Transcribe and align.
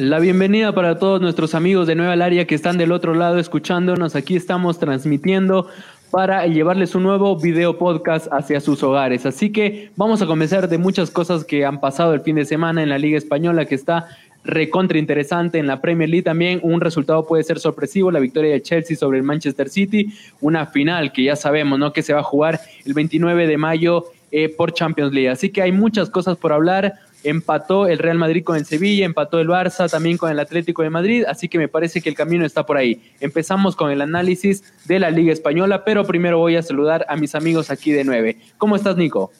La 0.00 0.18
bienvenida 0.18 0.72
para 0.72 0.98
todos 0.98 1.20
nuestros 1.20 1.54
amigos 1.54 1.86
de 1.86 1.94
Nueva 1.94 2.24
Área 2.24 2.46
que 2.46 2.54
están 2.54 2.78
del 2.78 2.90
otro 2.90 3.12
lado 3.12 3.38
escuchándonos. 3.38 4.16
Aquí 4.16 4.34
estamos 4.34 4.78
transmitiendo 4.78 5.68
para 6.10 6.46
llevarles 6.46 6.94
un 6.94 7.02
nuevo 7.02 7.36
video 7.36 7.76
podcast 7.76 8.26
hacia 8.32 8.60
sus 8.60 8.82
hogares. 8.82 9.26
Así 9.26 9.52
que 9.52 9.90
vamos 9.96 10.22
a 10.22 10.26
comenzar 10.26 10.70
de 10.70 10.78
muchas 10.78 11.10
cosas 11.10 11.44
que 11.44 11.66
han 11.66 11.80
pasado 11.80 12.14
el 12.14 12.22
fin 12.22 12.36
de 12.36 12.46
semana 12.46 12.82
en 12.82 12.88
la 12.88 12.96
Liga 12.96 13.18
Española 13.18 13.66
que 13.66 13.74
está 13.74 14.08
recontra 14.42 14.98
interesante 14.98 15.58
en 15.58 15.66
la 15.66 15.82
Premier 15.82 16.08
League 16.08 16.24
también. 16.24 16.60
Un 16.62 16.80
resultado 16.80 17.26
puede 17.26 17.42
ser 17.42 17.58
sorpresivo, 17.58 18.10
la 18.10 18.20
victoria 18.20 18.52
de 18.52 18.62
Chelsea 18.62 18.96
sobre 18.96 19.18
el 19.18 19.24
Manchester 19.24 19.68
City, 19.68 20.14
una 20.40 20.64
final 20.64 21.12
que 21.12 21.24
ya 21.24 21.36
sabemos, 21.36 21.78
¿no? 21.78 21.92
Que 21.92 22.02
se 22.02 22.14
va 22.14 22.20
a 22.20 22.22
jugar 22.22 22.58
el 22.86 22.94
29 22.94 23.46
de 23.46 23.58
mayo 23.58 24.06
eh, 24.32 24.48
por 24.48 24.72
Champions 24.72 25.12
League. 25.12 25.28
Así 25.28 25.50
que 25.50 25.60
hay 25.60 25.72
muchas 25.72 26.08
cosas 26.08 26.38
por 26.38 26.54
hablar 26.54 26.94
empató 27.24 27.86
el 27.86 27.98
Real 27.98 28.18
Madrid 28.18 28.44
con 28.44 28.56
el 28.56 28.64
Sevilla, 28.64 29.04
empató 29.04 29.40
el 29.40 29.48
Barça 29.48 29.90
también 29.90 30.16
con 30.16 30.30
el 30.30 30.38
Atlético 30.38 30.82
de 30.82 30.90
Madrid, 30.90 31.24
así 31.28 31.48
que 31.48 31.58
me 31.58 31.68
parece 31.68 32.00
que 32.00 32.08
el 32.08 32.14
camino 32.14 32.44
está 32.44 32.64
por 32.64 32.76
ahí. 32.76 33.02
Empezamos 33.20 33.76
con 33.76 33.90
el 33.90 34.00
análisis 34.00 34.64
de 34.86 34.98
la 34.98 35.10
Liga 35.10 35.32
Española, 35.32 35.84
pero 35.84 36.04
primero 36.04 36.38
voy 36.38 36.56
a 36.56 36.62
saludar 36.62 37.06
a 37.08 37.16
mis 37.16 37.34
amigos 37.34 37.70
aquí 37.70 37.92
de 37.92 38.04
9. 38.04 38.38
¿Cómo 38.58 38.76
estás, 38.76 38.96
Nico? 38.96 39.30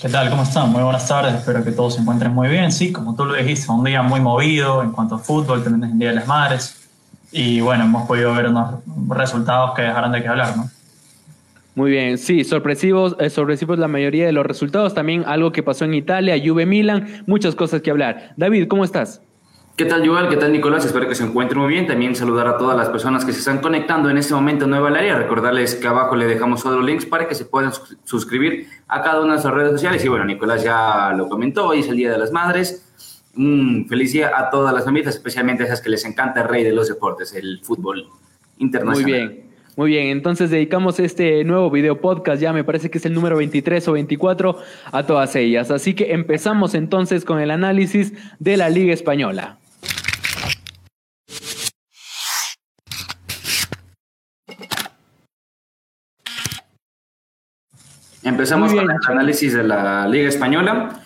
¿Qué 0.00 0.08
tal? 0.08 0.30
¿Cómo 0.30 0.44
están? 0.44 0.70
Muy 0.70 0.82
buenas 0.82 1.08
tardes, 1.08 1.34
espero 1.34 1.64
que 1.64 1.72
todos 1.72 1.94
se 1.94 2.00
encuentren 2.00 2.32
muy 2.32 2.48
bien. 2.48 2.70
Sí, 2.70 2.92
como 2.92 3.16
tú 3.16 3.24
lo 3.24 3.34
dijiste, 3.34 3.70
un 3.72 3.84
día 3.84 4.00
muy 4.02 4.20
movido 4.20 4.82
en 4.82 4.92
cuanto 4.92 5.16
a 5.16 5.18
fútbol, 5.18 5.64
también 5.64 5.90
el 5.90 5.98
Día 5.98 6.10
de 6.10 6.14
las 6.14 6.26
Madres, 6.26 6.88
y 7.32 7.60
bueno, 7.60 7.84
hemos 7.84 8.06
podido 8.06 8.32
ver 8.32 8.46
unos 8.46 8.76
resultados 9.08 9.74
que 9.74 9.82
dejarán 9.82 10.12
de 10.12 10.22
qué 10.22 10.28
hablar, 10.28 10.56
¿no? 10.56 10.70
Muy 11.78 11.92
bien, 11.92 12.18
sí, 12.18 12.42
sorpresivos, 12.42 13.14
eh, 13.20 13.30
sorpresivos 13.30 13.78
la 13.78 13.86
mayoría 13.86 14.26
de 14.26 14.32
los 14.32 14.44
resultados. 14.44 14.94
También 14.94 15.22
algo 15.28 15.52
que 15.52 15.62
pasó 15.62 15.84
en 15.84 15.94
Italia, 15.94 16.34
Juve 16.44 16.66
Milan, 16.66 17.22
muchas 17.28 17.54
cosas 17.54 17.82
que 17.82 17.92
hablar. 17.92 18.34
David, 18.36 18.66
¿cómo 18.66 18.82
estás? 18.82 19.22
¿Qué 19.76 19.84
tal, 19.84 20.04
Joel? 20.04 20.28
¿Qué 20.28 20.36
tal, 20.36 20.50
Nicolás? 20.50 20.84
Espero 20.84 21.08
que 21.08 21.14
se 21.14 21.22
encuentren 21.22 21.60
muy 21.60 21.72
bien. 21.72 21.86
También 21.86 22.16
saludar 22.16 22.48
a 22.48 22.58
todas 22.58 22.76
las 22.76 22.88
personas 22.88 23.24
que 23.24 23.32
se 23.32 23.38
están 23.38 23.58
conectando 23.58 24.10
en 24.10 24.18
este 24.18 24.34
momento 24.34 24.66
nueva 24.66 24.88
al 24.88 24.96
área. 24.96 25.18
Recordarles 25.18 25.76
que 25.76 25.86
abajo 25.86 26.16
le 26.16 26.26
dejamos 26.26 26.64
todos 26.64 26.74
los 26.78 26.84
links 26.84 27.06
para 27.06 27.28
que 27.28 27.36
se 27.36 27.44
puedan 27.44 27.70
suscribir 28.02 28.66
a 28.88 29.00
cada 29.00 29.18
una 29.18 29.26
de 29.26 29.30
nuestras 29.34 29.54
redes 29.54 29.70
sociales. 29.70 30.04
Y 30.04 30.08
bueno, 30.08 30.24
Nicolás 30.24 30.64
ya 30.64 31.14
lo 31.16 31.28
comentó, 31.28 31.68
hoy 31.68 31.78
es 31.78 31.88
el 31.88 31.96
Día 31.96 32.10
de 32.10 32.18
las 32.18 32.32
Madres. 32.32 32.90
Un 33.36 33.86
feliz 33.88 34.12
día 34.12 34.32
a 34.36 34.50
todas 34.50 34.74
las 34.74 34.84
familias, 34.84 35.14
especialmente 35.14 35.62
a 35.62 35.66
esas 35.66 35.80
que 35.80 35.90
les 35.90 36.04
encanta 36.04 36.40
el 36.40 36.48
rey 36.48 36.64
de 36.64 36.72
los 36.72 36.88
deportes, 36.88 37.32
el 37.34 37.60
fútbol 37.62 38.08
internacional. 38.58 39.02
Muy 39.04 39.12
bien. 39.12 39.47
Muy 39.78 39.90
bien, 39.90 40.08
entonces 40.08 40.50
dedicamos 40.50 40.98
este 40.98 41.44
nuevo 41.44 41.70
video 41.70 42.00
podcast, 42.00 42.42
ya 42.42 42.52
me 42.52 42.64
parece 42.64 42.90
que 42.90 42.98
es 42.98 43.06
el 43.06 43.14
número 43.14 43.36
23 43.36 43.86
o 43.86 43.92
24, 43.92 44.58
a 44.90 45.06
todas 45.06 45.36
ellas. 45.36 45.70
Así 45.70 45.94
que 45.94 46.14
empezamos 46.14 46.74
entonces 46.74 47.24
con 47.24 47.38
el 47.38 47.52
análisis 47.52 48.12
de 48.40 48.56
la 48.56 48.70
Liga 48.70 48.92
Española. 48.92 49.58
Empezamos 58.24 58.74
con 58.74 58.82
el 58.82 58.96
análisis 59.08 59.54
de 59.54 59.62
la 59.62 60.08
Liga 60.08 60.28
Española. 60.28 61.02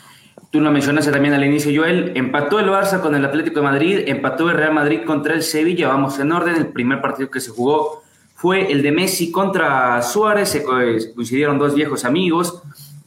Tú 0.51 0.63
lo 0.63 0.71
mencionaste 0.71 1.13
también 1.13 1.35
al 1.35 1.45
inicio, 1.45 1.79
Joel. 1.79 2.13
Empató 2.15 2.59
el 2.59 2.71
Barça 2.71 3.03
con 3.03 3.15
el 3.15 3.23
Atlético 3.27 3.61
de 3.61 3.65
Madrid, 3.65 3.99
empató 4.07 4.49
el 4.49 4.57
Real 4.57 4.73
Madrid 4.73 5.01
contra 5.05 5.35
el 5.35 5.43
Sevilla. 5.43 5.89
Vamos 5.89 6.19
en 6.19 6.33
orden. 6.33 6.57
El 6.57 6.69
primer 6.69 7.03
partido 7.03 7.31
que 7.31 7.41
se 7.41 7.51
jugó 7.51 8.03
fue 8.43 8.73
el 8.73 8.83
de 8.83 8.91
Messi 8.91 9.31
contra 9.31 10.03
Suárez. 10.03 10.49
Se 10.49 10.65
coincidieron 10.65 11.61
dos 11.61 11.77
viejos 11.77 12.05
amigos, 12.05 12.61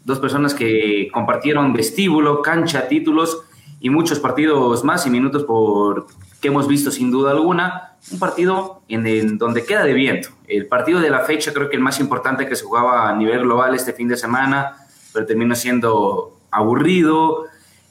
dos 0.06 0.18
personas 0.20 0.54
que 0.54 1.10
compartieron 1.12 1.74
vestíbulo, 1.74 2.42
cancha, 2.42 2.88
títulos 2.88 3.42
y 3.82 3.90
muchos 3.90 4.22
partidos 4.22 4.86
más 4.86 5.06
y 5.06 5.10
minutos 5.10 5.44
por 5.44 6.08
que 6.42 6.48
hemos 6.48 6.70
visto 6.70 6.90
sin 6.90 7.12
duda 7.12 7.32
alguna. 7.32 7.98
Un 8.14 8.20
partido 8.20 8.82
en 8.88 9.38
donde 9.38 9.66
queda 9.66 9.84
de 9.84 9.92
viento. 9.92 10.30
El 10.48 10.68
partido 10.68 11.02
de 11.02 11.10
la 11.10 11.20
fecha 11.20 11.52
creo 11.52 11.70
que 11.70 11.76
el 11.76 11.82
más 11.82 12.00
importante 12.00 12.48
que 12.48 12.56
se 12.56 12.64
jugaba 12.64 13.10
a 13.10 13.14
nivel 13.18 13.42
global 13.42 13.76
este 13.76 13.92
fin 13.92 14.08
de 14.08 14.16
semana, 14.16 14.78
pero 15.12 15.26
terminó 15.26 15.54
siendo 15.54 16.38
aburrido, 16.50 17.48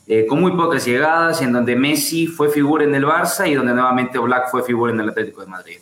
eh, 0.06 0.24
con 0.24 0.40
muy 0.40 0.52
pocas 0.52 0.86
llegadas, 0.86 1.42
en 1.42 1.52
donde 1.52 1.76
Messi 1.76 2.26
fue 2.26 2.48
figura 2.48 2.84
en 2.84 2.94
el 2.94 3.04
Barça 3.04 3.46
y 3.46 3.52
donde 3.52 3.74
nuevamente 3.74 4.18
Black 4.18 4.50
fue 4.50 4.62
figura 4.62 4.94
en 4.94 5.00
el 5.00 5.10
Atlético 5.10 5.42
de 5.42 5.46
Madrid. 5.46 5.78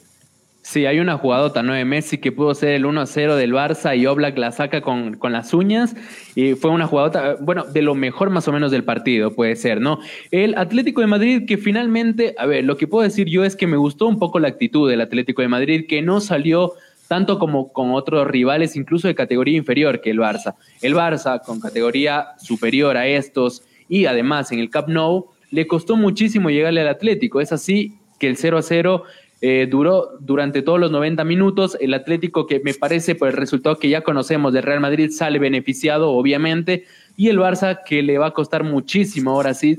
Sí, 0.73 0.87
hay 0.87 1.01
una 1.01 1.19
jugadota, 1.19 1.63
¿no? 1.63 1.75
De 1.75 1.85
Messi 1.85 2.17
que 2.17 2.33
pudo 2.33 2.55
ser 2.55 2.71
el 2.71 2.87
1-0 2.87 3.37
del 3.37 3.53
Barça 3.53 3.95
y 3.95 4.07
Oblak 4.07 4.39
la 4.39 4.53
saca 4.53 4.81
con, 4.81 5.19
con, 5.19 5.31
las 5.31 5.53
uñas. 5.53 5.95
Y 6.35 6.55
fue 6.55 6.71
una 6.71 6.87
jugadota, 6.87 7.37
bueno, 7.39 7.65
de 7.65 7.83
lo 7.83 7.95
mejor 7.95 8.31
más 8.31 8.49
o 8.49 8.53
menos 8.53 8.71
del 8.71 8.83
partido, 8.83 9.35
puede 9.35 9.55
ser, 9.55 9.83
¿no? 9.83 9.99
El 10.31 10.57
Atlético 10.57 11.03
de 11.03 11.09
Madrid 11.09 11.43
que 11.47 11.59
finalmente, 11.59 12.35
a 12.39 12.47
ver, 12.47 12.65
lo 12.65 12.79
que 12.79 12.87
puedo 12.87 13.05
decir 13.05 13.29
yo 13.29 13.45
es 13.45 13.55
que 13.55 13.67
me 13.67 13.77
gustó 13.77 14.07
un 14.07 14.19
poco 14.19 14.41
la 14.41 14.49
actitud 14.49 14.89
del 14.89 15.03
Atlético 15.03 15.43
de 15.43 15.49
Madrid, 15.49 15.85
que 15.87 16.01
no 16.01 16.23
salió 16.23 16.73
tanto 17.07 17.39
como 17.39 17.71
con 17.71 17.91
otros 17.91 18.27
rivales, 18.27 18.75
incluso 18.75 19.09
de 19.09 19.15
categoría 19.15 19.59
inferior 19.59 20.01
que 20.01 20.09
el 20.09 20.21
Barça. 20.21 20.55
El 20.81 20.95
Barça, 20.95 21.43
con 21.45 21.61
categoría 21.61 22.29
superior 22.39 22.97
a 22.97 23.07
estos 23.07 23.63
y 23.91 24.07
además 24.07 24.51
en 24.53 24.59
el 24.59 24.71
Cup 24.71 24.89
Nou, 24.89 25.27
le 25.51 25.67
costó 25.67 25.97
muchísimo 25.97 26.49
llegarle 26.49 26.81
al 26.81 26.89
Atlético. 26.89 27.43
Es 27.43 27.53
así 27.53 27.99
que 28.23 28.29
el 28.29 28.37
0 28.37 28.57
a 28.57 28.63
0 28.63 29.03
eh, 29.45 29.67
duró 29.69 30.11
durante 30.21 30.63
todos 30.63 30.79
los 30.79 30.93
90 30.93 31.25
minutos. 31.25 31.77
El 31.81 31.95
Atlético, 31.95 32.47
que 32.47 32.61
me 32.61 32.75
parece 32.75 33.17
por 33.17 33.27
el 33.27 33.35
resultado 33.35 33.77
que 33.77 33.89
ya 33.89 34.03
conocemos 34.03 34.53
de 34.53 34.61
Real 34.61 34.79
Madrid, 34.79 35.11
sale 35.11 35.41
beneficiado, 35.41 36.13
obviamente. 36.13 36.85
Y 37.17 37.29
el 37.29 37.41
Barça, 37.41 37.81
que 37.85 38.05
le 38.05 38.19
va 38.19 38.29
a 38.29 38.31
costar 38.31 38.63
muchísimo 38.63 39.33
ahora 39.33 39.53
sí 39.53 39.77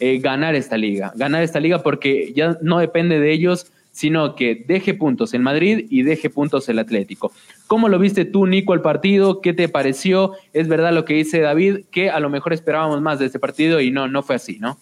eh, 0.00 0.18
ganar 0.18 0.56
esta 0.56 0.76
liga. 0.76 1.12
Ganar 1.14 1.44
esta 1.44 1.60
liga 1.60 1.80
porque 1.80 2.32
ya 2.34 2.58
no 2.60 2.78
depende 2.80 3.20
de 3.20 3.32
ellos, 3.32 3.70
sino 3.92 4.34
que 4.34 4.64
deje 4.66 4.94
puntos 4.94 5.32
el 5.32 5.42
Madrid 5.42 5.86
y 5.88 6.02
deje 6.02 6.28
puntos 6.28 6.68
el 6.68 6.80
Atlético. 6.80 7.30
¿Cómo 7.68 7.88
lo 7.88 8.00
viste 8.00 8.24
tú, 8.24 8.48
Nico, 8.48 8.74
el 8.74 8.80
partido? 8.80 9.40
¿Qué 9.40 9.52
te 9.52 9.68
pareció? 9.68 10.32
Es 10.52 10.66
verdad 10.66 10.92
lo 10.92 11.04
que 11.04 11.14
dice 11.14 11.38
David, 11.38 11.84
que 11.92 12.10
a 12.10 12.18
lo 12.18 12.30
mejor 12.30 12.52
esperábamos 12.52 13.00
más 13.00 13.20
de 13.20 13.26
este 13.26 13.38
partido 13.38 13.80
y 13.80 13.92
no, 13.92 14.08
no 14.08 14.24
fue 14.24 14.34
así, 14.34 14.58
¿no? 14.58 14.76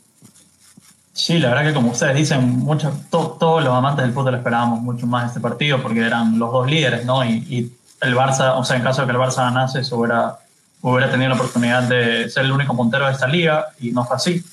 Sí, 1.14 1.38
la 1.38 1.50
verdad 1.50 1.64
que 1.64 1.74
como 1.74 1.90
ustedes 1.90 2.16
dicen, 2.16 2.58
muchos, 2.58 2.92
todos 3.10 3.62
los 3.62 3.74
amantes 3.74 4.04
del 4.04 4.14
fútbol 4.14 4.34
esperábamos 4.34 4.80
mucho 4.80 5.06
más 5.06 5.28
este 5.28 5.40
partido 5.40 5.82
porque 5.82 6.00
eran 6.00 6.38
los 6.38 6.50
dos 6.50 6.66
líderes, 6.66 7.04
¿no? 7.04 7.24
Y, 7.24 7.76
el 8.00 8.16
Barça, 8.16 8.58
o 8.58 8.64
sea, 8.64 8.76
en 8.76 8.82
caso 8.82 9.02
de 9.02 9.06
que 9.06 9.12
el 9.12 9.18
Barça 9.18 9.44
ganase, 9.44 9.84
se 9.84 9.94
hubiera, 9.94 10.36
hubiera 10.80 11.08
tenido 11.08 11.28
la 11.28 11.36
oportunidad 11.36 11.84
de 11.84 12.28
ser 12.28 12.44
el 12.44 12.50
único 12.50 12.76
puntero 12.76 13.06
de 13.06 13.12
esta 13.12 13.28
liga 13.28 13.66
y 13.78 13.92
no 13.92 14.04
fue 14.04 14.16
así. 14.16 14.44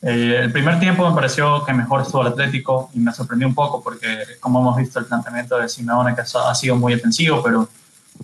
Eh, 0.00 0.40
el 0.42 0.50
primer 0.50 0.80
tiempo 0.80 1.06
me 1.06 1.14
pareció 1.14 1.62
que 1.66 1.74
mejor 1.74 2.00
estuvo 2.00 2.22
el 2.22 2.28
Atlético 2.28 2.88
y 2.94 3.00
me 3.00 3.12
sorprendió 3.12 3.46
un 3.46 3.54
poco 3.54 3.82
porque, 3.82 4.24
como 4.40 4.60
hemos 4.60 4.76
visto, 4.78 5.00
el 5.00 5.04
planteamiento 5.04 5.58
de 5.58 5.68
Simeone 5.68 6.14
que 6.14 6.22
ha 6.22 6.54
sido 6.54 6.76
muy 6.76 6.94
defensivo, 6.94 7.42
pero, 7.42 7.68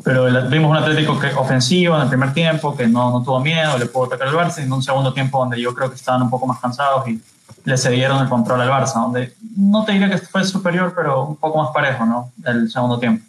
pero 0.05 0.25
vimos 0.49 0.71
un 0.71 0.77
Atlético 0.77 1.19
que, 1.19 1.29
ofensivo 1.35 1.97
en 1.97 2.03
el 2.03 2.09
primer 2.09 2.33
tiempo, 2.33 2.77
que 2.77 2.87
no, 2.87 3.11
no 3.11 3.23
tuvo 3.23 3.41
miedo, 3.41 3.77
le 3.77 3.87
pudo 3.87 4.05
atacar 4.05 4.29
al 4.29 4.35
Barça, 4.35 4.61
y 4.61 4.63
en 4.63 4.73
un 4.73 4.83
segundo 4.83 5.13
tiempo 5.13 5.39
donde 5.39 5.61
yo 5.61 5.75
creo 5.75 5.89
que 5.89 5.97
estaban 5.97 6.23
un 6.23 6.31
poco 6.31 6.47
más 6.47 6.61
cansados 6.61 7.07
y 7.09 7.21
le 7.65 7.77
cedieron 7.77 8.23
el 8.23 8.29
control 8.29 8.61
al 8.63 8.71
Barça, 8.71 8.95
donde 8.95 9.35
no 9.57 9.85
te 9.85 9.93
diría 9.93 10.09
que 10.09 10.19
fue 10.19 10.45
superior, 10.45 10.93
pero 10.97 11.25
un 11.25 11.37
poco 11.37 11.63
más 11.63 11.73
parejo, 11.73 12.07
¿no? 12.07 12.33
El 12.45 12.71
segundo 12.71 12.99
tiempo. 12.99 13.25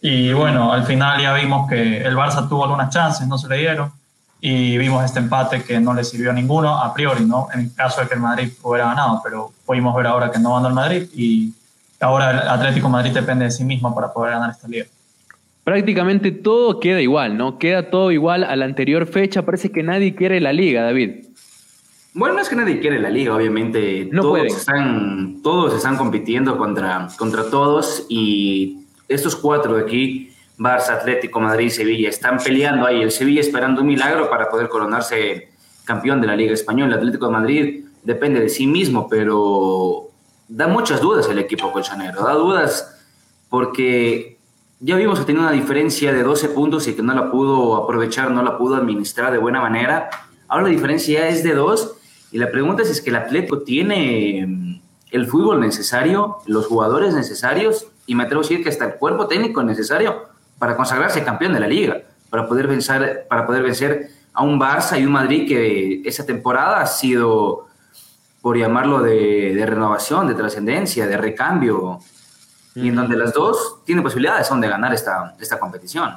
Y 0.00 0.32
bueno, 0.32 0.72
al 0.72 0.84
final 0.84 1.22
ya 1.22 1.32
vimos 1.34 1.68
que 1.68 2.02
el 2.02 2.16
Barça 2.16 2.48
tuvo 2.48 2.64
algunas 2.64 2.90
chances, 2.90 3.26
no 3.26 3.38
se 3.38 3.48
le 3.48 3.58
dieron, 3.58 3.92
y 4.44 4.76
vimos 4.76 5.04
este 5.04 5.20
empate 5.20 5.62
que 5.62 5.78
no 5.78 5.94
le 5.94 6.02
sirvió 6.02 6.30
a 6.30 6.34
ninguno 6.34 6.76
a 6.76 6.92
priori, 6.92 7.24
¿no? 7.24 7.46
En 7.54 7.68
caso 7.70 8.00
de 8.00 8.08
que 8.08 8.14
el 8.14 8.20
Madrid 8.20 8.52
hubiera 8.62 8.88
ganado, 8.88 9.20
pero 9.22 9.52
pudimos 9.64 9.94
ver 9.94 10.08
ahora 10.08 10.32
que 10.32 10.40
no 10.40 10.54
ganó 10.54 10.66
el 10.66 10.74
Madrid 10.74 11.08
y 11.14 11.54
ahora 12.00 12.32
el 12.32 12.48
Atlético 12.48 12.88
Madrid 12.88 13.12
depende 13.12 13.44
de 13.44 13.52
sí 13.52 13.62
mismo 13.62 13.94
para 13.94 14.12
poder 14.12 14.32
ganar 14.32 14.50
esta 14.50 14.66
liga. 14.66 14.86
Prácticamente 15.64 16.32
todo 16.32 16.80
queda 16.80 17.00
igual, 17.00 17.36
¿no? 17.36 17.58
Queda 17.58 17.88
todo 17.90 18.10
igual 18.10 18.42
a 18.42 18.56
la 18.56 18.64
anterior 18.64 19.06
fecha. 19.06 19.44
Parece 19.44 19.70
que 19.70 19.82
nadie 19.82 20.14
quiere 20.14 20.40
la 20.40 20.52
liga, 20.52 20.82
David. 20.82 21.26
Bueno, 22.14 22.34
no 22.34 22.40
es 22.40 22.48
que 22.48 22.56
nadie 22.56 22.80
quiere 22.80 22.98
la 23.00 23.10
liga, 23.10 23.34
obviamente. 23.34 24.08
No 24.10 24.22
todos, 24.22 24.44
están, 24.44 25.40
todos 25.42 25.74
están 25.74 25.96
compitiendo 25.96 26.58
contra, 26.58 27.08
contra 27.16 27.48
todos 27.48 28.06
y 28.08 28.80
estos 29.08 29.36
cuatro 29.36 29.76
de 29.76 29.82
aquí, 29.82 30.32
Barça, 30.58 30.90
Atlético, 30.90 31.40
Madrid, 31.40 31.70
Sevilla, 31.70 32.08
están 32.08 32.38
peleando 32.38 32.84
ahí. 32.84 33.00
El 33.00 33.12
Sevilla 33.12 33.40
esperando 33.40 33.80
un 33.80 33.86
milagro 33.86 34.28
para 34.28 34.50
poder 34.50 34.68
coronarse 34.68 35.48
campeón 35.84 36.20
de 36.20 36.26
la 36.26 36.36
Liga 36.36 36.52
Española. 36.52 36.94
El 36.94 36.98
Atlético 36.98 37.26
de 37.26 37.32
Madrid 37.32 37.84
depende 38.02 38.40
de 38.40 38.48
sí 38.48 38.66
mismo, 38.66 39.08
pero 39.08 40.10
da 40.48 40.66
muchas 40.66 41.00
dudas 41.00 41.28
el 41.28 41.38
equipo 41.38 41.72
colchonero. 41.72 42.22
Da 42.24 42.34
dudas 42.34 43.00
porque 43.48 44.31
ya 44.84 44.96
vimos 44.96 45.20
que 45.20 45.24
tenía 45.24 45.42
una 45.42 45.52
diferencia 45.52 46.12
de 46.12 46.22
12 46.22 46.48
puntos 46.48 46.88
y 46.88 46.94
que 46.94 47.02
no 47.02 47.14
la 47.14 47.30
pudo 47.30 47.76
aprovechar, 47.76 48.32
no 48.32 48.42
la 48.42 48.58
pudo 48.58 48.74
administrar 48.74 49.32
de 49.32 49.38
buena 49.38 49.60
manera. 49.60 50.10
Ahora 50.48 50.64
la 50.64 50.70
diferencia 50.70 51.28
es 51.28 51.44
de 51.44 51.54
dos 51.54 51.94
y 52.32 52.38
la 52.38 52.50
pregunta 52.50 52.82
es, 52.82 52.90
¿es 52.90 53.00
que 53.00 53.10
el 53.10 53.16
Atlético 53.16 53.62
tiene 53.62 54.44
mm, 54.46 54.80
el 55.12 55.26
fútbol 55.26 55.60
necesario, 55.60 56.38
los 56.46 56.66
jugadores 56.66 57.14
necesarios 57.14 57.86
y 58.06 58.16
me 58.16 58.24
atrevo 58.24 58.40
a 58.40 58.44
decir 58.44 58.62
que 58.64 58.70
hasta 58.70 58.84
el 58.84 58.94
cuerpo 58.94 59.28
técnico 59.28 59.62
necesario 59.62 60.24
para 60.58 60.76
consagrarse 60.76 61.22
campeón 61.22 61.52
de 61.52 61.60
la 61.60 61.68
liga, 61.68 62.02
para 62.28 62.48
poder 62.48 62.66
vencer, 62.66 63.26
para 63.28 63.46
poder 63.46 63.62
vencer 63.62 64.10
a 64.34 64.42
un 64.42 64.60
Barça 64.60 65.00
y 65.00 65.06
un 65.06 65.12
Madrid 65.12 65.46
que 65.46 66.02
esa 66.04 66.26
temporada 66.26 66.80
ha 66.80 66.86
sido 66.86 67.66
por 68.40 68.58
llamarlo 68.58 69.00
de, 69.00 69.62
renovación, 69.64 70.26
de 70.26 70.34
trascendencia, 70.34 71.06
de 71.06 71.16
recambio, 71.16 72.00
y 72.74 72.88
en 72.88 72.96
donde 72.96 73.16
las 73.16 73.32
dos 73.32 73.84
tienen 73.84 74.02
posibilidades 74.02 74.46
son 74.46 74.60
de 74.60 74.68
ganar 74.68 74.92
esta, 74.94 75.34
esta 75.40 75.58
competición. 75.58 76.12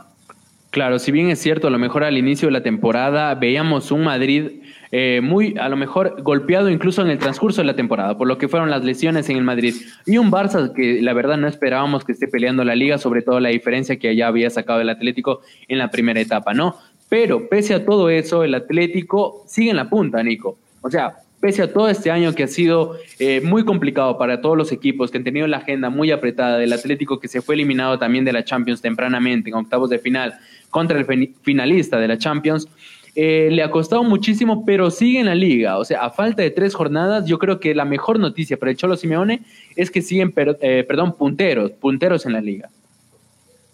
Claro, 0.75 0.99
si 0.99 1.11
bien 1.13 1.29
es 1.29 1.39
cierto, 1.39 1.67
a 1.67 1.69
lo 1.69 1.79
mejor 1.79 2.03
al 2.03 2.17
inicio 2.17 2.49
de 2.49 2.51
la 2.51 2.61
temporada 2.61 3.33
veíamos 3.35 3.91
un 3.91 4.03
Madrid 4.03 4.61
eh, 4.91 5.21
muy, 5.23 5.55
a 5.57 5.69
lo 5.69 5.77
mejor, 5.77 6.21
golpeado 6.21 6.69
incluso 6.69 7.01
en 7.01 7.09
el 7.09 7.17
transcurso 7.17 7.61
de 7.61 7.67
la 7.67 7.77
temporada, 7.77 8.17
por 8.17 8.27
lo 8.27 8.37
que 8.37 8.49
fueron 8.49 8.69
las 8.69 8.83
lesiones 8.83 9.29
en 9.29 9.37
el 9.37 9.43
Madrid. 9.43 9.73
Y 10.05 10.17
un 10.17 10.31
Barça 10.31 10.73
que 10.73 11.01
la 11.01 11.13
verdad 11.13 11.37
no 11.37 11.47
esperábamos 11.47 12.03
que 12.03 12.11
esté 12.11 12.27
peleando 12.27 12.65
la 12.65 12.75
liga, 12.75 12.97
sobre 12.97 13.21
todo 13.21 13.39
la 13.39 13.49
diferencia 13.49 13.97
que 13.97 14.15
ya 14.17 14.27
había 14.27 14.49
sacado 14.49 14.81
el 14.81 14.89
Atlético 14.89 15.41
en 15.69 15.77
la 15.77 15.89
primera 15.89 16.19
etapa, 16.19 16.53
¿no? 16.53 16.75
Pero 17.07 17.47
pese 17.47 17.73
a 17.73 17.85
todo 17.85 18.09
eso, 18.09 18.43
el 18.43 18.53
Atlético 18.53 19.43
sigue 19.47 19.69
en 19.69 19.77
la 19.77 19.89
punta, 19.89 20.21
Nico. 20.23 20.57
O 20.81 20.91
sea, 20.91 21.15
pese 21.39 21.61
a 21.61 21.71
todo 21.71 21.89
este 21.89 22.11
año 22.11 22.33
que 22.33 22.43
ha 22.43 22.47
sido 22.47 22.97
eh, 23.19 23.41
muy 23.41 23.65
complicado 23.65 24.17
para 24.17 24.41
todos 24.41 24.57
los 24.57 24.71
equipos, 24.71 25.11
que 25.11 25.17
han 25.17 25.23
tenido 25.23 25.47
la 25.47 25.57
agenda 25.57 25.89
muy 25.89 26.11
apretada 26.11 26.57
del 26.57 26.73
Atlético, 26.73 27.19
que 27.19 27.27
se 27.27 27.41
fue 27.41 27.55
eliminado 27.55 27.99
también 27.99 28.25
de 28.25 28.33
la 28.33 28.43
Champions 28.43 28.81
tempranamente 28.81 29.49
en 29.49 29.55
octavos 29.55 29.89
de 29.89 29.99
final 29.99 30.35
contra 30.69 30.99
el 30.99 31.33
finalista 31.43 31.99
de 31.99 32.07
la 32.07 32.17
Champions, 32.17 32.67
eh, 33.15 33.47
le 33.49 33.63
ha 33.63 33.71
costado 33.71 34.03
muchísimo, 34.03 34.65
pero 34.65 34.91
sigue 34.91 35.21
en 35.21 35.27
la 35.27 35.35
liga. 35.35 35.77
O 35.77 35.85
sea, 35.85 36.01
a 36.01 36.09
falta 36.09 36.41
de 36.41 36.51
tres 36.51 36.75
jornadas, 36.75 37.25
yo 37.25 37.39
creo 37.39 37.61
que 37.61 37.73
la 37.73 37.85
mejor 37.85 38.19
noticia 38.19 38.57
para 38.57 38.71
el 38.71 38.77
Cholo 38.77 38.97
Simeone 38.97 39.41
es 39.77 39.89
que 39.89 40.01
siguen, 40.01 40.33
eh, 40.35 40.83
perdón, 40.85 41.15
punteros, 41.15 41.71
punteros 41.71 42.25
en 42.25 42.33
la 42.33 42.41
liga. 42.41 42.69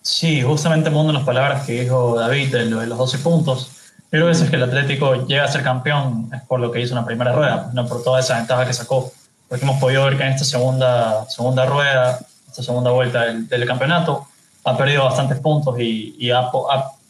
Sí, 0.03 0.41
justamente 0.41 0.91
mundo 0.91 1.11
las 1.11 1.23
palabras 1.23 1.65
que 1.65 1.81
dijo 1.81 2.15
David 2.19 2.49
de, 2.49 2.65
los 2.65 2.97
12 2.97 3.17
puntos. 3.19 3.80
Pero 4.11 4.29
es 4.29 4.43
que 4.43 4.57
el 4.57 4.63
Atlético 4.63 5.25
llega 5.25 5.45
a 5.45 5.47
ser 5.47 5.63
campeón 5.63 6.29
es 6.35 6.41
por 6.41 6.59
lo 6.59 6.69
que 6.69 6.81
hizo 6.81 6.93
en 6.93 6.99
la 6.99 7.05
primera 7.05 7.31
rueda, 7.31 7.69
no 7.73 7.87
por 7.87 8.03
toda 8.03 8.19
esa 8.19 8.35
ventaja 8.35 8.65
que 8.65 8.73
sacó. 8.73 9.09
Porque 9.47 9.63
hemos 9.63 9.79
podido 9.79 10.03
ver 10.03 10.17
que 10.17 10.23
en 10.23 10.33
esta 10.33 10.43
segunda, 10.43 11.25
segunda 11.29 11.65
rueda, 11.65 12.19
esta 12.45 12.61
segunda 12.61 12.91
vuelta 12.91 13.21
del, 13.21 13.65
campeonato, 13.65 14.27
ha 14.65 14.77
perdido 14.77 15.05
bastantes 15.05 15.39
puntos 15.39 15.79
y, 15.79 16.29
ha, 16.29 16.51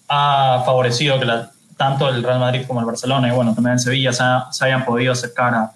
ha, 0.09 0.63
favorecido 0.63 1.19
que 1.19 1.27
tanto 1.75 2.07
el 2.07 2.21
Real 2.21 2.39
Madrid 2.39 2.65
como 2.68 2.80
el 2.81 2.86
Barcelona 2.86 3.30
y 3.30 3.31
bueno, 3.31 3.56
también 3.56 3.74
en 3.74 3.80
Sevilla 3.80 4.13
se, 4.13 4.63
hayan 4.63 4.86
podido 4.86 5.13
acercar 5.13 5.71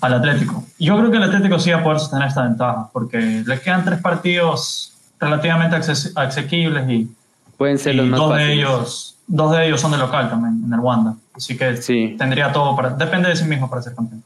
al 0.00 0.14
Atlético. 0.14 0.64
Yo 0.78 0.96
creo 0.96 1.10
que 1.10 1.18
el 1.18 1.24
Atlético 1.24 1.58
sí 1.58 1.70
va 1.72 1.80
a 1.80 1.82
poder 1.82 2.00
sostener 2.00 2.28
esta 2.28 2.42
ventaja 2.42 2.88
porque 2.90 3.18
le 3.46 3.60
quedan 3.60 3.84
tres 3.84 4.00
partidos 4.00 4.94
relativamente 5.18 5.76
asequibles 5.76 6.88
y, 6.88 7.10
pueden 7.60 7.78
ser 7.78 7.94
los 7.94 8.06
más 8.06 8.18
dos 8.18 8.36
de 8.38 8.54
ellos 8.54 9.18
dos 9.26 9.52
de 9.52 9.66
ellos 9.66 9.78
son 9.78 9.90
de 9.90 9.98
local 9.98 10.30
también 10.30 10.62
en 10.64 10.72
el 10.72 10.80
Wanda 10.80 11.14
así 11.34 11.58
que 11.58 11.76
sí. 11.76 12.16
tendría 12.18 12.50
todo 12.52 12.74
para 12.74 12.88
depende 12.88 13.28
de 13.28 13.36
sí 13.36 13.44
mismo 13.44 13.68
para 13.68 13.82
ser 13.82 13.94
campeón 13.94 14.22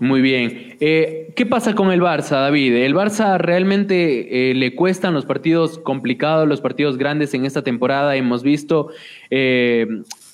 muy 0.00 0.20
bien. 0.20 0.76
Eh, 0.80 1.32
¿Qué 1.36 1.46
pasa 1.46 1.72
con 1.74 1.92
el 1.92 2.02
Barça, 2.02 2.40
David? 2.40 2.74
El 2.74 2.94
Barça 2.96 3.38
realmente 3.38 4.50
eh, 4.50 4.54
le 4.54 4.74
cuestan 4.74 5.14
los 5.14 5.24
partidos 5.24 5.78
complicados, 5.78 6.48
los 6.48 6.60
partidos 6.60 6.98
grandes 6.98 7.32
en 7.32 7.46
esta 7.46 7.62
temporada. 7.62 8.16
Hemos 8.16 8.42
visto, 8.42 8.88
eh, 9.30 9.86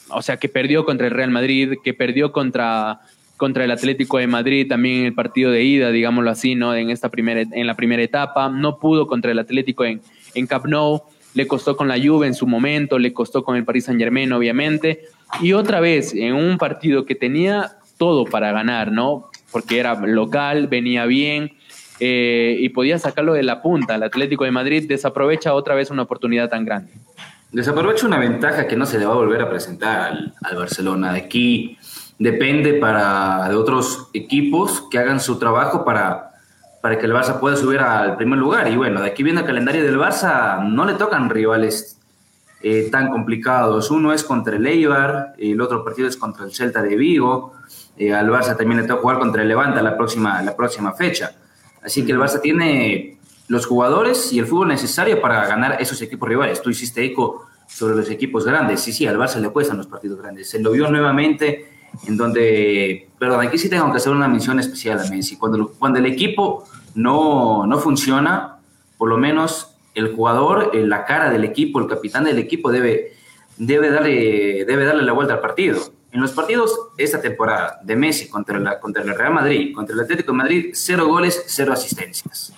o 0.08 0.22
sea, 0.22 0.38
que 0.38 0.48
perdió 0.48 0.86
contra 0.86 1.06
el 1.06 1.12
Real 1.12 1.30
Madrid, 1.30 1.74
que 1.84 1.92
perdió 1.92 2.32
contra 2.32 3.00
contra 3.36 3.64
el 3.64 3.70
Atlético 3.70 4.18
de 4.18 4.26
Madrid, 4.26 4.66
también 4.68 5.00
en 5.00 5.06
el 5.06 5.14
partido 5.14 5.50
de 5.50 5.62
ida, 5.62 5.90
digámoslo 5.90 6.30
así, 6.30 6.54
¿no? 6.54 6.74
En 6.74 6.90
esta 6.90 7.10
primera, 7.10 7.40
en 7.40 7.66
la 7.66 7.74
primera 7.74 8.02
etapa, 8.02 8.48
no 8.48 8.78
pudo 8.78 9.06
contra 9.06 9.30
el 9.30 9.38
Atlético 9.38 9.84
en, 9.84 10.02
en 10.34 10.46
Camp 10.46 10.66
Nou, 10.66 11.02
le 11.34 11.46
costó 11.46 11.76
con 11.76 11.88
la 11.88 11.96
Juve 11.98 12.26
en 12.26 12.34
su 12.34 12.46
momento, 12.46 12.98
le 12.98 13.12
costó 13.12 13.44
con 13.44 13.56
el 13.56 13.64
Paris 13.64 13.84
Saint 13.84 14.00
Germain, 14.00 14.32
obviamente, 14.32 15.04
y 15.40 15.52
otra 15.52 15.80
vez 15.80 16.14
en 16.14 16.34
un 16.34 16.58
partido 16.58 17.04
que 17.04 17.14
tenía 17.14 17.72
todo 17.98 18.24
para 18.24 18.52
ganar, 18.52 18.90
¿no? 18.90 19.30
Porque 19.52 19.78
era 19.78 19.94
local, 19.94 20.68
venía 20.68 21.06
bien 21.06 21.52
eh, 22.00 22.56
y 22.58 22.68
podía 22.70 22.98
sacarlo 22.98 23.34
de 23.34 23.42
la 23.42 23.62
punta. 23.62 23.96
El 23.96 24.02
Atlético 24.02 24.44
de 24.44 24.50
Madrid 24.50 24.88
desaprovecha 24.88 25.54
otra 25.54 25.74
vez 25.74 25.90
una 25.90 26.02
oportunidad 26.02 26.48
tan 26.48 26.64
grande. 26.64 26.92
Desaprovecha 27.52 28.06
una 28.06 28.18
ventaja 28.18 28.66
que 28.66 28.76
no 28.76 28.86
se 28.86 28.98
le 28.98 29.06
va 29.06 29.12
a 29.12 29.16
volver 29.16 29.42
a 29.42 29.50
presentar 29.50 30.12
al, 30.12 30.34
al 30.42 30.56
Barcelona. 30.56 31.12
Aquí 31.12 31.76
depende 32.18 32.74
para 32.74 33.48
de 33.48 33.56
otros 33.56 34.08
equipos 34.12 34.84
que 34.90 34.98
hagan 34.98 35.20
su 35.20 35.38
trabajo 35.38 35.84
para, 35.84 36.29
para 36.80 36.98
que 36.98 37.06
el 37.06 37.12
Barça 37.12 37.38
pueda 37.38 37.56
subir 37.56 37.80
al 37.80 38.16
primer 38.16 38.38
lugar. 38.38 38.68
Y 38.68 38.76
bueno, 38.76 39.00
de 39.00 39.08
aquí 39.08 39.22
viene 39.22 39.40
el 39.40 39.46
calendario 39.46 39.84
del 39.84 39.98
Barça, 39.98 40.62
no 40.66 40.84
le 40.84 40.94
tocan 40.94 41.28
rivales 41.28 41.98
eh, 42.62 42.88
tan 42.90 43.10
complicados. 43.10 43.90
Uno 43.90 44.12
es 44.12 44.24
contra 44.24 44.56
el 44.56 44.66
Eibar, 44.66 45.34
el 45.38 45.60
otro 45.60 45.84
partido 45.84 46.08
es 46.08 46.16
contra 46.16 46.44
el 46.44 46.52
Celta 46.52 46.82
de 46.82 46.96
Vigo. 46.96 47.54
Eh, 47.96 48.14
al 48.14 48.30
Barça 48.30 48.56
también 48.56 48.80
le 48.80 48.86
toca 48.86 49.02
jugar 49.02 49.18
contra 49.18 49.42
el 49.42 49.48
Levante 49.48 49.82
la 49.82 49.96
próxima, 49.96 50.40
la 50.42 50.56
próxima 50.56 50.92
fecha. 50.92 51.32
Así 51.82 52.04
que 52.04 52.12
el 52.12 52.18
Barça 52.18 52.40
tiene 52.40 53.18
los 53.48 53.66
jugadores 53.66 54.32
y 54.32 54.38
el 54.38 54.46
fútbol 54.46 54.68
necesario 54.68 55.20
para 55.20 55.46
ganar 55.46 55.80
esos 55.80 56.00
equipos 56.02 56.28
rivales. 56.28 56.62
Tú 56.62 56.70
hiciste 56.70 57.04
eco 57.04 57.46
sobre 57.66 57.94
los 57.94 58.08
equipos 58.10 58.44
grandes. 58.44 58.80
Sí, 58.80 58.92
sí, 58.92 59.06
al 59.06 59.18
Barça 59.18 59.36
le 59.36 59.50
cuestan 59.50 59.76
los 59.76 59.86
partidos 59.86 60.20
grandes. 60.20 60.48
Se 60.48 60.60
lo 60.60 60.70
vio 60.70 60.90
nuevamente 60.90 61.79
en 62.06 62.16
donde, 62.16 63.08
perdón, 63.18 63.46
aquí 63.46 63.58
sí 63.58 63.68
tengo 63.68 63.90
que 63.90 63.98
hacer 63.98 64.12
una 64.12 64.28
mención 64.28 64.58
especial 64.58 65.00
a 65.00 65.08
Messi. 65.08 65.36
Cuando, 65.36 65.72
cuando 65.78 65.98
el 65.98 66.06
equipo 66.06 66.64
no, 66.94 67.66
no 67.66 67.78
funciona, 67.78 68.58
por 68.98 69.08
lo 69.08 69.16
menos 69.16 69.76
el 69.94 70.14
jugador, 70.14 70.74
la 70.74 71.04
cara 71.04 71.30
del 71.30 71.44
equipo, 71.44 71.80
el 71.80 71.86
capitán 71.86 72.24
del 72.24 72.38
equipo 72.38 72.70
debe, 72.70 73.12
debe, 73.56 73.90
darle, 73.90 74.64
debe 74.64 74.84
darle 74.84 75.02
la 75.02 75.12
vuelta 75.12 75.34
al 75.34 75.40
partido. 75.40 75.80
En 76.12 76.20
los 76.20 76.32
partidos 76.32 76.76
esta 76.98 77.20
temporada 77.20 77.78
de 77.84 77.94
Messi 77.94 78.28
contra, 78.28 78.58
la, 78.58 78.80
contra 78.80 79.02
el 79.02 79.16
Real 79.16 79.32
Madrid, 79.32 79.74
contra 79.74 79.94
el 79.94 80.00
Atlético 80.00 80.32
de 80.32 80.38
Madrid, 80.38 80.70
cero 80.72 81.06
goles, 81.06 81.44
cero 81.46 81.72
asistencias. 81.72 82.52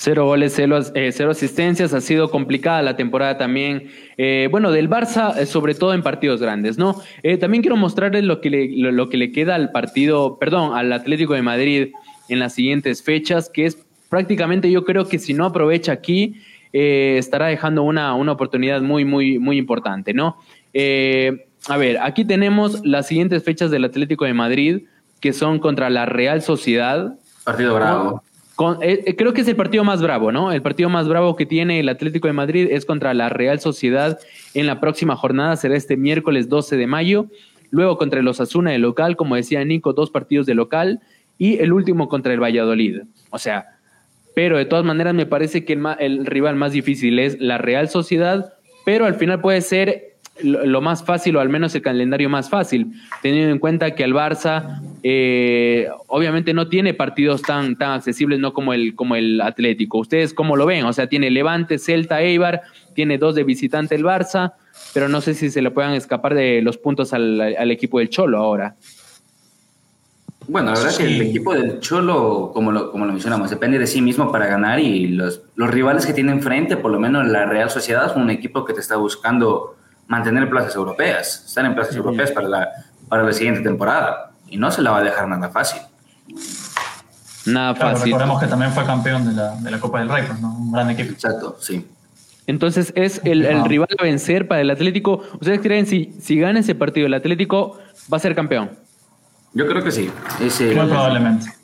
Cero 0.00 0.26
goles, 0.26 0.56
eh, 0.60 1.10
cero, 1.10 1.32
asistencias. 1.32 1.92
Ha 1.92 2.00
sido 2.00 2.30
complicada 2.30 2.82
la 2.82 2.94
temporada 2.94 3.36
también. 3.36 3.90
Eh, 4.16 4.46
bueno, 4.48 4.70
del 4.70 4.88
Barça, 4.88 5.36
eh, 5.36 5.44
sobre 5.44 5.74
todo 5.74 5.92
en 5.92 6.04
partidos 6.04 6.40
grandes, 6.40 6.78
¿no? 6.78 7.02
también 7.40 7.62
quiero 7.62 7.76
mostrarles 7.76 8.22
lo 8.22 8.40
que, 8.40 8.48
le, 8.48 8.92
lo, 8.92 9.08
que 9.08 9.16
le 9.16 9.32
queda 9.32 9.56
al 9.56 9.72
partido, 9.72 10.38
perdón, 10.38 10.76
al 10.76 10.92
Atlético 10.92 11.34
de 11.34 11.42
Madrid 11.42 11.88
en 12.28 12.38
las 12.38 12.54
siguientes 12.54 13.02
fechas, 13.02 13.50
que 13.52 13.66
es 13.66 13.76
prácticamente, 14.08 14.70
yo 14.70 14.84
creo 14.84 15.08
que 15.08 15.18
si 15.18 15.34
no 15.34 15.44
aprovecha 15.44 15.90
aquí, 15.90 16.36
estará 16.72 17.46
dejando 17.46 17.82
una, 17.82 18.14
una 18.14 18.30
oportunidad 18.30 18.80
muy, 18.82 19.04
muy, 19.04 19.40
muy 19.40 19.58
importante, 19.58 20.14
¿no? 20.14 20.36
a 20.74 21.76
ver, 21.76 21.98
aquí 22.00 22.24
tenemos 22.24 22.86
las 22.86 23.08
siguientes 23.08 23.42
fechas 23.42 23.72
del 23.72 23.84
Atlético 23.84 24.26
de 24.26 24.32
Madrid, 24.32 24.82
que 25.18 25.32
son 25.32 25.58
contra 25.58 25.90
la 25.90 26.06
Real 26.06 26.40
Sociedad. 26.40 27.18
Partido 27.44 27.74
bravo. 27.74 28.22
Eh, 28.82 29.04
eh, 29.06 29.16
creo 29.16 29.32
que 29.32 29.42
es 29.42 29.48
el 29.48 29.54
partido 29.54 29.84
más 29.84 30.02
bravo, 30.02 30.32
¿no? 30.32 30.50
El 30.52 30.62
partido 30.62 30.88
más 30.88 31.08
bravo 31.08 31.36
que 31.36 31.46
tiene 31.46 31.78
el 31.78 31.88
Atlético 31.88 32.26
de 32.26 32.32
Madrid 32.32 32.68
es 32.70 32.84
contra 32.84 33.14
la 33.14 33.28
Real 33.28 33.60
Sociedad 33.60 34.18
en 34.54 34.66
la 34.66 34.80
próxima 34.80 35.14
jornada, 35.14 35.56
será 35.56 35.76
este 35.76 35.96
miércoles 35.96 36.48
12 36.48 36.76
de 36.76 36.86
mayo. 36.86 37.26
Luego 37.70 37.98
contra 37.98 38.20
el 38.20 38.26
Osasuna 38.26 38.72
de 38.72 38.78
local, 38.78 39.16
como 39.16 39.36
decía 39.36 39.64
Nico, 39.64 39.92
dos 39.92 40.10
partidos 40.10 40.46
de 40.46 40.54
local. 40.54 41.00
Y 41.36 41.58
el 41.58 41.72
último 41.72 42.08
contra 42.08 42.32
el 42.32 42.42
Valladolid. 42.42 43.02
O 43.30 43.38
sea, 43.38 43.76
pero 44.34 44.58
de 44.58 44.64
todas 44.64 44.84
maneras 44.84 45.14
me 45.14 45.26
parece 45.26 45.64
que 45.64 45.74
el, 45.74 45.86
el 46.00 46.26
rival 46.26 46.56
más 46.56 46.72
difícil 46.72 47.18
es 47.20 47.38
la 47.38 47.58
Real 47.58 47.88
Sociedad, 47.88 48.54
pero 48.84 49.04
al 49.04 49.14
final 49.14 49.40
puede 49.40 49.60
ser 49.60 50.16
lo 50.42 50.80
más 50.80 51.04
fácil, 51.04 51.36
o 51.36 51.40
al 51.40 51.48
menos 51.48 51.74
el 51.74 51.82
calendario 51.82 52.28
más 52.28 52.48
fácil, 52.48 52.92
teniendo 53.22 53.52
en 53.52 53.58
cuenta 53.58 53.94
que 53.94 54.04
el 54.04 54.14
Barça 54.14 54.80
eh, 55.02 55.88
obviamente 56.06 56.54
no 56.54 56.68
tiene 56.68 56.94
partidos 56.94 57.42
tan, 57.42 57.76
tan 57.76 57.92
accesibles 57.92 58.38
no 58.38 58.52
como 58.52 58.72
el, 58.72 58.94
como 58.94 59.16
el 59.16 59.40
Atlético. 59.40 59.98
¿Ustedes 59.98 60.34
cómo 60.34 60.56
lo 60.56 60.66
ven? 60.66 60.84
O 60.84 60.92
sea, 60.92 61.08
tiene 61.08 61.30
Levante, 61.30 61.78
Celta, 61.78 62.20
Eibar, 62.20 62.62
tiene 62.94 63.18
dos 63.18 63.34
de 63.34 63.44
visitante 63.44 63.94
el 63.94 64.04
Barça, 64.04 64.54
pero 64.94 65.08
no 65.08 65.20
sé 65.20 65.34
si 65.34 65.50
se 65.50 65.62
le 65.62 65.70
puedan 65.70 65.94
escapar 65.94 66.34
de 66.34 66.62
los 66.62 66.78
puntos 66.78 67.12
al, 67.12 67.70
equipo 67.70 67.98
del 67.98 68.10
Cholo 68.10 68.38
ahora. 68.38 68.74
Bueno, 70.46 70.72
la 70.72 70.78
verdad 70.78 70.96
que 70.96 71.04
el 71.04 71.20
equipo 71.20 71.52
del 71.52 71.78
Cholo, 71.80 72.52
como 72.54 72.72
lo, 72.72 72.90
como 72.90 73.04
lo 73.04 73.12
mencionamos, 73.12 73.50
depende 73.50 73.78
de 73.78 73.86
sí 73.86 74.00
mismo 74.00 74.32
para 74.32 74.46
ganar 74.46 74.80
y 74.80 75.08
los, 75.08 75.42
los 75.56 75.70
rivales 75.70 76.06
que 76.06 76.14
tiene 76.14 76.32
enfrente, 76.32 76.78
por 76.78 76.90
lo 76.90 76.98
menos 76.98 77.26
la 77.28 77.44
Real 77.44 77.68
Sociedad, 77.68 78.10
es 78.10 78.16
un 78.16 78.30
equipo 78.30 78.64
que 78.64 78.72
te 78.72 78.80
está 78.80 78.96
buscando 78.96 79.77
mantener 80.08 80.48
plazas 80.50 80.74
europeas, 80.74 81.44
estar 81.46 81.64
en 81.64 81.74
plazas 81.74 81.94
europeas 81.94 82.32
para 82.32 82.48
la, 82.48 82.68
para 83.08 83.22
la 83.22 83.32
siguiente 83.32 83.60
temporada. 83.60 84.32
Y 84.48 84.56
no 84.56 84.70
se 84.70 84.82
la 84.82 84.90
va 84.90 84.98
a 84.98 85.02
dejar 85.02 85.28
nada 85.28 85.50
fácil. 85.50 85.80
Nada 87.46 87.74
fácil. 87.74 88.06
Recordemos 88.06 88.40
que 88.40 88.46
también 88.46 88.72
fue 88.72 88.84
campeón 88.84 89.26
de 89.28 89.34
la, 89.34 89.54
de 89.56 89.70
la 89.70 89.78
Copa 89.78 90.00
del 90.00 90.08
Rey, 90.08 90.24
pues, 90.26 90.40
¿no? 90.40 90.56
un 90.56 90.72
gran 90.72 90.90
equipo. 90.90 91.12
Exacto, 91.12 91.56
sí. 91.60 91.86
Entonces 92.46 92.94
es 92.96 93.20
el, 93.24 93.44
el, 93.44 93.64
rival 93.66 93.88
a 93.98 94.02
vencer 94.02 94.48
para 94.48 94.62
el 94.62 94.70
Atlético. 94.70 95.22
¿Ustedes 95.34 95.60
creen 95.60 95.86
si, 95.86 96.14
si 96.18 96.38
gana 96.38 96.60
ese 96.60 96.74
partido 96.74 97.06
el 97.06 97.12
Atlético 97.12 97.78
va 98.10 98.16
a 98.16 98.20
ser 98.20 98.34
campeón? 98.34 98.70
Yo 99.52 99.66
creo 99.66 99.84
que 99.84 99.92
sí. 99.92 100.10
Muy 100.40 100.86
probablemente 100.88 101.57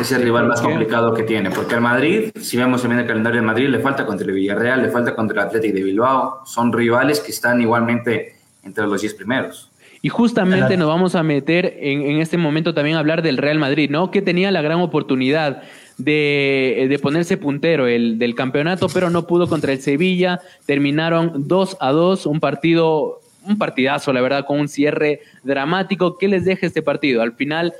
es 0.00 0.12
el 0.12 0.22
rival 0.22 0.46
más 0.46 0.60
complicado 0.60 1.14
que 1.14 1.22
tiene, 1.22 1.50
porque 1.50 1.74
al 1.74 1.80
Madrid, 1.80 2.30
si 2.40 2.56
vemos 2.56 2.82
también 2.82 3.00
el 3.00 3.06
calendario 3.06 3.40
de 3.40 3.46
Madrid, 3.46 3.68
le 3.68 3.80
falta 3.80 4.04
contra 4.04 4.26
el 4.26 4.32
Villarreal, 4.32 4.82
le 4.82 4.90
falta 4.90 5.14
contra 5.14 5.42
el 5.42 5.48
Atlético 5.48 5.74
de 5.74 5.82
Bilbao, 5.82 6.42
son 6.44 6.72
rivales 6.72 7.20
que 7.20 7.32
están 7.32 7.60
igualmente 7.60 8.36
entre 8.62 8.86
los 8.86 9.00
10 9.00 9.14
primeros. 9.14 9.70
Y 10.02 10.08
justamente 10.08 10.76
nos 10.76 10.86
vamos 10.86 11.14
a 11.14 11.22
meter 11.22 11.78
en, 11.80 12.02
en, 12.02 12.20
este 12.20 12.36
momento 12.36 12.74
también 12.74 12.96
a 12.96 13.00
hablar 13.00 13.22
del 13.22 13.38
Real 13.38 13.58
Madrid, 13.58 13.90
¿no? 13.90 14.10
Que 14.10 14.22
tenía 14.22 14.52
la 14.52 14.62
gran 14.62 14.78
oportunidad 14.80 15.62
de, 15.98 16.86
de, 16.88 16.98
ponerse 16.98 17.36
puntero 17.36 17.86
el, 17.86 18.18
del 18.18 18.34
campeonato, 18.34 18.88
pero 18.88 19.10
no 19.10 19.26
pudo 19.26 19.48
contra 19.48 19.72
el 19.72 19.80
Sevilla. 19.80 20.40
Terminaron 20.66 21.48
2 21.48 21.78
a 21.80 21.90
2, 21.90 22.26
un 22.26 22.38
partido, 22.38 23.20
un 23.44 23.58
partidazo, 23.58 24.12
la 24.12 24.20
verdad, 24.20 24.44
con 24.46 24.60
un 24.60 24.68
cierre 24.68 25.22
dramático. 25.42 26.18
¿Qué 26.18 26.28
les 26.28 26.44
deja 26.44 26.66
este 26.66 26.82
partido? 26.82 27.22
Al 27.22 27.32
final 27.32 27.72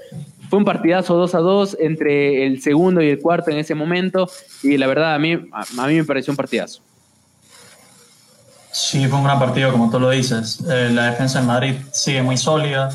fue 0.49 0.59
un 0.59 0.65
partidazo 0.65 1.15
2 1.15 1.35
a 1.35 1.39
2 1.39 1.77
entre 1.81 2.47
el 2.47 2.63
segundo 2.63 3.03
y 3.03 3.09
el 3.09 3.21
cuarto 3.21 3.51
en 3.51 3.59
ese 3.59 3.75
momento, 3.75 4.29
y 4.63 4.77
la 4.77 4.87
verdad 4.87 5.15
a 5.15 5.19
mí, 5.19 5.33
a, 5.53 5.87
mí 5.87 5.95
me 5.95 6.05
pareció 6.05 6.33
un 6.33 6.37
partidazo. 6.37 6.81
Sí, 8.73 9.07
fue 9.09 9.19
un 9.19 9.25
gran 9.25 9.39
partido, 9.39 9.73
como 9.73 9.91
tú 9.91 9.99
lo 9.99 10.11
dices. 10.11 10.63
Eh, 10.69 10.91
la 10.93 11.11
defensa 11.11 11.41
en 11.41 11.47
Madrid 11.47 11.75
sigue 11.93 12.23
muy 12.23 12.37
sólida. 12.37 12.91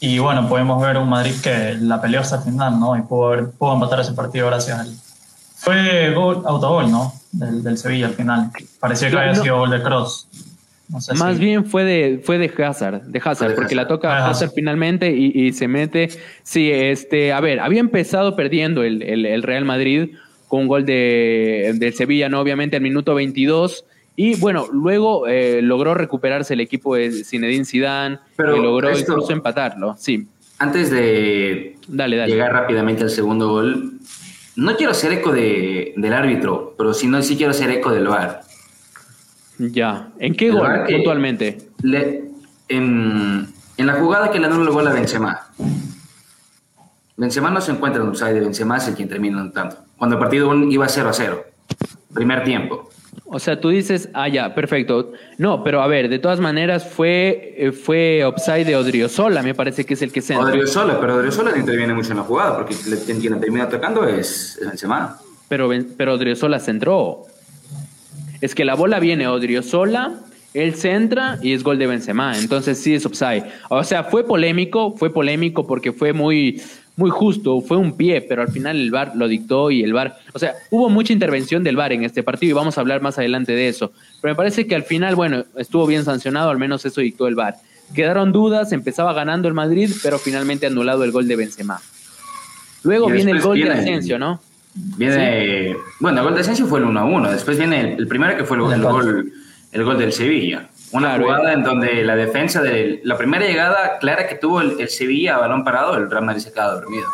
Y 0.00 0.18
bueno, 0.18 0.48
podemos 0.48 0.80
ver 0.82 0.98
un 0.98 1.08
Madrid 1.08 1.34
que 1.42 1.76
la 1.80 2.00
peleó 2.00 2.20
hasta 2.20 2.36
el 2.36 2.42
final, 2.42 2.78
¿no? 2.78 2.94
Y 2.96 3.00
pudo, 3.02 3.50
pudo 3.52 3.74
empatar 3.74 4.00
ese 4.00 4.12
partido 4.12 4.48
gracias 4.48 4.78
a 4.78 4.82
él. 4.82 4.94
Fue 5.56 6.14
gol, 6.14 6.42
autogol, 6.46 6.90
¿no? 6.90 7.14
Del, 7.32 7.62
del 7.62 7.78
Sevilla 7.78 8.06
al 8.06 8.14
final. 8.14 8.50
Parecía 8.78 9.10
que 9.10 9.18
había 9.18 9.34
sido 9.34 9.58
gol 9.58 9.70
de 9.70 9.82
Cross. 9.82 10.28
Más 10.88 11.38
bien 11.38 11.66
fue 11.66 11.84
de, 11.84 12.20
fue 12.22 12.38
de 12.38 12.50
Hazard, 12.64 13.02
de 13.02 13.20
Hazard, 13.22 13.54
porque 13.54 13.74
la 13.74 13.86
toca 13.86 14.26
Hazard 14.26 14.52
finalmente 14.54 15.10
y, 15.10 15.32
y, 15.34 15.52
se 15.52 15.68
mete. 15.68 16.08
Sí, 16.42 16.70
este, 16.72 17.32
a 17.32 17.40
ver, 17.40 17.60
había 17.60 17.80
empezado 17.80 18.34
perdiendo 18.36 18.82
el, 18.82 19.02
el, 19.02 19.26
el 19.26 19.42
Real 19.42 19.66
Madrid 19.66 20.14
con 20.48 20.60
un 20.62 20.68
gol 20.68 20.86
de, 20.86 21.74
del 21.76 21.92
Sevilla, 21.92 22.30
¿no? 22.30 22.40
Obviamente 22.40 22.76
al 22.76 22.82
minuto 22.82 23.14
22 23.14 23.84
y 24.20 24.34
bueno, 24.34 24.66
luego 24.72 25.28
eh, 25.28 25.62
logró 25.62 25.94
recuperarse 25.94 26.54
el 26.54 26.60
equipo 26.60 26.96
de 26.96 27.22
Zinedine 27.22 27.64
Zidane 27.64 28.18
Pero 28.34 28.56
y 28.56 28.60
logró 28.60 28.98
incluso 28.98 29.30
empatarlo. 29.30 29.94
Sí. 29.96 30.26
Antes 30.58 30.90
de 30.90 31.76
llegar 31.86 32.52
rápidamente 32.52 33.04
al 33.04 33.10
segundo 33.10 33.48
gol, 33.48 33.92
no 34.56 34.76
quiero 34.76 34.90
hacer 34.90 35.12
eco 35.12 35.30
de, 35.30 35.94
del 35.96 36.12
árbitro, 36.12 36.74
pero 36.76 36.94
sí, 36.94 37.06
no, 37.06 37.22
sí 37.22 37.36
quiero 37.36 37.52
hacer 37.52 37.70
eco 37.70 37.92
del 37.92 38.08
VAR. 38.08 38.40
Ya. 39.58 40.08
¿En 40.18 40.34
qué 40.34 40.50
gol 40.50 40.84
puntualmente? 40.88 41.58
en, 42.68 43.48
en, 43.76 43.86
la 43.86 43.94
jugada 43.94 44.30
que 44.30 44.38
le 44.38 44.46
anula 44.46 44.64
el 44.64 44.70
gol 44.70 44.86
a 44.86 44.92
Benzema. 44.92 45.46
Benzema 47.16 47.50
no 47.50 47.60
se 47.60 47.72
encuentra 47.72 48.02
en 48.02 48.08
un 48.08 48.16
side 48.16 48.34
de 48.34 48.40
Benzema 48.40 48.76
es 48.76 48.88
el 48.88 48.94
quien 48.94 49.08
termina 49.08 49.50
tanto. 49.50 49.76
Cuando 49.96 50.16
el 50.16 50.20
partido 50.20 50.54
iba 50.54 50.88
0 50.88 51.08
a 51.08 51.12
0. 51.12 51.44
Primer 52.14 52.44
tiempo. 52.44 52.88
O 53.30 53.38
sea, 53.38 53.60
tú 53.60 53.68
dices, 53.68 54.08
ah, 54.14 54.28
ya, 54.28 54.54
perfecto. 54.54 55.12
No, 55.36 55.62
pero 55.62 55.82
a 55.82 55.86
ver, 55.86 56.08
de 56.08 56.18
todas 56.18 56.40
maneras 56.40 56.88
fue, 56.88 57.54
eh, 57.58 57.72
fue 57.72 58.24
upside 58.26 58.64
de 58.64 58.76
Odriozola, 58.76 59.42
me 59.42 59.54
parece 59.54 59.84
que 59.84 59.94
es 59.94 60.02
el 60.02 60.12
que 60.12 60.22
se. 60.22 60.36
Odriozola, 60.36 60.98
pero 61.00 61.16
Odriozola 61.16 61.50
no 61.50 61.56
interviene 61.58 61.92
mucho 61.92 62.12
en 62.12 62.18
la 62.18 62.22
jugada, 62.22 62.56
porque 62.56 62.74
quien 63.04 63.40
termina 63.40 63.64
atacando 63.64 64.04
es, 64.04 64.56
es 64.60 64.66
Benzema. 64.66 65.18
Pero, 65.48 65.68
pero 65.96 66.14
Odriozola 66.14 66.58
centró. 66.58 67.26
Es 68.40 68.54
que 68.54 68.64
la 68.64 68.74
bola 68.74 69.00
viene 69.00 69.26
Odriozola, 69.26 70.14
él 70.54 70.74
centra 70.74 71.38
y 71.42 71.52
es 71.52 71.62
gol 71.62 71.78
de 71.78 71.86
Benzema. 71.86 72.38
Entonces 72.38 72.78
sí 72.78 72.94
es 72.94 73.04
upside. 73.04 73.44
O 73.68 73.82
sea, 73.84 74.04
fue 74.04 74.24
polémico, 74.24 74.94
fue 74.96 75.12
polémico 75.12 75.66
porque 75.66 75.92
fue 75.92 76.12
muy, 76.12 76.60
muy 76.96 77.10
justo, 77.10 77.60
fue 77.60 77.76
un 77.76 77.96
pie, 77.96 78.20
pero 78.20 78.42
al 78.42 78.48
final 78.48 78.76
el 78.76 78.90
VAR 78.90 79.12
lo 79.14 79.28
dictó 79.28 79.70
y 79.70 79.82
el 79.82 79.92
VAR, 79.92 80.18
o 80.32 80.38
sea, 80.38 80.54
hubo 80.70 80.88
mucha 80.88 81.12
intervención 81.12 81.62
del 81.62 81.76
VAR 81.76 81.92
en 81.92 82.04
este 82.04 82.22
partido 82.22 82.50
y 82.50 82.54
vamos 82.54 82.78
a 82.78 82.80
hablar 82.80 83.02
más 83.02 83.18
adelante 83.18 83.52
de 83.52 83.68
eso. 83.68 83.92
Pero 84.20 84.32
me 84.32 84.36
parece 84.36 84.66
que 84.66 84.74
al 84.74 84.82
final, 84.82 85.14
bueno, 85.14 85.44
estuvo 85.56 85.86
bien 85.86 86.04
sancionado, 86.04 86.50
al 86.50 86.58
menos 86.58 86.84
eso 86.84 87.00
dictó 87.00 87.28
el 87.28 87.34
VAR. 87.34 87.56
Quedaron 87.94 88.32
dudas, 88.32 88.72
empezaba 88.72 89.12
ganando 89.12 89.48
el 89.48 89.54
Madrid, 89.54 89.90
pero 90.02 90.18
finalmente 90.18 90.66
anulado 90.66 91.04
el 91.04 91.12
gol 91.12 91.26
de 91.28 91.36
Benzema. 91.36 91.80
Luego 92.82 93.08
viene 93.08 93.32
el 93.32 93.40
gol 93.40 93.60
de 93.60 93.70
Asensio, 93.70 94.18
¿no? 94.18 94.40
Viene, 94.74 95.76
bueno, 95.98 96.18
el 96.18 96.24
gol 96.24 96.34
de 96.34 96.40
Asensio 96.42 96.66
fue 96.66 96.80
el 96.80 96.86
1-1, 96.86 97.30
después 97.30 97.58
viene 97.58 97.94
el, 97.94 98.06
primero 98.06 98.36
que 98.36 98.44
fue 98.44 98.56
el, 98.56 98.72
el, 98.72 98.82
gol, 98.82 99.32
el 99.72 99.84
gol 99.84 99.98
del 99.98 100.12
Sevilla. 100.12 100.68
Una 100.92 101.18
jugada 101.18 101.52
en 101.52 101.62
donde 101.62 102.02
la 102.04 102.16
defensa 102.16 102.62
de 102.62 103.00
la 103.04 103.18
primera 103.18 103.46
llegada 103.46 103.98
clara 103.98 104.26
que 104.26 104.36
tuvo 104.36 104.60
el, 104.60 104.88
Sevilla 104.88 105.36
a 105.36 105.38
balón 105.38 105.64
parado, 105.64 105.96
el 105.96 106.10
Real 106.10 106.24
Madrid 106.24 106.42
se 106.42 106.52
queda 106.52 106.72
dormido. 106.74 107.06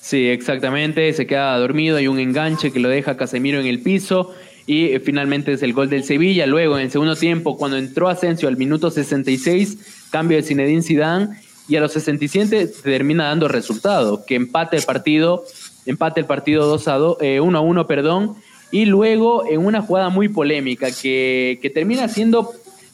Sí, 0.00 0.28
exactamente, 0.28 1.12
se 1.12 1.26
queda 1.26 1.56
dormido, 1.58 1.96
hay 1.96 2.08
un 2.08 2.18
enganche 2.18 2.72
que 2.72 2.80
lo 2.80 2.88
deja 2.88 3.16
Casemiro 3.16 3.60
en 3.60 3.66
el 3.66 3.80
piso 3.80 4.34
y 4.66 4.86
eh, 4.86 5.00
finalmente 5.00 5.52
es 5.52 5.62
el 5.62 5.72
gol 5.72 5.88
del 5.88 6.04
Sevilla. 6.04 6.46
Luego, 6.46 6.76
en 6.76 6.84
el 6.84 6.90
segundo 6.90 7.16
tiempo, 7.16 7.56
cuando 7.56 7.76
entró 7.76 8.08
Asensio 8.08 8.48
al 8.48 8.56
minuto 8.56 8.90
66, 8.90 10.08
cambio 10.10 10.36
de 10.36 10.42
Zinedine 10.42 10.82
Zidane 10.82 11.28
y 11.68 11.76
a 11.76 11.80
los 11.80 11.92
67 11.92 12.70
termina 12.82 13.28
dando 13.28 13.48
resultado, 13.48 14.24
que 14.26 14.34
empate 14.34 14.76
el 14.76 14.82
partido, 14.82 15.44
empate 15.86 16.20
el 16.20 16.26
partido 16.26 16.66
2 16.66 16.88
a 16.88 16.94
2, 16.96 17.16
1 17.40 17.58
a 17.58 17.60
1, 17.60 17.86
perdón, 17.86 18.36
y 18.70 18.86
luego 18.86 19.46
en 19.46 19.64
una 19.64 19.82
jugada 19.82 20.08
muy 20.08 20.28
polémica 20.28 20.88
que, 20.90 21.58
que 21.60 21.70
termina 21.70 22.08
siendo 22.08 22.52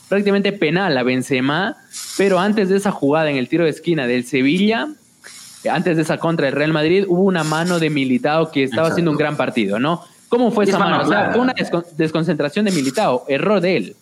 prácticamente 0.08 0.52
penal 0.52 0.96
a 0.96 1.02
Benzema, 1.02 1.76
pero 2.16 2.38
antes 2.38 2.68
de 2.68 2.76
esa 2.76 2.90
jugada 2.90 3.30
en 3.30 3.36
el 3.36 3.48
tiro 3.48 3.64
de 3.64 3.70
esquina 3.70 4.06
del 4.06 4.24
Sevilla, 4.24 4.88
antes 5.70 5.96
de 5.96 6.02
esa 6.02 6.18
contra 6.18 6.46
del 6.46 6.54
Real 6.54 6.72
Madrid, 6.72 7.04
hubo 7.08 7.22
una 7.22 7.44
mano 7.44 7.78
de 7.78 7.90
Militao 7.90 8.50
que 8.50 8.64
estaba 8.64 8.88
haciendo 8.88 9.10
un 9.10 9.16
gran 9.16 9.36
partido, 9.36 9.78
¿no? 9.78 10.02
¿Cómo 10.28 10.50
fue 10.50 10.64
esa 10.64 10.78
mano? 10.78 11.02
O 11.02 11.08
sea, 11.08 11.30
fue 11.32 11.40
una 11.40 11.54
desconcentración 11.96 12.64
de 12.64 12.72
Militao, 12.72 13.24
error 13.28 13.60
de 13.60 13.76
él. 13.76 13.96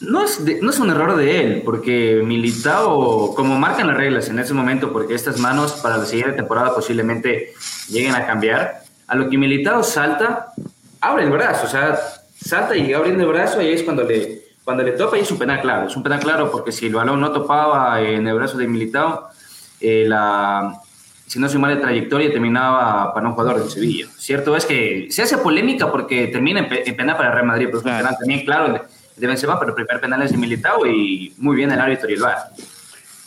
No 0.00 0.22
es, 0.22 0.40
no 0.60 0.70
es 0.70 0.78
un 0.78 0.90
error 0.90 1.16
de 1.16 1.40
él, 1.40 1.62
porque 1.64 2.20
Militao, 2.22 3.34
como 3.34 3.58
marcan 3.58 3.86
las 3.86 3.96
reglas 3.96 4.28
en 4.28 4.38
ese 4.38 4.52
momento, 4.52 4.92
porque 4.92 5.14
estas 5.14 5.38
manos 5.38 5.72
para 5.82 5.96
la 5.96 6.04
siguiente 6.04 6.34
temporada 6.34 6.74
posiblemente 6.74 7.54
lleguen 7.88 8.14
a 8.14 8.26
cambiar, 8.26 8.82
a 9.06 9.14
lo 9.14 9.30
que 9.30 9.38
Militao 9.38 9.82
salta, 9.82 10.52
abre 11.00 11.24
el 11.24 11.30
brazo, 11.30 11.66
o 11.66 11.70
sea, 11.70 11.98
salta 12.38 12.76
y 12.76 12.92
abriendo 12.92 13.22
el 13.22 13.28
brazo 13.30 13.62
y 13.62 13.66
ahí 13.66 13.72
es 13.74 13.82
cuando 13.82 14.02
le, 14.02 14.42
cuando 14.64 14.82
le 14.82 14.92
topa 14.92 15.16
es 15.16 15.30
un 15.30 15.38
penal 15.38 15.60
claro, 15.62 15.86
es 15.86 15.96
un 15.96 16.02
penal 16.02 16.20
claro 16.20 16.50
porque 16.50 16.72
si 16.72 16.86
el 16.86 16.94
balón 16.94 17.20
no 17.20 17.32
topaba 17.32 18.00
en 18.00 18.26
el 18.26 18.34
brazo 18.34 18.58
de 18.58 18.66
Militao, 18.66 19.28
eh, 19.80 20.04
la, 20.06 20.78
si 21.26 21.38
no 21.38 21.48
se 21.48 21.58
mal 21.58 21.74
de 21.74 21.80
trayectoria 21.80 22.30
terminaba 22.30 23.12
para 23.14 23.28
un 23.28 23.34
jugador 23.34 23.60
del 23.60 23.70
Sevilla. 23.70 24.06
Cierto 24.16 24.56
es 24.56 24.64
que 24.64 25.08
se 25.10 25.22
hace 25.22 25.38
polémica 25.38 25.90
porque 25.90 26.28
termina 26.28 26.60
en, 26.60 26.96
penal 26.96 27.16
para 27.16 27.28
el 27.28 27.34
Real 27.34 27.46
Madrid, 27.46 27.66
pero 27.66 27.78
es 27.78 27.84
un 27.84 27.96
penal 27.96 28.16
también 28.18 28.44
claro 28.44 28.84
de 29.16 29.26
Benzema, 29.26 29.58
pero 29.58 29.70
el 29.70 29.74
primer 29.76 30.00
penal 30.00 30.22
es 30.22 30.32
de 30.32 30.36
Militao 30.36 30.86
y 30.86 31.32
muy 31.38 31.56
bien 31.56 31.70
el 31.72 31.80
árbitro 31.80 32.08
y 32.10 32.14
el 32.14 32.20
VAR. 32.20 32.50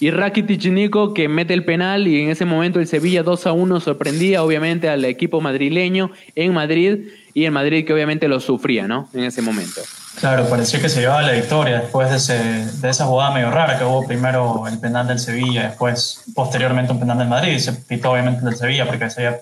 Y 0.01 0.11
Rakitic 0.11 0.63
Nico 0.71 1.13
que 1.13 1.27
mete 1.27 1.53
el 1.53 1.65
penal 1.65 2.07
y 2.07 2.21
en 2.21 2.29
ese 2.29 2.45
momento 2.45 2.79
el 2.79 2.87
Sevilla 2.87 3.21
2 3.21 3.47
a 3.47 3.51
1 3.51 3.79
sorprendía 3.81 4.43
obviamente 4.43 4.87
al 4.87 5.03
equipo 5.03 5.41
madrileño 5.41 6.11
en 6.35 6.53
Madrid 6.53 7.09
y 7.33 7.43
en 7.43 7.51
Madrid 7.51 7.85
que 7.85 7.93
obviamente 7.93 8.29
lo 8.29 8.39
sufría, 8.39 8.87
¿no? 8.87 9.09
En 9.13 9.25
ese 9.25 9.41
momento. 9.41 9.81
Claro, 10.19 10.49
pareció 10.49 10.81
que 10.81 10.87
se 10.87 11.01
llevaba 11.01 11.21
la 11.21 11.33
victoria 11.33 11.81
después 11.81 12.09
de, 12.09 12.15
ese, 12.15 12.77
de 12.81 12.89
esa 12.89 13.05
jugada 13.05 13.33
medio 13.33 13.51
rara 13.51 13.77
que 13.77 13.83
hubo 13.83 14.07
primero 14.07 14.65
el 14.67 14.79
penal 14.79 15.05
del 15.05 15.19
Sevilla, 15.19 15.63
después 15.63 16.23
posteriormente 16.33 16.93
un 16.93 16.99
penal 16.99 17.17
del 17.17 17.27
Madrid, 17.27 17.53
y 17.53 17.59
se 17.59 17.73
pitó 17.73 18.11
obviamente 18.11 18.43
del 18.43 18.55
Sevilla 18.55 18.85
porque 18.85 19.09
se 19.09 19.27
había, 19.27 19.41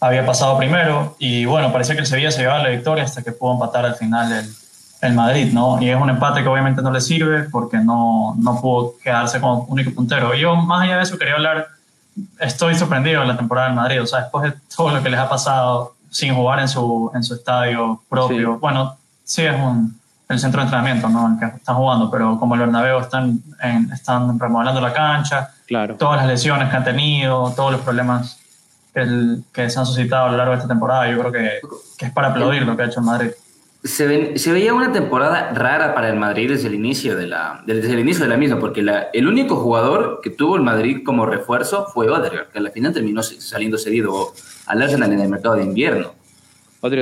había, 0.00 0.26
pasado 0.26 0.58
primero 0.58 1.16
y 1.18 1.46
bueno, 1.46 1.72
parecía 1.72 1.94
que 1.94 2.02
el 2.02 2.06
Sevilla 2.06 2.30
se 2.30 2.42
llevaba 2.42 2.62
la 2.62 2.68
victoria 2.68 3.04
hasta 3.04 3.22
que 3.22 3.32
pudo 3.32 3.54
empatar 3.54 3.86
al 3.86 3.96
final 3.96 4.32
el, 4.32 4.46
el 5.04 5.14
Madrid, 5.14 5.52
¿no? 5.52 5.80
Y 5.80 5.90
es 5.90 6.00
un 6.00 6.08
empate 6.08 6.42
que 6.42 6.48
obviamente 6.48 6.82
no 6.82 6.90
le 6.90 7.00
sirve 7.00 7.44
porque 7.44 7.78
no, 7.78 8.34
no 8.38 8.60
pudo 8.60 8.94
quedarse 9.02 9.40
como 9.40 9.64
único 9.64 9.92
puntero. 9.92 10.34
Yo 10.34 10.56
más 10.56 10.82
allá 10.82 10.96
de 10.96 11.02
eso 11.02 11.18
quería 11.18 11.34
hablar, 11.34 11.68
estoy 12.40 12.74
sorprendido 12.74 13.22
en 13.22 13.28
la 13.28 13.36
temporada 13.36 13.68
del 13.68 13.76
Madrid, 13.76 14.02
o 14.02 14.06
sea, 14.06 14.20
después 14.20 14.50
de 14.50 14.58
todo 14.74 14.90
lo 14.90 15.02
que 15.02 15.10
les 15.10 15.20
ha 15.20 15.28
pasado 15.28 15.94
sin 16.10 16.34
jugar 16.34 16.60
en 16.60 16.68
su, 16.68 17.10
en 17.14 17.22
su 17.22 17.34
estadio 17.34 18.00
propio, 18.08 18.58
bueno, 18.58 18.96
sí 19.24 19.42
es 19.42 19.54
un 19.54 19.98
el 20.28 20.38
centro 20.38 20.60
de 20.60 20.64
entrenamiento, 20.64 21.08
¿no? 21.08 21.28
En 21.28 21.38
que 21.38 21.56
están 21.56 21.76
jugando, 21.76 22.10
pero 22.10 22.38
como 22.38 22.54
el 22.54 22.60
Bernabéu 22.60 22.98
están, 22.98 23.42
están 23.92 24.38
remodelando 24.38 24.80
la 24.80 24.92
cancha, 24.92 25.50
claro. 25.66 25.96
todas 25.96 26.16
las 26.18 26.26
lesiones 26.26 26.70
que 26.70 26.76
han 26.76 26.84
tenido, 26.84 27.52
todos 27.54 27.72
los 27.72 27.82
problemas 27.82 28.38
que, 28.94 29.36
que 29.52 29.68
se 29.68 29.78
han 29.78 29.84
suscitado 29.84 30.26
a 30.26 30.30
lo 30.30 30.36
largo 30.38 30.52
de 30.52 30.58
esta 30.58 30.68
temporada, 30.68 31.10
yo 31.10 31.18
creo 31.18 31.32
que, 31.32 31.50
que 31.98 32.06
es 32.06 32.12
para 32.12 32.28
aplaudir 32.28 32.62
lo 32.62 32.74
que 32.74 32.84
ha 32.84 32.86
hecho 32.86 33.00
el 33.00 33.06
Madrid. 33.06 33.30
Se, 33.84 34.38
se, 34.38 34.52
veía 34.52 34.72
una 34.72 34.92
temporada 34.92 35.52
rara 35.52 35.94
para 35.94 36.08
el 36.08 36.16
Madrid 36.16 36.48
desde 36.48 36.68
el 36.68 36.74
inicio 36.74 37.16
de 37.16 37.26
la, 37.26 37.62
desde 37.66 37.92
el 37.92 38.00
inicio 38.00 38.24
de 38.24 38.30
la 38.30 38.38
misma, 38.38 38.58
porque 38.58 38.82
la, 38.82 39.10
el 39.12 39.28
único 39.28 39.56
jugador 39.56 40.20
que 40.22 40.30
tuvo 40.30 40.56
el 40.56 40.62
Madrid 40.62 41.02
como 41.04 41.26
refuerzo 41.26 41.86
fue 41.92 42.08
Odegaard, 42.08 42.50
que 42.50 42.58
al 42.58 42.70
final 42.70 42.94
terminó 42.94 43.22
saliendo 43.22 43.76
cedido 43.76 44.32
al 44.66 44.80
Arsenal 44.80 45.12
en 45.12 45.20
el 45.20 45.28
mercado 45.28 45.56
de 45.56 45.64
invierno 45.64 46.24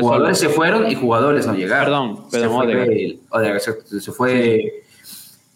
jugadores 0.01 0.39
se 0.39 0.49
fueron 0.49 0.91
y 0.91 0.95
jugadores 0.95 1.47
no 1.47 1.55
llegaron. 1.55 2.29
Perdón, 2.31 2.67
perdón, 2.67 4.01
se 4.01 4.13
fue, 4.13 4.85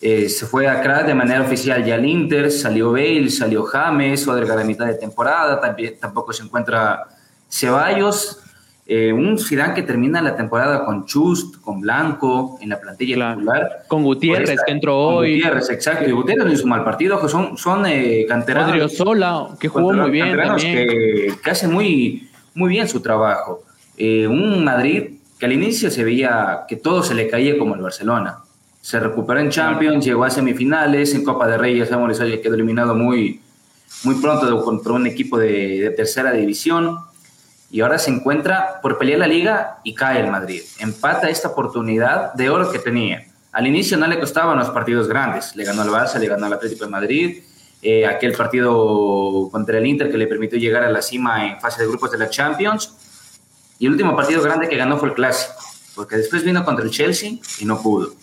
eh, 0.00 0.28
se 0.28 0.46
fue 0.46 0.68
a 0.68 0.80
Krat 0.82 1.06
de 1.06 1.14
manera 1.14 1.42
oficial 1.42 1.84
ya 1.84 1.94
al 1.94 2.04
Inter, 2.04 2.50
salió 2.50 2.92
Bale, 2.92 3.30
salió 3.30 3.62
James, 3.64 4.26
Odegaard 4.26 4.60
a 4.60 4.64
mitad 4.64 4.86
de 4.86 4.94
temporada, 4.94 5.60
también, 5.60 5.98
tampoco 6.00 6.32
se 6.32 6.42
encuentra 6.42 7.04
Ceballos. 7.48 8.40
Eh, 8.88 9.12
un 9.12 9.36
Zidane 9.36 9.74
que 9.74 9.82
termina 9.82 10.22
la 10.22 10.36
temporada 10.36 10.84
con 10.84 11.06
Chust, 11.06 11.56
con 11.60 11.80
Blanco, 11.80 12.56
en 12.60 12.68
la 12.68 12.78
plantilla 12.78 13.34
titular. 13.34 13.84
Con 13.88 14.04
Gutiérrez, 14.04 14.60
que 14.64 14.72
entró 14.72 14.96
hoy. 14.96 15.36
Gutiérrez, 15.38 15.70
exacto. 15.70 16.08
Y 16.08 16.12
Gutiérrez 16.12 16.46
no 16.46 16.52
hizo 16.52 16.66
mal 16.68 16.84
partido, 16.84 17.20
que 17.20 17.28
son, 17.28 17.58
son 17.58 17.84
eh, 17.86 18.24
canteranos. 18.28 18.92
Sola, 18.92 19.48
que 19.58 19.66
jugó 19.66 19.92
muy 19.92 20.10
bien. 20.10 20.38
Que, 20.56 21.34
que 21.42 21.50
hace 21.50 21.66
muy, 21.66 22.28
muy 22.54 22.68
bien 22.68 22.86
su 22.88 23.00
trabajo. 23.00 23.64
Eh, 23.96 24.28
un 24.28 24.62
Madrid 24.62 25.14
que 25.36 25.46
al 25.46 25.52
inicio 25.52 25.90
se 25.90 26.04
veía 26.04 26.60
que 26.68 26.76
todo 26.76 27.02
se 27.02 27.14
le 27.14 27.26
caía 27.28 27.58
como 27.58 27.74
el 27.74 27.80
Barcelona. 27.80 28.38
Se 28.80 29.00
recuperó 29.00 29.40
en 29.40 29.50
Champions, 29.50 30.04
llegó 30.04 30.22
a 30.22 30.30
semifinales, 30.30 31.12
en 31.12 31.24
Copa 31.24 31.48
de 31.48 31.58
Reyes, 31.58 31.88
que 31.88 32.40
quedó 32.40 32.54
eliminado 32.54 32.94
muy, 32.94 33.40
muy 34.04 34.14
pronto 34.14 34.62
contra 34.62 34.92
un 34.92 35.08
equipo 35.08 35.38
de, 35.38 35.80
de 35.80 35.90
tercera 35.90 36.30
división 36.30 36.96
y 37.70 37.80
ahora 37.80 37.98
se 37.98 38.10
encuentra 38.10 38.80
por 38.80 38.98
pelear 38.98 39.20
la 39.20 39.26
liga 39.26 39.78
y 39.82 39.94
cae 39.94 40.20
el 40.20 40.30
Madrid. 40.30 40.62
Empata 40.78 41.28
esta 41.28 41.48
oportunidad 41.48 42.32
de 42.34 42.48
oro 42.50 42.70
que 42.70 42.78
tenía. 42.78 43.26
Al 43.52 43.66
inicio 43.66 43.96
no 43.96 44.06
le 44.06 44.20
costaban 44.20 44.58
los 44.58 44.70
partidos 44.70 45.08
grandes. 45.08 45.56
Le 45.56 45.64
ganó 45.64 45.82
al 45.82 45.88
Barça, 45.88 46.18
le 46.18 46.28
ganó 46.28 46.46
al 46.46 46.52
Atlético 46.52 46.84
de 46.84 46.90
Madrid. 46.90 47.42
Eh, 47.82 48.06
aquel 48.06 48.32
partido 48.32 49.48
contra 49.50 49.78
el 49.78 49.86
Inter 49.86 50.10
que 50.10 50.18
le 50.18 50.26
permitió 50.26 50.58
llegar 50.58 50.84
a 50.84 50.90
la 50.90 51.02
cima 51.02 51.46
en 51.46 51.60
fase 51.60 51.82
de 51.82 51.88
grupos 51.88 52.10
de 52.10 52.18
la 52.18 52.28
Champions. 52.28 52.94
Y 53.78 53.86
el 53.86 53.92
último 53.92 54.14
partido 54.14 54.42
grande 54.42 54.68
que 54.68 54.76
ganó 54.76 54.98
fue 54.98 55.08
el 55.08 55.14
Clásico, 55.14 55.54
porque 55.94 56.16
después 56.16 56.44
vino 56.44 56.64
contra 56.64 56.84
el 56.84 56.90
Chelsea 56.90 57.32
y 57.58 57.64
no 57.64 57.80
pudo. 57.82 58.14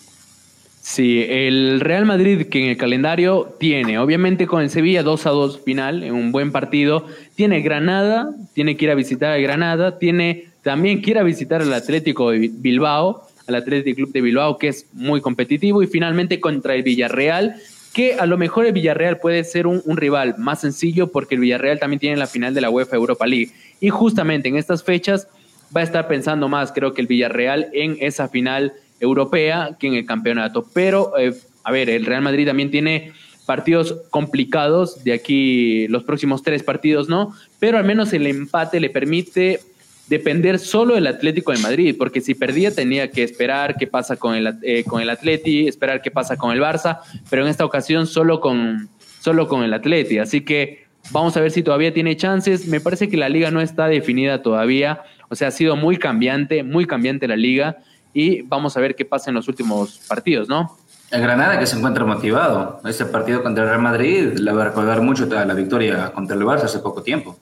Sí, 0.85 1.25
el 1.29 1.79
Real 1.79 2.05
Madrid 2.05 2.47
que 2.47 2.61
en 2.61 2.69
el 2.71 2.77
calendario 2.77 3.55
tiene, 3.57 3.99
obviamente 3.99 4.47
con 4.47 4.61
el 4.61 4.69
Sevilla 4.69 5.01
2 5.01 5.25
a 5.25 5.29
2 5.29 5.61
final, 5.61 6.03
en 6.03 6.13
un 6.13 6.33
buen 6.33 6.51
partido, 6.51 7.07
tiene 7.35 7.61
Granada, 7.61 8.35
tiene 8.53 8.75
que 8.75 8.83
ir 8.85 8.91
a 8.91 8.95
visitar 8.95 9.31
a 9.31 9.37
Granada, 9.37 9.97
tiene 9.97 10.49
también 10.61 11.01
que 11.01 11.11
ir 11.11 11.19
a 11.19 11.23
visitar 11.23 11.61
al 11.61 11.73
Atlético 11.73 12.31
de 12.31 12.51
Bilbao, 12.53 13.25
al 13.47 13.55
Atlético 13.55 13.95
Club 13.95 14.11
de 14.11 14.19
Bilbao, 14.19 14.57
que 14.57 14.67
es 14.67 14.85
muy 14.91 15.21
competitivo, 15.21 15.81
y 15.81 15.87
finalmente 15.87 16.41
contra 16.41 16.75
el 16.75 16.83
Villarreal, 16.83 17.55
que 17.93 18.15
a 18.15 18.25
lo 18.25 18.37
mejor 18.37 18.65
el 18.65 18.73
Villarreal 18.73 19.19
puede 19.19 19.45
ser 19.45 19.67
un, 19.67 19.81
un 19.85 19.95
rival 19.95 20.35
más 20.37 20.59
sencillo 20.59 21.13
porque 21.13 21.35
el 21.35 21.41
Villarreal 21.41 21.79
también 21.79 22.01
tiene 22.01 22.17
la 22.17 22.27
final 22.27 22.53
de 22.53 22.59
la 22.59 22.69
UEFA 22.69 22.97
Europa 22.97 23.25
League. 23.25 23.51
Y 23.79 23.87
justamente 23.87 24.49
en 24.49 24.57
estas 24.57 24.83
fechas 24.83 25.29
va 25.75 25.79
a 25.79 25.85
estar 25.85 26.09
pensando 26.09 26.49
más, 26.49 26.73
creo 26.73 26.93
que 26.93 26.99
el 26.99 27.07
Villarreal, 27.07 27.69
en 27.71 27.95
esa 28.01 28.27
final 28.27 28.73
europea 29.03 29.75
que 29.79 29.87
en 29.87 29.95
el 29.95 30.05
campeonato. 30.05 30.65
Pero, 30.73 31.17
eh, 31.17 31.33
a 31.63 31.71
ver, 31.71 31.89
el 31.89 32.05
Real 32.05 32.21
Madrid 32.21 32.47
también 32.47 32.71
tiene 32.71 33.13
partidos 33.45 33.95
complicados, 34.09 35.03
de 35.03 35.13
aquí 35.13 35.87
los 35.89 36.03
próximos 36.03 36.43
tres 36.43 36.63
partidos 36.63 37.09
no, 37.09 37.33
pero 37.59 37.77
al 37.77 37.83
menos 37.83 38.13
el 38.13 38.25
empate 38.25 38.79
le 38.79 38.89
permite 38.89 39.59
depender 40.07 40.59
solo 40.59 40.95
del 40.95 41.07
Atlético 41.07 41.51
de 41.51 41.59
Madrid, 41.59 41.95
porque 41.97 42.21
si 42.21 42.35
perdía 42.35 42.73
tenía 42.73 43.11
que 43.11 43.23
esperar 43.23 43.75
qué 43.77 43.87
pasa 43.87 44.15
con 44.15 44.35
el, 44.35 44.55
eh, 44.61 44.83
con 44.85 45.01
el 45.01 45.09
Atleti, 45.09 45.67
esperar 45.67 46.01
qué 46.01 46.11
pasa 46.11 46.37
con 46.37 46.51
el 46.51 46.61
Barça, 46.61 46.99
pero 47.29 47.43
en 47.43 47.49
esta 47.49 47.65
ocasión 47.65 48.07
solo 48.07 48.39
con, 48.39 48.89
solo 49.19 49.47
con 49.47 49.63
el 49.63 49.73
Atleti, 49.73 50.19
así 50.19 50.41
que 50.41 50.85
vamos 51.11 51.35
a 51.35 51.41
ver 51.41 51.51
si 51.51 51.63
todavía 51.63 51.93
tiene 51.93 52.15
chances, 52.15 52.67
me 52.67 52.79
parece 52.79 53.09
que 53.09 53.17
la 53.17 53.29
liga 53.29 53.51
no 53.51 53.59
está 53.59 53.87
definida 53.87 54.41
todavía, 54.41 55.01
o 55.29 55.35
sea, 55.35 55.49
ha 55.49 55.51
sido 55.51 55.75
muy 55.75 55.97
cambiante, 55.97 56.63
muy 56.63 56.85
cambiante 56.85 57.27
la 57.27 57.35
liga, 57.35 57.77
y 58.13 58.41
vamos 58.43 58.77
a 58.77 58.79
ver 58.79 58.95
qué 58.95 59.05
pasa 59.05 59.29
en 59.29 59.35
los 59.35 59.47
últimos 59.47 59.99
partidos, 60.07 60.47
¿no? 60.47 60.77
El 61.11 61.21
Granada 61.21 61.59
que 61.59 61.67
se 61.67 61.77
encuentra 61.77 62.05
motivado. 62.05 62.81
Este 62.85 63.05
partido 63.05 63.43
contra 63.43 63.63
el 63.63 63.69
Real 63.69 63.81
Madrid 63.81 64.33
le 64.33 64.51
va 64.51 64.63
a 64.63 64.65
recordar 64.65 65.01
mucho 65.01 65.25
la 65.27 65.53
victoria 65.53 66.11
contra 66.11 66.35
el 66.35 66.41
Barça 66.41 66.63
hace 66.63 66.79
poco 66.79 67.03
tiempo. 67.03 67.37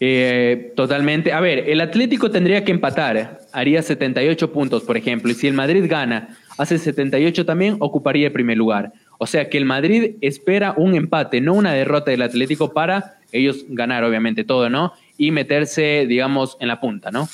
Eh, 0.00 0.72
totalmente. 0.74 1.32
A 1.32 1.40
ver, 1.40 1.68
el 1.68 1.80
Atlético 1.80 2.30
tendría 2.30 2.64
que 2.64 2.72
empatar, 2.72 3.38
haría 3.52 3.82
78 3.82 4.50
puntos, 4.50 4.82
por 4.82 4.96
ejemplo, 4.96 5.30
y 5.30 5.34
si 5.34 5.46
el 5.46 5.54
Madrid 5.54 5.84
gana, 5.86 6.36
hace 6.56 6.78
78 6.78 7.44
también, 7.44 7.76
ocuparía 7.78 8.28
el 8.28 8.32
primer 8.32 8.56
lugar. 8.56 8.92
O 9.18 9.26
sea 9.26 9.50
que 9.50 9.58
el 9.58 9.66
Madrid 9.66 10.16
espera 10.22 10.72
un 10.76 10.94
empate, 10.94 11.42
no 11.42 11.52
una 11.52 11.74
derrota 11.74 12.10
del 12.10 12.22
Atlético 12.22 12.72
para 12.72 13.18
ellos 13.30 13.66
ganar, 13.68 14.02
obviamente, 14.02 14.42
todo, 14.42 14.70
¿no? 14.70 14.94
Y 15.18 15.30
meterse, 15.30 16.06
digamos, 16.08 16.56
en 16.60 16.68
la 16.68 16.80
punta, 16.80 17.10
¿no? 17.10 17.28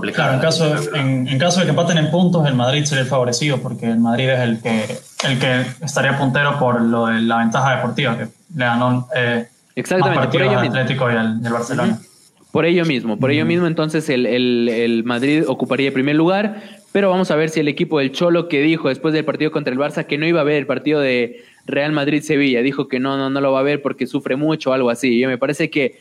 Claro, 0.00 0.34
en 0.34 0.40
caso, 0.40 0.74
en, 0.94 1.38
caso 1.38 1.60
de 1.60 1.66
que 1.66 1.70
empaten 1.70 1.98
en 1.98 2.10
puntos, 2.10 2.46
el 2.46 2.54
Madrid 2.54 2.84
sería 2.84 3.02
el 3.02 3.08
favorecido, 3.08 3.58
porque 3.58 3.90
el 3.90 3.98
Madrid 3.98 4.30
es 4.30 4.40
el 4.40 4.60
que, 4.60 4.98
el 5.24 5.38
que 5.38 5.66
estaría 5.82 6.16
puntero 6.16 6.58
por 6.58 6.80
lo 6.80 7.06
de 7.06 7.20
la 7.20 7.38
ventaja 7.38 7.76
deportiva 7.76 8.16
que 8.16 8.28
le 8.54 8.64
ganó 8.64 9.08
eh, 9.14 9.48
Exactamente, 9.74 10.38
por 10.38 10.42
al 10.42 10.66
Atlético 10.66 11.10
y 11.10 11.16
al, 11.16 11.38
Barcelona. 11.40 11.98
Por 12.52 12.66
ello 12.66 12.84
mismo, 12.84 13.18
por 13.18 13.30
ello 13.30 13.44
mismo, 13.46 13.66
entonces 13.66 14.08
el, 14.08 14.26
el, 14.26 14.68
el, 14.68 15.04
Madrid 15.04 15.44
ocuparía 15.46 15.88
el 15.88 15.92
primer 15.92 16.16
lugar, 16.16 16.62
pero 16.92 17.08
vamos 17.08 17.30
a 17.30 17.36
ver 17.36 17.48
si 17.48 17.60
el 17.60 17.68
equipo 17.68 17.98
del 17.98 18.12
Cholo 18.12 18.46
que 18.46 18.60
dijo 18.60 18.88
después 18.88 19.14
del 19.14 19.24
partido 19.24 19.50
contra 19.50 19.72
el 19.72 19.78
Barça 19.78 20.04
que 20.04 20.18
no 20.18 20.26
iba 20.26 20.42
a 20.42 20.44
ver 20.44 20.56
el 20.56 20.66
partido 20.66 21.00
de 21.00 21.42
Real 21.64 21.92
Madrid-Sevilla, 21.92 22.60
dijo 22.60 22.88
que 22.88 23.00
no, 23.00 23.16
no, 23.16 23.30
no 23.30 23.40
lo 23.40 23.52
va 23.52 23.60
a 23.60 23.62
ver 23.62 23.80
porque 23.80 24.06
sufre 24.06 24.36
mucho 24.36 24.70
o 24.70 24.72
algo 24.74 24.90
así. 24.90 25.22
Y 25.22 25.26
me 25.26 25.38
parece 25.38 25.70
que 25.70 25.98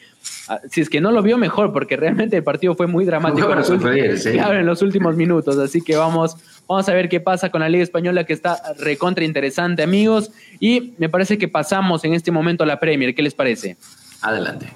Ah, 0.48 0.60
si 0.70 0.82
es 0.82 0.90
que 0.90 1.02
no 1.02 1.12
lo 1.12 1.24
vio 1.24 1.38
mejor, 1.38 1.74
porque 1.74 1.96
realmente 1.98 2.38
el 2.38 2.44
partido 2.44 2.76
fue 2.76 2.88
muy 2.88 3.06
dramático 3.06 3.50
en, 3.52 3.58
los 3.58 3.70
últimos, 3.70 4.26
en 4.26 4.66
los 4.66 4.82
últimos 4.82 5.16
minutos. 5.16 5.58
Así 5.58 5.82
que 5.82 5.96
vamos, 5.96 6.36
vamos 6.68 6.88
a 6.90 6.94
ver 6.94 7.10
qué 7.10 7.20
pasa 7.20 7.50
con 7.50 7.62
la 7.62 7.70
Liga 7.70 7.84
Española, 7.84 8.24
que 8.26 8.34
está 8.34 8.62
recontra 8.78 9.24
interesante, 9.24 9.82
amigos. 9.82 10.32
Y 10.60 10.94
me 10.98 11.10
parece 11.10 11.38
que 11.38 11.48
pasamos 11.48 12.04
en 12.06 12.14
este 12.14 12.32
momento 12.32 12.64
a 12.64 12.68
la 12.68 12.80
Premier. 12.80 13.16
¿Qué 13.16 13.24
les 13.24 13.34
parece? 13.34 13.78
Adelante. 14.22 14.68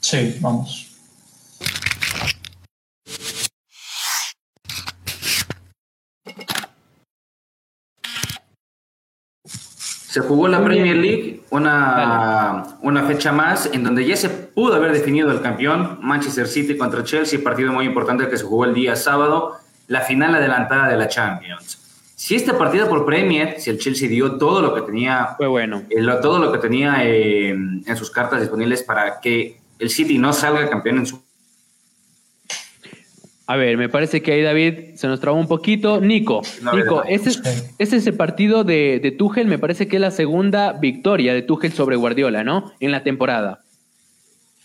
Sí, 0.00 0.36
vamos. 0.40 0.91
Se 10.12 10.20
jugó 10.20 10.46
la 10.46 10.62
Premier 10.62 10.94
League, 10.94 11.40
una, 11.48 12.64
una 12.82 13.04
fecha 13.04 13.32
más, 13.32 13.70
en 13.72 13.82
donde 13.82 14.04
ya 14.04 14.14
se 14.14 14.28
pudo 14.28 14.74
haber 14.74 14.92
definido 14.92 15.32
el 15.32 15.40
campeón, 15.40 16.00
Manchester 16.02 16.46
City 16.46 16.76
contra 16.76 17.02
Chelsea, 17.02 17.40
partido 17.42 17.72
muy 17.72 17.86
importante 17.86 18.28
que 18.28 18.36
se 18.36 18.44
jugó 18.44 18.66
el 18.66 18.74
día 18.74 18.94
sábado, 18.94 19.54
la 19.86 20.02
final 20.02 20.34
adelantada 20.34 20.88
de 20.88 20.98
la 20.98 21.08
Champions. 21.08 22.12
Si 22.14 22.34
este 22.34 22.52
partido 22.52 22.90
por 22.90 23.06
Premier, 23.06 23.58
si 23.58 23.70
el 23.70 23.78
Chelsea 23.78 24.06
dio 24.06 24.36
todo 24.36 24.60
lo 24.60 24.74
que 24.74 24.82
tenía, 24.82 25.28
fue 25.38 25.46
bueno, 25.46 25.84
eh, 25.88 26.06
todo 26.20 26.38
lo 26.38 26.52
que 26.52 26.58
tenía 26.58 26.96
eh, 27.06 27.48
en 27.48 27.96
sus 27.96 28.10
cartas 28.10 28.42
disponibles 28.42 28.82
para 28.82 29.18
que 29.18 29.62
el 29.78 29.88
City 29.88 30.18
no 30.18 30.34
salga 30.34 30.68
campeón 30.68 30.98
en 30.98 31.06
su 31.06 31.21
a 33.52 33.56
ver, 33.56 33.76
me 33.76 33.90
parece 33.90 34.22
que 34.22 34.32
ahí 34.32 34.42
David 34.42 34.94
se 34.94 35.06
nos 35.08 35.20
trabó 35.20 35.38
un 35.38 35.46
poquito. 35.46 36.00
Nico, 36.00 36.40
Nico, 36.72 37.04
ese, 37.04 37.38
es 37.76 37.92
ese 37.92 38.12
partido 38.14 38.64
de, 38.64 38.98
de 39.02 39.10
Tuchel, 39.10 39.46
me 39.46 39.58
parece 39.58 39.88
que 39.88 39.96
es 39.96 40.00
la 40.00 40.10
segunda 40.10 40.72
victoria 40.72 41.34
de 41.34 41.42
Tuchel 41.42 41.74
sobre 41.74 41.96
Guardiola, 41.96 42.44
¿no? 42.44 42.72
En 42.80 42.92
la 42.92 43.02
temporada. 43.02 43.60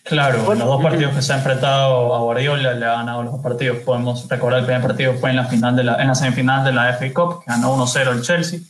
Claro, 0.04 0.38
los 0.56 0.60
dos 0.60 0.82
partidos 0.82 1.14
que 1.16 1.22
se 1.22 1.34
ha 1.34 1.36
enfrentado 1.36 2.16
a 2.16 2.20
Guardiola 2.20 2.76
le 2.76 2.86
ha 2.86 2.94
ganado 2.94 3.24
los 3.24 3.34
dos 3.34 3.42
partidos. 3.42 3.80
Podemos 3.80 4.26
recordar 4.30 4.60
el 4.60 4.66
primer 4.66 4.82
partido 4.82 5.14
fue 5.16 5.32
en 5.32 5.36
la, 5.36 5.44
final 5.48 5.76
de 5.76 5.84
la, 5.84 6.02
en 6.02 6.08
la 6.08 6.16
semifinal 6.16 6.64
de 6.64 6.72
la 6.72 6.94
FA 6.94 7.14
Cup, 7.14 7.44
que 7.44 7.52
ganó 7.52 7.76
1-0 7.76 8.14
el 8.14 8.22
Chelsea, 8.22 8.62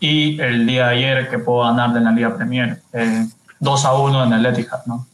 y 0.00 0.38
el 0.38 0.66
día 0.66 0.88
de 0.88 0.96
ayer 0.96 1.30
que 1.30 1.38
pudo 1.38 1.62
ganar 1.62 1.94
de 1.94 2.00
la 2.00 2.12
Liga 2.12 2.36
Premier, 2.36 2.82
eh, 2.92 3.26
2-1 3.58 4.26
en 4.26 4.32
el 4.34 4.44
Etihad, 4.44 4.84
¿no? 4.84 5.06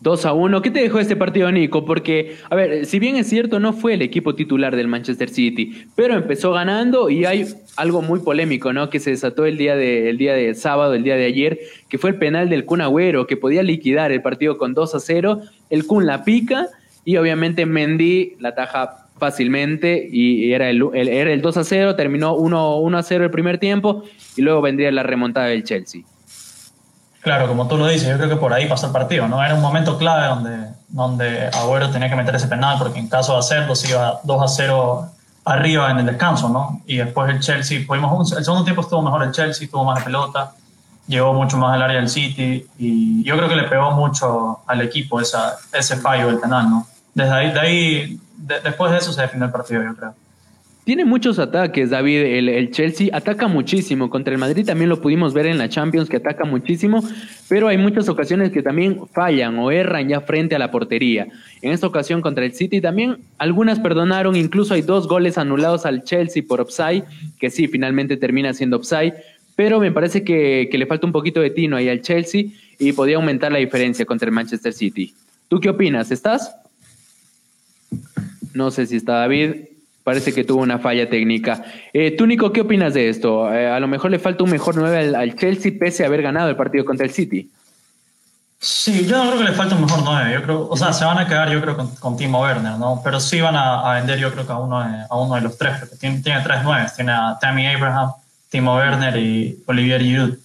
2 0.00 0.26
a 0.26 0.32
1. 0.32 0.62
¿Qué 0.62 0.70
te 0.70 0.80
dejó 0.80 0.98
este 0.98 1.16
partido, 1.16 1.50
Nico? 1.52 1.84
Porque, 1.84 2.36
a 2.48 2.54
ver, 2.54 2.86
si 2.86 2.98
bien 2.98 3.16
es 3.16 3.28
cierto, 3.28 3.60
no 3.60 3.72
fue 3.72 3.94
el 3.94 4.02
equipo 4.02 4.34
titular 4.34 4.74
del 4.74 4.88
Manchester 4.88 5.28
City, 5.28 5.86
pero 5.94 6.14
empezó 6.14 6.52
ganando 6.52 7.10
y 7.10 7.26
hay 7.26 7.46
algo 7.76 8.00
muy 8.02 8.20
polémico, 8.20 8.72
¿no? 8.72 8.88
Que 8.88 8.98
se 8.98 9.10
desató 9.10 9.44
el 9.44 9.58
día 9.58 9.76
de, 9.76 10.08
el 10.08 10.18
día 10.18 10.34
de 10.34 10.54
sábado, 10.54 10.94
el 10.94 11.04
día 11.04 11.16
de 11.16 11.26
ayer, 11.26 11.60
que 11.88 11.98
fue 11.98 12.10
el 12.10 12.16
penal 12.16 12.48
del 12.48 12.64
Kun 12.64 12.80
Agüero, 12.80 13.26
que 13.26 13.36
podía 13.36 13.62
liquidar 13.62 14.10
el 14.12 14.22
partido 14.22 14.56
con 14.56 14.74
2 14.74 14.94
a 14.94 15.00
0. 15.00 15.42
El 15.68 15.86
Kun 15.86 16.06
la 16.06 16.24
pica 16.24 16.68
y 17.04 17.16
obviamente 17.16 17.66
Mendy 17.66 18.36
la 18.38 18.54
taja 18.54 19.06
fácilmente 19.18 20.08
y 20.10 20.52
era 20.52 20.70
el, 20.70 20.82
era 20.94 21.30
el 21.30 21.42
2 21.42 21.56
a 21.58 21.64
0, 21.64 21.94
terminó 21.94 22.34
1, 22.34 22.78
1 22.78 22.98
a 22.98 23.02
0 23.02 23.24
el 23.24 23.30
primer 23.30 23.58
tiempo 23.58 24.04
y 24.36 24.42
luego 24.42 24.62
vendría 24.62 24.90
la 24.90 25.02
remontada 25.02 25.46
del 25.46 25.62
Chelsea. 25.62 26.02
Claro, 27.20 27.48
como 27.48 27.68
tú 27.68 27.76
lo 27.76 27.86
dices, 27.86 28.08
yo 28.08 28.16
creo 28.16 28.30
que 28.30 28.36
por 28.36 28.52
ahí 28.52 28.66
pasó 28.66 28.86
el 28.86 28.92
partido, 28.92 29.28
¿no? 29.28 29.44
Era 29.44 29.54
un 29.54 29.60
momento 29.60 29.98
clave 29.98 30.26
donde, 30.26 30.68
donde 30.88 31.48
Agüero 31.48 31.90
tenía 31.90 32.08
que 32.08 32.16
meter 32.16 32.34
ese 32.34 32.46
penal, 32.46 32.78
porque 32.78 32.98
en 32.98 33.08
caso 33.08 33.34
de 33.34 33.40
hacerlo 33.40 33.74
se 33.76 33.90
iba 33.90 34.20
2 34.24 34.42
a 34.42 34.48
0 34.48 35.10
arriba 35.44 35.90
en 35.90 35.98
el 35.98 36.06
descanso, 36.06 36.48
¿no? 36.48 36.80
Y 36.86 36.96
después 36.96 37.28
el 37.30 37.40
Chelsea, 37.40 37.84
pudimos, 37.86 38.32
el 38.32 38.42
segundo 38.42 38.64
tiempo 38.64 38.80
estuvo 38.82 39.02
mejor 39.02 39.22
el 39.22 39.32
Chelsea, 39.32 39.68
tuvo 39.70 39.84
más 39.84 39.98
de 39.98 40.04
pelota, 40.04 40.52
llegó 41.06 41.34
mucho 41.34 41.58
más 41.58 41.74
al 41.74 41.82
área 41.82 41.98
del 41.98 42.08
City, 42.08 42.66
y 42.78 43.22
yo 43.22 43.36
creo 43.36 43.48
que 43.48 43.56
le 43.56 43.64
pegó 43.64 43.90
mucho 43.90 44.60
al 44.66 44.80
equipo 44.80 45.20
esa, 45.20 45.56
ese 45.72 45.96
fallo 45.96 46.28
del 46.28 46.38
penal, 46.38 46.70
¿no? 46.70 46.86
Desde 47.12 47.32
ahí, 47.32 47.50
de 47.50 47.60
ahí 47.60 48.20
después 48.64 48.92
de 48.92 48.98
eso 48.98 49.12
se 49.12 49.20
definió 49.20 49.44
el 49.46 49.52
partido, 49.52 49.82
yo 49.82 49.94
creo. 49.94 50.14
Tiene 50.84 51.04
muchos 51.04 51.38
ataques, 51.38 51.90
David. 51.90 52.20
El, 52.20 52.70
Chelsea 52.70 53.08
ataca 53.12 53.48
muchísimo. 53.48 54.08
Contra 54.08 54.32
el 54.32 54.40
Madrid 54.40 54.64
también 54.64 54.88
lo 54.88 55.00
pudimos 55.00 55.34
ver 55.34 55.46
en 55.46 55.58
la 55.58 55.68
Champions, 55.68 56.08
que 56.08 56.16
ataca 56.16 56.44
muchísimo, 56.44 57.04
pero 57.48 57.68
hay 57.68 57.76
muchas 57.76 58.08
ocasiones 58.08 58.50
que 58.50 58.62
también 58.62 59.00
fallan 59.12 59.58
o 59.58 59.70
erran 59.70 60.08
ya 60.08 60.22
frente 60.22 60.54
a 60.54 60.58
la 60.58 60.70
portería. 60.70 61.28
En 61.60 61.72
esta 61.72 61.86
ocasión 61.86 62.22
contra 62.22 62.44
el 62.44 62.54
City 62.54 62.80
también 62.80 63.18
algunas 63.38 63.78
perdonaron, 63.78 64.36
incluso 64.36 64.74
hay 64.74 64.82
dos 64.82 65.06
goles 65.06 65.36
anulados 65.36 65.84
al 65.84 66.02
Chelsea 66.02 66.42
por 66.46 66.60
offside, 66.60 67.04
que 67.38 67.50
sí, 67.50 67.68
finalmente 67.68 68.16
termina 68.16 68.54
siendo 68.54 68.78
offside, 68.78 69.14
pero 69.56 69.80
me 69.80 69.92
parece 69.92 70.24
que, 70.24 70.68
que 70.72 70.78
le 70.78 70.86
falta 70.86 71.06
un 71.06 71.12
poquito 71.12 71.40
de 71.40 71.50
tino 71.50 71.76
ahí 71.76 71.88
al 71.88 72.00
Chelsea 72.00 72.44
y 72.78 72.92
podría 72.92 73.16
aumentar 73.16 73.52
la 73.52 73.58
diferencia 73.58 74.06
contra 74.06 74.26
el 74.26 74.32
Manchester 74.34 74.72
City. 74.72 75.12
¿Tú 75.48 75.60
qué 75.60 75.68
opinas? 75.68 76.10
¿Estás? 76.10 76.56
No 78.54 78.70
sé 78.70 78.86
si 78.86 78.96
está 78.96 79.14
David. 79.14 79.69
Parece 80.04 80.32
que 80.32 80.44
tuvo 80.44 80.62
una 80.62 80.78
falla 80.78 81.08
técnica. 81.10 81.62
Eh, 81.92 82.16
tú, 82.16 82.26
Nico, 82.26 82.52
¿qué 82.52 82.62
opinas 82.62 82.94
de 82.94 83.08
esto? 83.10 83.52
Eh, 83.52 83.68
a 83.68 83.78
lo 83.80 83.86
mejor 83.86 84.10
le 84.10 84.18
falta 84.18 84.44
un 84.44 84.50
mejor 84.50 84.76
9 84.76 85.14
al, 85.14 85.36
Chelsea 85.36 85.72
pese 85.78 86.04
a 86.04 86.06
haber 86.06 86.22
ganado 86.22 86.48
el 86.48 86.56
partido 86.56 86.84
contra 86.84 87.04
el 87.04 87.12
City. 87.12 87.50
Sí, 88.58 89.06
yo 89.06 89.16
no 89.16 89.30
creo 89.30 89.38
que 89.38 89.50
le 89.50 89.52
falta 89.52 89.74
un 89.74 89.82
mejor 89.82 90.00
9. 90.02 90.32
Yo 90.34 90.42
creo, 90.42 90.68
o 90.68 90.76
sea, 90.76 90.92
se 90.92 91.04
van 91.04 91.18
a 91.18 91.26
quedar, 91.26 91.50
yo 91.50 91.60
creo, 91.60 91.76
con, 91.98 92.16
Timo 92.16 92.40
Werner, 92.40 92.78
¿no? 92.78 93.00
Pero 93.04 93.20
sí 93.20 93.40
van 93.40 93.56
a, 93.56 93.94
vender, 93.94 94.18
yo 94.18 94.32
creo 94.32 94.46
que 94.46 94.52
a 94.52 94.58
uno 94.58 94.82
de, 94.82 95.04
a 95.08 95.16
uno 95.16 95.34
de 95.34 95.42
los 95.42 95.56
tres, 95.58 95.78
porque 95.80 95.96
tiene, 95.96 96.20
tiene 96.20 96.40
tres 96.42 96.60
9. 96.62 96.86
Tiene 96.96 97.12
a 97.12 97.38
Tammy 97.40 97.66
Abraham, 97.66 98.12
Timo 98.48 98.76
Werner 98.76 99.16
y 99.16 99.62
Olivier 99.66 100.00
Giroud. 100.00 100.38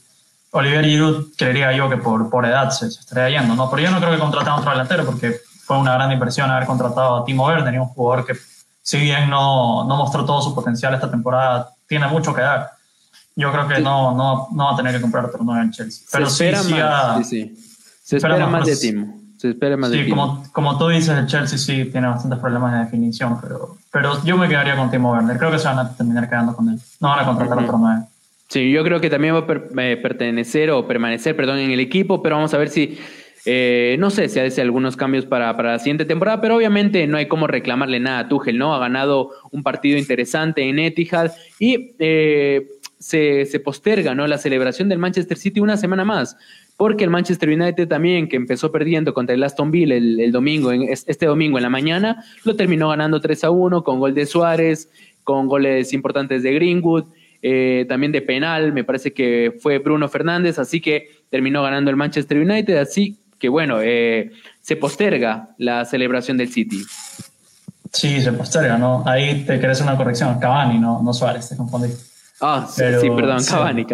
Olivier 0.52 0.86
Giroud 0.86 1.28
creería 1.38 1.72
yo 1.74 1.90
que 1.90 1.98
por, 1.98 2.30
por 2.30 2.46
edad 2.46 2.70
se, 2.72 2.88
estaría 2.88 3.40
yendo, 3.40 3.56
¿no? 3.56 3.70
Pero 3.70 3.84
yo 3.84 3.92
no 3.92 4.00
creo 4.00 4.12
que 4.12 4.20
contraten 4.20 4.50
a 4.50 4.56
otro 4.58 4.72
delantero 4.72 5.06
porque 5.06 5.36
fue 5.66 5.78
una 5.78 5.94
gran 5.94 6.12
inversión 6.12 6.50
haber 6.50 6.66
contratado 6.66 7.18
a 7.18 7.26
Timo 7.26 7.48
Werner 7.48 7.74
y 7.74 7.78
un 7.78 7.88
jugador 7.88 8.26
que 8.26 8.36
si 8.86 9.00
bien 9.00 9.32
no, 9.32 9.84
no 9.86 9.96
mostró 9.96 10.24
todo 10.26 10.44
su 10.44 10.54
potencial 10.54 10.94
esta 10.94 11.10
temporada, 11.10 11.72
tiene 11.88 12.08
mucho 12.08 12.36
que 12.36 12.42
dar. 12.42 12.70
Yo 13.36 13.52
creo 13.52 13.68
que 13.68 13.80
no, 13.80 14.14
no, 14.16 14.48
no 14.52 14.66
va 14.66 14.74
a 14.74 14.76
tener 14.76 14.94
que 14.94 15.02
comprar 15.02 15.26
otro 15.26 15.44
nuevo 15.44 15.60
en 15.60 15.72
Chelsea. 15.72 16.06
Pero 16.12 16.30
se 16.30 16.52
espera 16.52 16.64
sí, 16.64 16.74
más, 16.76 17.18
sí, 17.18 17.24
sí. 17.24 17.56
Se 18.04 18.18
espera, 18.18 18.46
más, 18.46 18.64
de 18.68 18.78
Timo. 18.78 19.20
Se 19.38 19.50
espera 19.50 19.76
más 19.76 19.90
sí, 19.90 20.04
de 20.04 20.10
como, 20.10 20.44
como 20.52 20.78
tú 20.78 20.90
dices, 20.90 21.18
el 21.18 21.26
Chelsea 21.26 21.58
sí 21.58 21.86
tiene 21.86 22.08
bastantes 22.08 22.38
problemas 22.38 22.74
de 22.74 22.80
definición, 22.82 23.42
pero, 23.42 23.76
pero 23.92 24.24
yo 24.24 24.38
me 24.38 24.48
quedaría 24.48 24.78
con 24.78 24.92
Timo 24.92 25.14
Werner. 25.14 25.40
Creo 25.40 25.50
que 25.50 25.58
se 25.58 25.68
van 25.68 25.80
a 25.80 25.92
terminar 25.92 26.30
quedando 26.30 26.56
con 26.56 26.70
él. 26.70 26.80
No 27.00 27.10
van 27.10 27.20
a 27.22 27.26
contratar 27.26 27.58
otro 27.58 27.80
nuevo. 27.80 28.08
Sí, 28.50 28.72
yo 28.72 28.84
creo 28.84 29.02
que 29.02 29.10
también 29.10 29.34
va 29.34 29.40
a 29.40 29.82
eh, 29.82 29.98
pertenecer 29.98 30.70
o 30.70 30.88
permanecer, 30.88 31.36
perdón, 31.36 31.58
en 31.58 31.72
el 31.72 31.80
equipo, 31.80 32.22
pero 32.22 32.36
vamos 32.36 32.54
a 32.54 32.58
ver 32.60 32.70
si 32.70 33.00
eh, 33.46 33.96
no 34.00 34.10
sé 34.10 34.28
si 34.28 34.40
hace 34.40 34.62
algunos 34.62 34.98
cambios 34.98 35.26
para, 35.26 35.56
para, 35.56 35.74
la 35.74 35.80
siguiente 35.80 36.06
temporada, 36.06 36.42
pero 36.42 36.56
obviamente 36.56 37.06
no 37.06 37.18
hay 37.18 37.28
como 37.28 37.46
reclamarle 37.46 38.00
nada 38.00 38.20
a 38.20 38.28
Tuchel, 38.28 38.58
¿no? 38.58 38.74
Ha 38.74 38.80
ganado 38.80 39.32
un 39.52 39.62
partido 39.62 40.00
interesante 40.00 40.64
en 40.68 40.80
Etihad 40.80 41.32
y 41.60 41.94
eh, 42.00 42.68
se, 42.98 43.46
se, 43.46 43.60
posterga, 43.60 44.16
¿no? 44.16 44.26
La 44.26 44.40
celebración 44.40 44.90
del 44.90 44.98
Manchester 44.98 45.38
City 45.38 45.60
una 45.60 45.78
semana 45.78 46.04
más, 46.04 46.38
porque 46.76 47.04
el 47.04 47.12
Manchester 47.12 47.50
United 47.50 47.88
también, 47.88 48.28
que 48.28 48.36
empezó 48.36 48.72
perdiendo 48.72 49.14
contra 49.14 49.36
el 49.36 49.44
Aston 49.44 49.70
Villa 49.70 49.96
el, 49.96 50.32
domingo, 50.32 50.72
en, 50.72 50.84
este 50.90 51.28
domingo 51.28 51.60
en 51.60 51.64
la 51.64 51.70
mañana, 51.70 52.24
lo 52.46 52.56
terminó 52.56 52.90
ganando 52.90 53.22
3 53.22 53.44
a 53.44 53.52
1 53.52 53.84
con 53.84 54.00
gol 54.00 54.16
de 54.16 54.26
Suárez, 54.26 54.90
con 55.24 55.48
goles 55.48 55.94
importantes 55.94 56.42
de 56.42 56.54
Greenwood. 56.54 57.06
Eh, 57.48 57.86
también 57.88 58.12
de 58.12 58.24
penal, 58.24 58.74
me 58.74 58.84
parece 58.84 59.14
que 59.14 59.54
fue 59.60 59.78
Bruno 59.78 60.10
Fernández, 60.10 60.58
así 60.58 60.82
que 60.82 61.10
terminó 61.30 61.62
ganando 61.62 61.92
el 61.92 61.96
Manchester 61.96 62.40
United, 62.40 62.78
así 62.78 63.20
que 63.40 63.50
bueno, 63.50 63.80
eh, 63.82 64.32
se 64.62 64.76
posterga 64.76 65.50
la 65.58 65.86
celebración 65.86 66.38
del 66.38 66.52
City. 66.52 66.84
Sí, 67.92 68.22
se 68.22 68.32
posterga, 68.34 68.78
¿no? 68.78 69.04
Ahí 69.06 69.46
te 69.46 69.60
querés 69.60 69.80
una 69.82 69.96
corrección, 69.96 70.38
Cavani, 70.40 70.80
no, 70.80 71.02
no 71.02 71.14
Suárez, 71.14 71.48
te 71.48 71.56
confundí. 71.56 71.94
Ah, 72.42 72.68
sí, 72.70 72.82
perdón, 72.82 73.44
Cavani. 73.44 73.86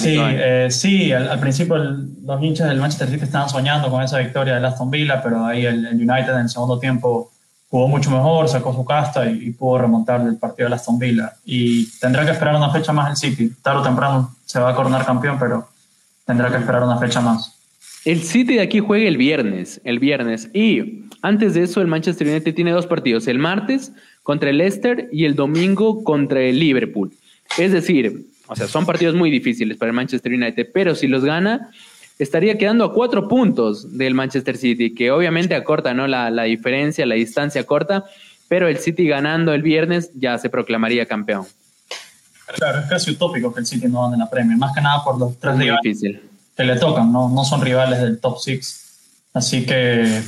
sí, 0.00 0.18
eh, 0.20 0.68
sí 0.70 1.12
al, 1.12 1.38
principio 1.38 1.76
los 1.76 2.42
hinchas 2.42 2.68
del 2.68 2.80
Manchester 2.80 3.08
City 3.08 3.24
estaban 3.24 3.48
soñando 3.48 3.88
con 3.90 4.02
esa 4.02 4.18
victoria 4.18 4.54
del 4.54 4.64
Aston 4.64 4.90
Villa, 4.90 5.22
pero 5.22 5.44
ahí 5.46 5.64
el, 5.64 5.86
United 5.86 6.32
en 6.32 6.40
el 6.40 6.48
segundo 6.48 6.80
tiempo 6.80 7.30
jugó 7.70 7.86
mucho 7.86 8.10
mejor, 8.10 8.48
sacó 8.48 8.74
su 8.74 8.84
casta 8.84 9.26
y, 9.26 9.52
pudo 9.52 9.78
remontar 9.78 10.20
el 10.22 10.36
partido 10.36 10.66
del 10.66 10.72
Aston 10.72 10.98
Villa. 10.98 11.32
Y 11.44 11.86
tendrá 12.00 12.24
que 12.24 12.32
esperar 12.32 12.56
una 12.56 12.70
fecha 12.70 12.92
más 12.92 13.10
el 13.10 13.16
City. 13.16 13.54
Tarde 13.62 13.80
o 13.80 13.82
temprano 13.82 14.34
se 14.44 14.58
va 14.58 14.70
a 14.70 14.74
coronar 14.74 15.06
campeón, 15.06 15.38
pero 15.38 15.68
tendrá 16.24 16.50
que 16.50 16.56
esperar 16.56 16.82
una 16.82 16.98
fecha 16.98 17.20
más. 17.20 17.52
El 18.04 18.22
City 18.22 18.54
de 18.54 18.60
aquí 18.60 18.80
juega 18.80 19.08
el 19.08 19.16
viernes, 19.16 19.80
el 19.84 19.98
viernes. 19.98 20.50
Y 20.52 21.04
antes 21.22 21.54
de 21.54 21.62
eso, 21.62 21.80
el 21.80 21.86
Manchester 21.86 22.28
United 22.28 22.54
tiene 22.54 22.72
dos 22.72 22.86
partidos, 22.86 23.26
el 23.28 23.38
martes 23.38 23.92
contra 24.22 24.50
el 24.50 24.58
Leicester 24.58 25.08
y 25.10 25.24
el 25.24 25.34
domingo 25.34 26.04
contra 26.04 26.42
el 26.42 26.58
Liverpool. 26.58 27.12
Es 27.56 27.72
decir, 27.72 28.26
o 28.46 28.54
sea, 28.56 28.68
son 28.68 28.84
partidos 28.84 29.14
muy 29.14 29.30
difíciles 29.30 29.78
para 29.78 29.88
el 29.88 29.96
Manchester 29.96 30.32
United, 30.34 30.68
pero 30.74 30.94
si 30.94 31.08
los 31.08 31.24
gana, 31.24 31.70
estaría 32.18 32.58
quedando 32.58 32.84
a 32.84 32.92
cuatro 32.92 33.26
puntos 33.26 33.96
del 33.96 34.12
Manchester 34.12 34.58
City, 34.58 34.94
que 34.94 35.10
obviamente 35.10 35.54
acorta 35.54 35.94
¿no? 35.94 36.06
la, 36.06 36.30
la 36.30 36.42
diferencia, 36.42 37.06
la 37.06 37.14
distancia 37.14 37.64
corta, 37.64 38.04
pero 38.48 38.68
el 38.68 38.76
City 38.76 39.06
ganando 39.06 39.54
el 39.54 39.62
viernes 39.62 40.10
ya 40.14 40.36
se 40.36 40.50
proclamaría 40.50 41.06
campeón. 41.06 41.46
Claro, 42.54 42.80
es 42.80 42.86
casi 42.86 43.12
utópico 43.12 43.54
que 43.54 43.60
el 43.60 43.66
City 43.66 43.86
no 43.88 44.02
gane 44.02 44.18
la 44.18 44.28
premia, 44.28 44.58
más 44.58 44.74
que 44.74 44.82
nada 44.82 45.02
por 45.02 45.18
los 45.18 45.38
tres 45.38 45.58
días. 45.58 45.78
difícil 45.82 46.33
que 46.56 46.64
le 46.64 46.76
tocan, 46.76 47.12
¿no? 47.12 47.28
no 47.28 47.44
son 47.44 47.60
rivales 47.60 48.00
del 48.00 48.20
top 48.20 48.38
6. 48.38 48.80
Así 49.34 49.66
que 49.66 50.22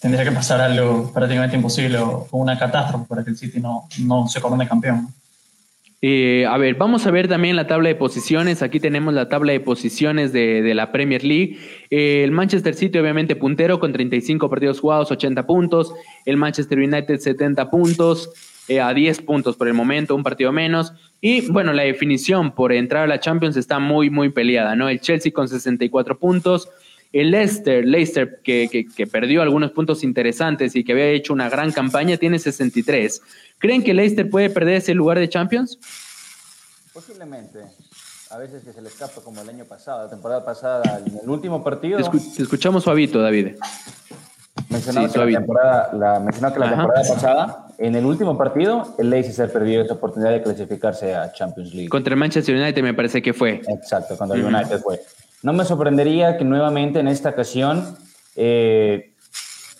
tendría 0.00 0.24
que 0.24 0.32
pasar 0.32 0.60
algo 0.60 1.12
prácticamente 1.12 1.56
imposible 1.56 1.98
o 1.98 2.28
una 2.32 2.58
catástrofe 2.58 3.06
para 3.06 3.24
que 3.24 3.30
el 3.30 3.36
City 3.36 3.60
no, 3.60 3.88
no 4.00 4.28
se 4.28 4.40
corone 4.40 4.68
campeón. 4.68 5.08
Eh, 6.04 6.44
a 6.46 6.58
ver, 6.58 6.74
vamos 6.74 7.06
a 7.06 7.12
ver 7.12 7.28
también 7.28 7.54
la 7.54 7.68
tabla 7.68 7.88
de 7.88 7.94
posiciones. 7.94 8.62
Aquí 8.62 8.80
tenemos 8.80 9.14
la 9.14 9.28
tabla 9.28 9.52
de 9.52 9.60
posiciones 9.60 10.32
de, 10.32 10.60
de 10.60 10.74
la 10.74 10.90
Premier 10.90 11.22
League. 11.24 11.58
Eh, 11.90 12.24
el 12.24 12.32
Manchester 12.32 12.74
City, 12.74 12.98
obviamente, 12.98 13.36
puntero 13.36 13.78
con 13.78 13.92
35 13.92 14.50
partidos 14.50 14.80
jugados, 14.80 15.12
80 15.12 15.46
puntos. 15.46 15.94
El 16.24 16.36
Manchester 16.36 16.78
United, 16.78 17.20
70 17.20 17.70
puntos. 17.70 18.30
Eh, 18.68 18.80
a 18.80 18.94
10 18.94 19.22
puntos 19.22 19.56
por 19.56 19.66
el 19.66 19.74
momento, 19.74 20.14
un 20.14 20.22
partido 20.22 20.52
menos. 20.52 20.92
Y 21.20 21.50
bueno, 21.50 21.72
la 21.72 21.82
definición 21.82 22.54
por 22.54 22.72
entrar 22.72 23.04
a 23.04 23.06
la 23.06 23.18
Champions 23.18 23.56
está 23.56 23.78
muy, 23.78 24.08
muy 24.08 24.30
peleada, 24.30 24.76
¿no? 24.76 24.88
El 24.88 25.00
Chelsea 25.00 25.32
con 25.32 25.48
64 25.48 26.18
puntos, 26.18 26.68
el 27.12 27.32
Leicester, 27.32 27.84
Leicester 27.84 28.40
que, 28.42 28.86
que, 28.94 29.06
perdió 29.06 29.42
algunos 29.42 29.72
puntos 29.72 30.04
interesantes 30.04 30.76
y 30.76 30.84
que 30.84 30.92
había 30.92 31.08
hecho 31.08 31.32
una 31.32 31.48
gran 31.48 31.72
campaña, 31.72 32.16
tiene 32.16 32.38
63. 32.38 33.20
¿Creen 33.58 33.82
que 33.82 33.94
Leicester 33.94 34.30
puede 34.30 34.48
perder 34.48 34.76
ese 34.76 34.94
lugar 34.94 35.18
de 35.18 35.28
Champions? 35.28 35.78
Posiblemente. 36.92 37.58
A 38.30 38.38
veces 38.38 38.64
que 38.64 38.72
se 38.72 38.80
le 38.80 38.88
escapa 38.88 39.20
como 39.22 39.42
el 39.42 39.48
año 39.50 39.66
pasado, 39.66 40.04
la 40.04 40.08
temporada 40.08 40.42
pasada, 40.42 41.02
en 41.04 41.18
el 41.18 41.28
último 41.28 41.62
partido. 41.62 41.98
Te, 41.98 42.42
escuchamos 42.42 42.84
suavito, 42.84 43.20
David. 43.20 43.56
Mencionaba 44.72 45.08
que, 45.08 45.18
la 45.18 45.26
temporada, 45.26 45.90
la, 45.92 46.30
que 46.30 46.58
la 46.58 46.70
temporada 46.70 47.08
pasada, 47.08 47.66
en 47.78 47.94
el 47.94 48.06
último 48.06 48.38
partido, 48.38 48.94
el 48.98 49.10
Leicester 49.10 49.52
perdió 49.52 49.82
esa 49.82 49.94
oportunidad 49.94 50.30
de 50.30 50.42
clasificarse 50.42 51.14
a 51.14 51.30
Champions 51.32 51.74
League. 51.74 51.88
Contra 51.90 52.14
el 52.14 52.18
Manchester 52.18 52.56
United 52.56 52.82
me 52.82 52.94
parece 52.94 53.20
que 53.20 53.34
fue. 53.34 53.60
Exacto, 53.68 54.16
contra 54.16 54.38
el 54.38 54.44
United 54.44 54.80
fue. 54.80 55.00
No 55.42 55.52
me 55.52 55.64
sorprendería 55.64 56.38
que 56.38 56.44
nuevamente 56.44 57.00
en 57.00 57.08
esta 57.08 57.30
ocasión 57.30 57.96
eh, 58.36 59.12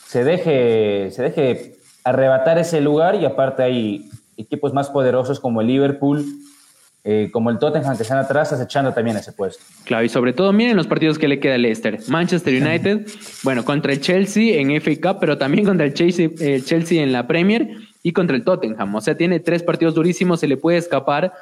se, 0.07 0.25
deje, 0.25 1.11
se 1.11 1.23
deje 1.23 1.77
arrebatar 2.05 2.59
ese 2.59 2.81
lugar 2.81 3.15
y 3.15 3.25
aparte 3.25 3.63
hay 3.63 4.11
equipos 4.37 4.75
más 4.75 4.91
poderosos 4.91 5.41
como 5.41 5.61
el 5.61 5.69
Liverpool, 5.69 6.25
eh, 7.05 7.31
como 7.33 7.51
el 7.51 7.59
Tottenham 7.59 7.97
que 7.97 8.05
están 8.05 8.19
atrás, 8.19 8.53
acechando 8.53 8.93
también 8.93 9.17
ese 9.17 9.33
puesto. 9.33 9.65
Claro, 9.85 10.05
y 10.05 10.09
sobre 10.09 10.33
todo 10.33 10.53
miren 10.53 10.77
los 10.77 10.87
partidos 10.87 11.19
que 11.19 11.27
le 11.27 11.41
queda 11.41 11.57
al 11.57 11.63
Leicester. 11.63 11.99
Manchester 12.09 12.63
United, 12.63 13.07
bueno, 13.43 13.65
contra 13.65 13.93
el 13.93 14.01
Chelsea 14.01 14.61
en 14.61 14.81
FA 14.81 14.93
Cup, 15.03 15.19
pero 15.21 15.37
también 15.37 15.65
contra 15.65 15.85
el 15.85 15.95
Chelsea, 15.95 16.31
el 16.41 16.65
Chelsea 16.65 17.03
en 17.03 17.13
la 17.13 17.27
Premier 17.27 17.77
y 18.05 18.13
contra 18.13 18.37
el 18.37 18.45
Tottenham. 18.45 18.95
O 18.95 19.01
sea, 19.01 19.17
tiene 19.17 19.41
tres 19.41 19.65
partidos 19.65 19.95
durísimos, 19.95 20.39
se 20.39 20.47
le 20.47 20.57
puede 20.57 20.79
escapar 20.79 21.33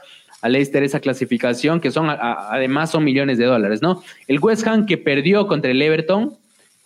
a 0.41 0.49
Leicester 0.49 0.83
esa 0.83 1.01
clasificación, 1.01 1.81
que 1.81 1.91
son 1.91 2.09
además 2.09 2.91
son 2.91 3.05
millones 3.05 3.37
de 3.37 3.45
dólares, 3.45 3.83
¿no? 3.83 4.03
El 4.27 4.39
West 4.41 4.67
Ham 4.67 4.87
que 4.87 4.97
perdió 4.97 5.47
contra 5.47 5.71
el 5.71 5.83
Everton, 5.83 6.35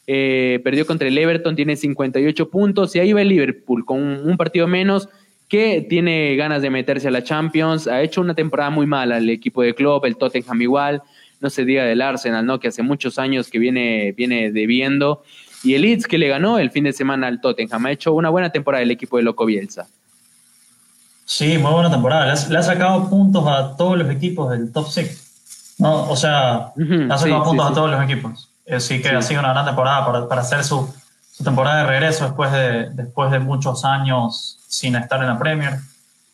eh, 0.08 0.60
perdió 0.64 0.86
contra 0.86 1.06
el 1.06 1.16
Everton, 1.16 1.54
tiene 1.54 1.76
58 1.76 2.50
puntos, 2.50 2.94
y 2.96 2.98
ahí 2.98 3.12
va 3.12 3.22
el 3.22 3.28
Liverpool 3.28 3.84
con 3.84 4.02
un 4.02 4.36
partido 4.36 4.66
menos 4.66 5.08
que 5.54 5.86
tiene 5.88 6.34
ganas 6.34 6.62
de 6.62 6.70
meterse 6.70 7.06
a 7.06 7.12
la 7.12 7.22
Champions. 7.22 7.86
Ha 7.86 8.02
hecho 8.02 8.20
una 8.20 8.34
temporada 8.34 8.70
muy 8.70 8.86
mala 8.86 9.18
el 9.18 9.30
equipo 9.30 9.62
de 9.62 9.72
club, 9.72 10.04
el 10.04 10.16
Tottenham 10.16 10.60
igual. 10.60 11.00
No 11.40 11.48
se 11.48 11.64
diga 11.64 11.84
del 11.84 12.02
Arsenal, 12.02 12.44
¿no? 12.44 12.58
Que 12.58 12.66
hace 12.66 12.82
muchos 12.82 13.20
años 13.20 13.50
que 13.50 13.60
viene, 13.60 14.10
viene 14.16 14.50
debiendo. 14.50 15.22
Y 15.62 15.74
el 15.74 15.82
Leeds 15.82 16.08
que 16.08 16.18
le 16.18 16.26
ganó 16.26 16.58
el 16.58 16.72
fin 16.72 16.82
de 16.82 16.92
semana 16.92 17.28
al 17.28 17.40
Tottenham. 17.40 17.86
Ha 17.86 17.92
hecho 17.92 18.12
una 18.14 18.30
buena 18.30 18.50
temporada 18.50 18.82
el 18.82 18.90
equipo 18.90 19.16
de 19.16 19.22
Loco 19.22 19.46
Bielsa. 19.46 19.86
Sí, 21.24 21.56
muy 21.56 21.70
buena 21.70 21.88
temporada. 21.88 22.34
Le 22.48 22.58
ha, 22.58 22.62
sacado 22.64 23.08
puntos 23.08 23.46
a 23.46 23.76
todos 23.76 23.96
los 23.96 24.10
equipos 24.10 24.50
del 24.50 24.72
top 24.72 24.88
6. 24.88 25.76
¿no? 25.78 26.10
O 26.10 26.16
sea, 26.16 26.72
le 26.74 27.14
ha 27.14 27.16
sacado 27.16 27.44
puntos 27.44 27.70
a 27.70 27.74
todos 27.74 27.92
los 27.92 28.02
equipos. 28.02 28.50
Así 28.68 29.00
que 29.00 29.10
ha 29.10 29.22
sido 29.22 29.38
una 29.38 29.52
gran 29.52 29.66
temporada 29.66 30.04
para, 30.04 30.28
para 30.28 30.40
hacer 30.40 30.64
su, 30.64 30.92
su 31.36 31.42
temporada 31.42 31.78
de 31.78 31.88
regreso 31.88 32.26
después 32.26 32.52
de, 32.52 32.90
después 32.90 33.32
de 33.32 33.40
muchos 33.40 33.84
años 33.84 34.56
sin 34.68 34.94
estar 34.94 35.20
en 35.20 35.26
la 35.26 35.36
Premier. 35.36 35.72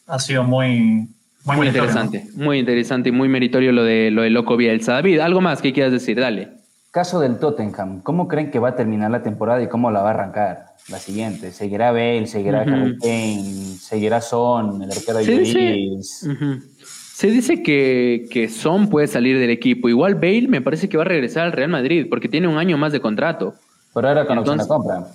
ha 0.06 0.18
sido 0.18 0.44
muy, 0.44 1.08
muy, 1.44 1.68
interesante, 1.68 2.26
muy 2.34 2.58
interesante 2.58 3.08
y 3.08 3.12
muy 3.12 3.26
meritorio 3.26 3.72
lo 3.72 3.82
de 3.82 4.10
lo 4.10 4.20
de 4.22 4.28
Loco 4.28 4.58
Bielsa. 4.58 4.92
David, 4.92 5.20
algo 5.20 5.40
más 5.40 5.62
que 5.62 5.72
quieras 5.72 5.92
decir, 5.92 6.20
dale. 6.20 6.50
Caso 6.90 7.18
del 7.18 7.38
Tottenham, 7.38 8.02
¿cómo 8.02 8.28
creen 8.28 8.50
que 8.50 8.58
va 8.58 8.70
a 8.70 8.76
terminar 8.76 9.10
la 9.10 9.22
temporada 9.22 9.62
y 9.62 9.68
cómo 9.68 9.90
la 9.90 10.02
va 10.02 10.08
a 10.08 10.12
arrancar? 10.12 10.66
La 10.90 10.98
siguiente, 10.98 11.50
¿seguirá 11.52 11.92
Bale, 11.92 12.26
seguirá 12.26 12.62
uh 12.62 12.98
Kane, 13.00 13.76
seguirá 13.80 14.20
Son, 14.20 14.82
el 14.82 14.90
arquero 14.90 15.20
sí, 15.20 15.98
Se 16.02 17.28
dice 17.28 17.62
que, 17.62 18.26
que 18.30 18.48
Son 18.50 18.90
puede 18.90 19.06
salir 19.06 19.38
del 19.38 19.50
equipo. 19.50 19.88
Igual 19.88 20.16
Bale 20.16 20.48
me 20.48 20.60
parece 20.60 20.90
que 20.90 20.98
va 20.98 21.04
a 21.04 21.06
regresar 21.06 21.46
al 21.46 21.52
Real 21.52 21.70
Madrid 21.70 22.06
porque 22.10 22.28
tiene 22.28 22.48
un 22.48 22.58
año 22.58 22.76
más 22.76 22.92
de 22.92 23.00
contrato. 23.00 23.54
Pero 23.94 24.09
ahora 24.09 24.26
con 24.26 24.38
Entonces, 24.38 24.68
opción 24.70 24.83
compra. 24.83 25.12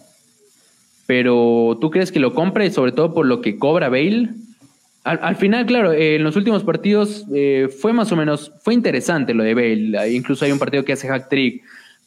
Pero 1.07 1.77
¿tú 1.79 1.91
crees 1.91 2.11
que 2.11 2.19
lo 2.19 2.33
compre 2.33 2.71
sobre 2.71 2.91
todo 2.91 3.13
por 3.13 3.25
lo 3.25 3.41
que 3.41 3.57
cobra 3.57 3.89
Bale? 3.89 4.29
Al, 5.03 5.35
final, 5.35 5.67
claro, 5.67 5.93
en 5.93 6.23
los 6.23 6.35
últimos 6.35 6.63
partidos 6.63 7.25
eh, 7.31 7.69
fue 7.79 7.93
más 7.93 8.11
o 8.11 8.15
menos, 8.15 8.51
fue 8.61 8.73
interesante 8.73 9.35
lo 9.35 9.43
de 9.43 9.53
Bale. 9.53 10.11
Incluso 10.11 10.45
hay 10.45 10.51
un 10.51 10.57
partido 10.57 10.83
que 10.83 10.93
hace 10.93 11.07
hack 11.07 11.29
trick, 11.29 11.61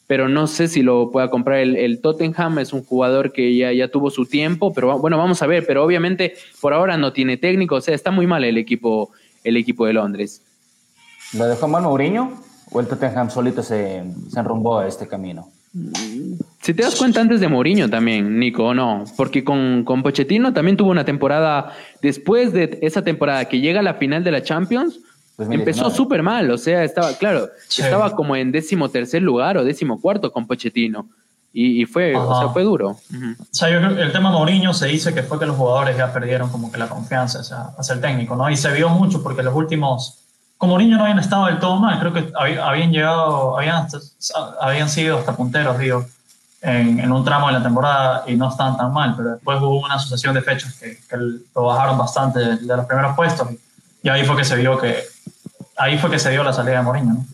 pero 0.05 0.27
no 0.27 0.47
sé 0.47 0.67
si 0.67 0.81
lo 0.81 1.09
pueda 1.09 1.29
comprar 1.29 1.59
el, 1.59 2.01
Tottenham. 2.01 2.59
Es 2.59 2.73
un 2.73 2.83
jugador 2.83 3.31
que 3.31 3.55
ya, 3.55 3.71
ya 3.71 3.87
tuvo 3.87 4.09
su 4.09 4.25
tiempo, 4.25 4.73
pero 4.73 4.99
bueno, 4.99 5.17
vamos 5.17 5.41
a 5.41 5.47
ver. 5.47 5.65
Pero 5.65 5.85
obviamente 5.85 6.33
por 6.59 6.73
ahora 6.73 6.97
no 6.97 7.13
tiene 7.13 7.37
técnico, 7.37 7.75
o 7.75 7.81
sea, 7.81 7.95
está 7.95 8.11
muy 8.11 8.27
mal 8.27 8.43
el 8.43 8.57
equipo, 8.57 9.11
el 9.45 9.55
equipo 9.55 9.85
de 9.85 9.93
Londres. 9.93 10.41
¿Lo 11.37 11.45
dejó 11.45 11.69
mal 11.69 11.83
Mourinho 11.83 12.33
o 12.69 12.81
el 12.81 12.87
Tottenham 12.87 13.29
solito 13.29 13.63
se, 13.63 14.03
se 14.29 14.39
enrumbó 14.39 14.79
a 14.79 14.87
este 14.89 15.07
camino? 15.07 15.49
Si 16.69 16.75
te 16.75 16.83
das 16.83 16.97
cuenta 16.97 17.19
antes 17.19 17.39
de 17.39 17.47
Mourinho 17.47 17.89
también, 17.89 18.37
Nico, 18.37 18.75
no, 18.75 19.03
porque 19.17 19.43
con, 19.43 19.83
con 19.83 20.03
Pochettino 20.03 20.53
también 20.53 20.77
tuvo 20.77 20.91
una 20.91 21.03
temporada, 21.03 21.73
después 21.99 22.53
de 22.53 22.77
esa 22.83 23.01
temporada 23.01 23.45
que 23.45 23.59
llega 23.59 23.79
a 23.79 23.81
la 23.81 23.95
final 23.95 24.23
de 24.23 24.29
la 24.29 24.43
Champions, 24.43 24.99
empezó 25.49 25.89
súper 25.89 26.21
mal, 26.21 26.51
o 26.51 26.59
sea, 26.59 26.83
estaba, 26.83 27.13
claro, 27.13 27.49
estaba 27.75 28.15
como 28.15 28.35
en 28.35 28.51
décimo 28.51 28.87
tercer 28.89 29.23
lugar 29.23 29.57
o 29.57 29.63
décimo 29.63 29.99
cuarto 29.99 30.31
con 30.31 30.45
Pochettino. 30.45 31.09
Y, 31.51 31.85
fue, 31.85 32.15
o 32.15 32.39
sea, 32.39 32.49
fue 32.49 32.61
duro. 32.61 32.89
O 32.89 32.97
sea, 33.49 33.71
yo 33.71 33.79
creo 33.79 33.95
que 33.95 34.03
el 34.03 34.11
tema 34.11 34.29
Mourinho 34.29 34.71
se 34.71 34.85
dice 34.85 35.11
que 35.11 35.23
fue 35.23 35.39
que 35.39 35.47
los 35.47 35.57
jugadores 35.57 35.97
ya 35.97 36.13
perdieron 36.13 36.51
como 36.51 36.71
que 36.71 36.77
la 36.77 36.87
confianza 36.87 37.39
hacia 37.79 37.95
el 37.95 37.99
técnico, 37.99 38.35
¿no? 38.35 38.47
Y 38.47 38.55
se 38.55 38.71
vio 38.73 38.89
mucho 38.89 39.23
porque 39.23 39.41
los 39.41 39.55
últimos 39.55 40.19
como 40.59 40.77
niños 40.77 40.99
no 40.99 41.05
habían 41.05 41.17
estado 41.17 41.47
del 41.47 41.57
todo 41.57 41.77
mal, 41.77 41.99
creo 41.99 42.13
que 42.13 42.31
habían 42.35 42.91
llegado, 42.91 43.57
habían, 43.57 43.87
habían 44.61 44.89
sido 44.89 45.17
hasta 45.17 45.35
punteros, 45.35 45.79
digo, 45.79 46.05
en, 46.61 47.11
un 47.11 47.23
tramo 47.23 47.47
de 47.47 47.53
la 47.53 47.63
temporada 47.63 48.23
y 48.27 48.35
no 48.35 48.49
estaban 48.49 48.77
tan 48.77 48.93
mal, 48.93 49.13
pero 49.15 49.31
después 49.31 49.59
hubo 49.59 49.79
una 49.85 49.95
asociación 49.95 50.33
de 50.33 50.41
fechas 50.41 50.79
que, 50.79 50.97
lo 51.17 51.63
bajaron 51.63 51.97
bastante 51.97 52.39
de, 52.39 52.75
los 52.75 52.85
primeros 52.85 53.15
puestos 53.15 53.47
y, 54.03 54.09
ahí 54.09 54.25
fue 54.25 54.37
que 54.37 54.45
se 54.45 54.55
vio 54.55 54.77
que, 54.77 54.95
ahí 55.77 55.97
fue 55.97 56.09
que 56.09 56.19
se 56.19 56.31
dio 56.31 56.43
la 56.43 56.53
salida 56.53 56.77
de 56.77 56.83
Mourinho, 56.83 57.13
¿no? 57.13 57.25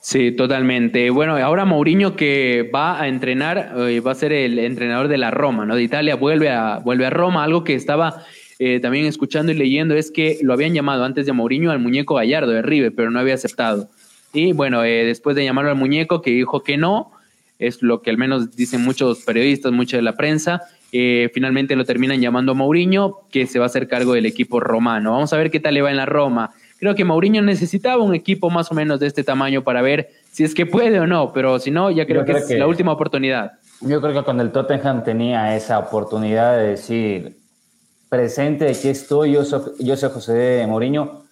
Sí, 0.00 0.30
totalmente. 0.30 1.10
Bueno, 1.10 1.36
ahora 1.36 1.64
Mourinho 1.64 2.14
que 2.14 2.70
va 2.72 3.00
a 3.00 3.08
entrenar, 3.08 3.72
eh, 3.76 3.98
va 3.98 4.12
a 4.12 4.14
ser 4.14 4.32
el 4.32 4.60
entrenador 4.60 5.08
de 5.08 5.18
la 5.18 5.32
Roma, 5.32 5.66
¿no? 5.66 5.74
De 5.74 5.82
Italia, 5.82 6.14
vuelve 6.14 6.48
a, 6.48 6.78
vuelve 6.78 7.06
a 7.06 7.10
Roma, 7.10 7.42
algo 7.42 7.64
que 7.64 7.74
estaba 7.74 8.22
eh, 8.60 8.78
también 8.78 9.06
escuchando 9.06 9.50
y 9.50 9.56
leyendo 9.56 9.96
es 9.96 10.12
que 10.12 10.38
lo 10.42 10.52
habían 10.52 10.74
llamado 10.74 11.04
antes 11.04 11.26
de 11.26 11.32
Mourinho 11.32 11.72
al 11.72 11.80
muñeco 11.80 12.14
Gallardo 12.14 12.52
de 12.52 12.62
River, 12.62 12.94
pero 12.94 13.10
no 13.10 13.18
había 13.18 13.34
aceptado. 13.34 13.88
Y 14.32 14.52
bueno, 14.52 14.84
eh, 14.84 15.04
después 15.04 15.34
de 15.34 15.44
llamarlo 15.44 15.72
al 15.72 15.76
muñeco, 15.76 16.22
que 16.22 16.30
dijo 16.30 16.62
que 16.62 16.76
no, 16.76 17.10
es 17.58 17.82
lo 17.82 18.02
que 18.02 18.10
al 18.10 18.18
menos 18.18 18.54
dicen 18.56 18.82
muchos 18.82 19.20
periodistas, 19.20 19.72
mucha 19.72 19.96
de 19.96 20.02
la 20.02 20.14
prensa, 20.14 20.62
eh, 20.92 21.30
finalmente 21.34 21.76
lo 21.76 21.84
terminan 21.84 22.20
llamando 22.20 22.52
a 22.52 22.54
Mourinho, 22.54 23.20
que 23.30 23.46
se 23.46 23.58
va 23.58 23.64
a 23.64 23.66
hacer 23.66 23.88
cargo 23.88 24.14
del 24.14 24.26
equipo 24.26 24.60
romano. 24.60 25.12
Vamos 25.12 25.32
a 25.32 25.36
ver 25.36 25.50
qué 25.50 25.60
tal 25.60 25.74
le 25.74 25.82
va 25.82 25.90
en 25.90 25.96
la 25.96 26.06
Roma. 26.06 26.52
Creo 26.78 26.94
que 26.94 27.04
Mourinho 27.04 27.42
necesitaba 27.42 28.02
un 28.02 28.14
equipo 28.14 28.50
más 28.50 28.70
o 28.70 28.74
menos 28.74 29.00
de 29.00 29.06
este 29.06 29.24
tamaño 29.24 29.62
para 29.62 29.80
ver 29.82 30.10
si 30.30 30.44
es 30.44 30.54
que 30.54 30.66
puede 30.66 31.00
o 31.00 31.06
no, 31.06 31.32
pero 31.32 31.58
si 31.58 31.70
no, 31.70 31.90
ya 31.90 32.06
creo, 32.06 32.24
que 32.24 32.32
es 32.32 32.50
la 32.50 32.66
última 32.66 32.92
oportunidad. 32.92 33.52
Yo 33.80 34.00
creo 34.00 34.12
que 34.12 34.22
con 34.24 34.40
el 34.40 34.52
Tottenham 34.52 35.02
tenía 35.02 35.56
esa 35.56 35.78
oportunidad 35.78 36.58
de 36.58 36.68
decir, 36.68 37.38
presente, 38.08 38.68
aquí 38.68 38.88
estoy, 38.88 39.32
yo 39.32 39.44
soy, 39.44 39.72
yo 39.80 39.96
soy 39.96 40.10
José 40.10 40.64
Mourinho, 40.68 41.25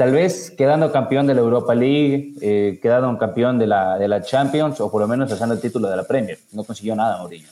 tal 0.00 0.12
vez 0.12 0.50
quedando 0.56 0.90
campeón 0.90 1.26
de 1.26 1.34
la 1.34 1.42
Europa 1.42 1.74
League, 1.74 2.32
eh, 2.40 2.78
quedando 2.80 3.18
campeón 3.18 3.58
de 3.58 3.66
la, 3.66 3.98
de 3.98 4.08
la 4.08 4.22
Champions 4.22 4.80
o 4.80 4.90
por 4.90 5.02
lo 5.02 5.06
menos 5.06 5.30
usando 5.30 5.54
el 5.54 5.60
título 5.60 5.90
de 5.90 5.96
la 5.98 6.04
Premier. 6.04 6.38
No 6.52 6.64
consiguió 6.64 6.96
nada 6.96 7.18
Mourinho. 7.18 7.50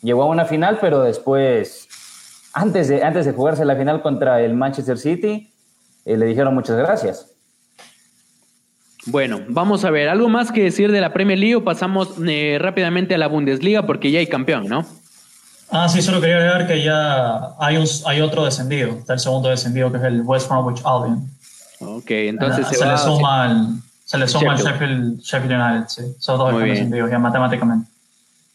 Llegó 0.00 0.22
a 0.22 0.26
una 0.26 0.46
final, 0.46 0.78
pero 0.80 1.02
después, 1.02 1.86
antes 2.54 2.88
de, 2.88 3.04
antes 3.04 3.26
de 3.26 3.34
jugarse 3.34 3.66
la 3.66 3.76
final 3.76 4.00
contra 4.00 4.40
el 4.40 4.54
Manchester 4.54 4.96
City, 4.96 5.52
eh, 6.06 6.16
le 6.16 6.24
dijeron 6.24 6.54
muchas 6.54 6.78
gracias. 6.78 7.26
Bueno, 9.04 9.40
vamos 9.48 9.84
a 9.84 9.90
ver, 9.90 10.08
¿algo 10.08 10.30
más 10.30 10.50
que 10.50 10.62
decir 10.62 10.90
de 10.92 11.00
la 11.02 11.12
Premier 11.12 11.38
League 11.38 11.56
o 11.56 11.62
pasamos 11.62 12.14
eh, 12.26 12.56
rápidamente 12.58 13.16
a 13.16 13.18
la 13.18 13.26
Bundesliga 13.26 13.84
porque 13.84 14.10
ya 14.10 14.18
hay 14.18 14.28
campeón, 14.28 14.66
¿no? 14.66 14.86
Ah, 15.68 15.90
sí, 15.90 16.00
solo 16.00 16.22
quería 16.22 16.36
agregar 16.36 16.66
que 16.66 16.82
ya 16.82 17.54
hay, 17.58 17.76
un, 17.76 17.86
hay 18.06 18.22
otro 18.22 18.46
descendido, 18.46 18.92
está 18.92 19.12
el 19.12 19.20
segundo 19.20 19.50
descendido 19.50 19.92
que 19.92 19.98
es 19.98 20.04
el 20.04 20.22
West 20.22 20.48
Bromwich 20.48 20.80
Albion. 20.86 21.30
Ok, 21.84 22.10
entonces 22.10 22.66
se, 22.68 22.86
le 22.86 22.98
suma 22.98 23.50
el, 23.50 23.66
se 24.04 24.18
le 24.18 24.28
suma 24.28 24.56
Sheffield. 24.56 25.20
Sheffield, 25.20 25.60
United, 25.60 25.88
sí. 25.88 26.02
Son 26.18 26.38
dos 26.38 26.60
descendidos 26.60 27.10
ya 27.10 27.18
matemáticamente. 27.18 27.90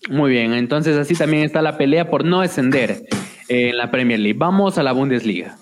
Muy 0.09 0.31
bien, 0.31 0.53
entonces 0.53 0.97
así 0.97 1.15
también 1.15 1.43
está 1.43 1.61
la 1.61 1.77
pelea 1.77 2.09
por 2.09 2.23
no 2.23 2.41
descender 2.41 3.05
en 3.49 3.77
la 3.77 3.91
Premier 3.91 4.19
League. 4.19 4.37
Vamos 4.37 4.77
a 4.77 4.83
la 4.83 4.91
Bundesliga. 4.91 5.57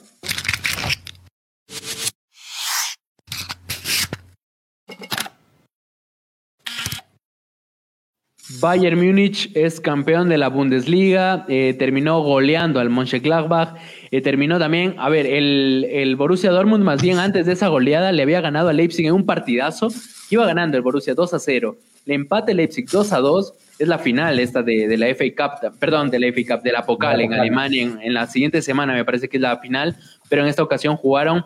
Bayern 8.61 8.99
Múnich 9.03 9.51
es 9.55 9.79
campeón 9.79 10.29
de 10.29 10.37
la 10.37 10.49
Bundesliga, 10.49 11.45
eh, 11.47 11.75
terminó 11.79 12.21
goleando 12.21 12.79
al 12.79 12.91
Mönchengladbach, 12.91 13.75
eh, 14.11 14.21
terminó 14.21 14.59
también, 14.59 14.95
a 14.99 15.09
ver, 15.09 15.25
el, 15.25 15.87
el, 15.89 16.15
Borussia 16.15 16.51
Dortmund 16.51 16.83
más 16.83 17.01
bien 17.01 17.17
antes 17.17 17.47
de 17.47 17.53
esa 17.53 17.69
goleada 17.69 18.11
le 18.11 18.21
había 18.21 18.41
ganado 18.41 18.69
a 18.69 18.73
Leipzig 18.73 19.07
en 19.07 19.13
un 19.13 19.25
partidazo, 19.25 19.87
iba 20.29 20.45
ganando 20.45 20.77
el 20.77 20.83
Borussia 20.83 21.15
2 21.15 21.33
a 21.33 21.39
0, 21.39 21.75
le 22.05 22.13
empate 22.13 22.53
Leipzig 22.53 22.87
2 22.87 23.13
a 23.13 23.17
2, 23.17 23.53
es 23.79 23.87
la 23.87 23.97
final 23.97 24.39
esta 24.39 24.61
de, 24.61 24.95
la 24.95 25.07
FA 25.15 25.25
Cup, 25.35 25.77
perdón, 25.79 26.11
de 26.11 26.19
la 26.19 26.27
FA 26.27 26.55
Cup, 26.55 26.63
de 26.63 26.71
la 26.71 26.85
Pokal 26.85 27.21
en 27.21 27.33
Alemania, 27.33 27.81
en, 27.81 27.99
en, 27.99 28.13
la 28.13 28.27
siguiente 28.27 28.61
semana 28.61 28.93
me 28.93 29.03
parece 29.03 29.27
que 29.27 29.37
es 29.37 29.41
la 29.41 29.57
final, 29.57 29.97
pero 30.29 30.43
en 30.43 30.49
esta 30.49 30.61
ocasión 30.61 30.97
jugaron 30.97 31.45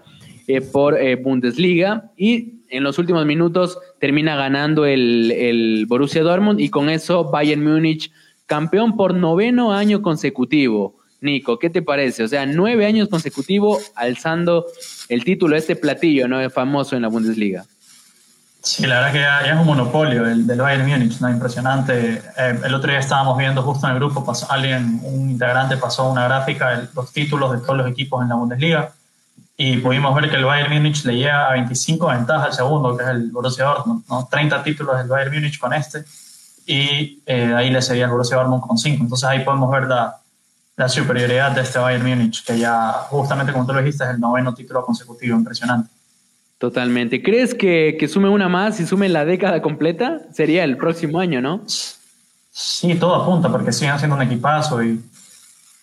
eh, 0.50 0.62
por 0.62 0.98
Bundesliga 1.22 2.12
y 2.18 2.60
en 2.70 2.84
los 2.84 2.98
últimos 2.98 3.26
minutos 3.26 3.78
termina 4.00 4.36
ganando 4.36 4.86
el, 4.86 5.86
Borussia 5.88 6.24
Dortmund 6.24 6.60
y 6.60 6.70
con 6.70 6.90
eso 6.90 7.30
Bayern 7.30 7.64
Múnich 7.64 8.12
campeón 8.46 8.98
por 8.98 9.14
noveno 9.14 9.74
año 9.74 10.02
consecutivo. 10.02 10.98
Nico, 11.22 11.60
¿qué 11.60 11.70
te 11.70 11.82
parece? 11.82 12.24
O 12.24 12.28
sea, 12.28 12.46
nueve 12.46 12.86
años 12.86 13.10
consecutivos 13.10 13.92
alzando 13.96 14.66
el 15.10 15.24
título 15.24 15.56
este 15.56 15.76
platillo, 15.76 16.28
¿no? 16.28 16.50
Famoso 16.50 16.96
en 16.96 17.04
la 17.04 17.10
Bundesliga. 17.10 17.66
Sí, 18.64 18.88
la 18.88 18.96
verdad 19.02 19.12
que 19.14 19.20
ya, 19.20 19.54
es 19.54 19.60
un 19.60 19.68
monopolio 19.68 20.26
el 20.26 20.48
del 20.48 20.60
Bayern 20.60 20.88
Múnich, 20.90 21.20
¿no? 21.20 21.30
Impresionante. 21.30 22.22
Eh, 22.38 22.60
el 22.66 22.74
otro 22.74 22.90
día 22.90 23.00
estábamos 23.00 23.38
viendo 23.38 23.62
justo 23.62 23.86
en 23.86 23.94
el 23.94 24.00
grupo, 24.00 24.26
pasó, 24.26 24.50
alguien, 24.50 25.00
un 25.04 25.30
integrante 25.30 25.78
pasó 25.78 26.10
una 26.10 26.24
gráfica 26.26 26.80
de 26.80 26.88
los 26.96 27.12
títulos 27.12 27.52
de 27.52 27.60
todos 27.60 27.78
los 27.78 27.88
equipos 27.88 28.24
en 28.24 28.30
la 28.30 28.36
Bundesliga 28.36 28.94
y 29.62 29.76
pudimos 29.76 30.16
ver 30.16 30.30
que 30.30 30.38
el 30.38 30.46
Bayern 30.46 30.74
Múnich 30.74 31.04
le 31.04 31.18
llega 31.18 31.50
a 31.50 31.52
25 31.52 32.08
ventajas 32.08 32.46
al 32.46 32.54
segundo, 32.54 32.96
que 32.96 33.04
es 33.04 33.10
el 33.10 33.30
Borussia 33.30 33.66
Dortmund, 33.66 34.06
¿no? 34.08 34.26
30 34.32 34.64
títulos 34.64 34.98
del 34.98 35.10
Bayern 35.10 35.34
Múnich 35.36 35.60
con 35.60 35.74
este, 35.74 36.06
y 36.66 37.22
eh, 37.26 37.54
ahí 37.54 37.70
le 37.70 37.82
seguía 37.82 38.06
el 38.06 38.12
Borussia 38.12 38.38
Dortmund 38.38 38.62
con 38.66 38.78
5. 38.78 39.04
Entonces 39.04 39.28
ahí 39.28 39.44
podemos 39.44 39.70
ver 39.70 39.84
la, 39.84 40.16
la, 40.78 40.88
superioridad 40.88 41.52
de 41.52 41.64
este 41.64 41.78
Bayern 41.78 42.08
Múnich, 42.08 42.42
que 42.46 42.58
ya 42.58 43.06
justamente 43.10 43.52
como 43.52 43.66
tú 43.66 43.74
lo 43.74 43.80
dijiste 43.80 44.06
es 44.06 44.12
el 44.12 44.20
noveno 44.22 44.54
título 44.54 44.82
consecutivo, 44.86 45.36
impresionante. 45.36 45.92
Totalmente. 46.58 47.22
¿Crees 47.22 47.54
que, 47.54 47.98
que 48.00 48.08
sume 48.08 48.30
una 48.30 48.48
más 48.48 48.80
y 48.80 48.88
sume 48.88 49.10
la 49.10 49.26
década 49.26 49.62
completa? 49.62 50.22
Sería 50.32 50.64
el 50.64 50.78
próximo 50.78 51.20
año, 51.20 51.42
¿no? 51.42 51.64
Sí, 52.50 52.96
todo 52.96 53.14
apunta, 53.14 53.52
porque 53.52 53.74
siguen 53.74 53.92
haciendo 53.92 54.16
un 54.16 54.22
equipazo 54.22 54.82
y 54.82 55.04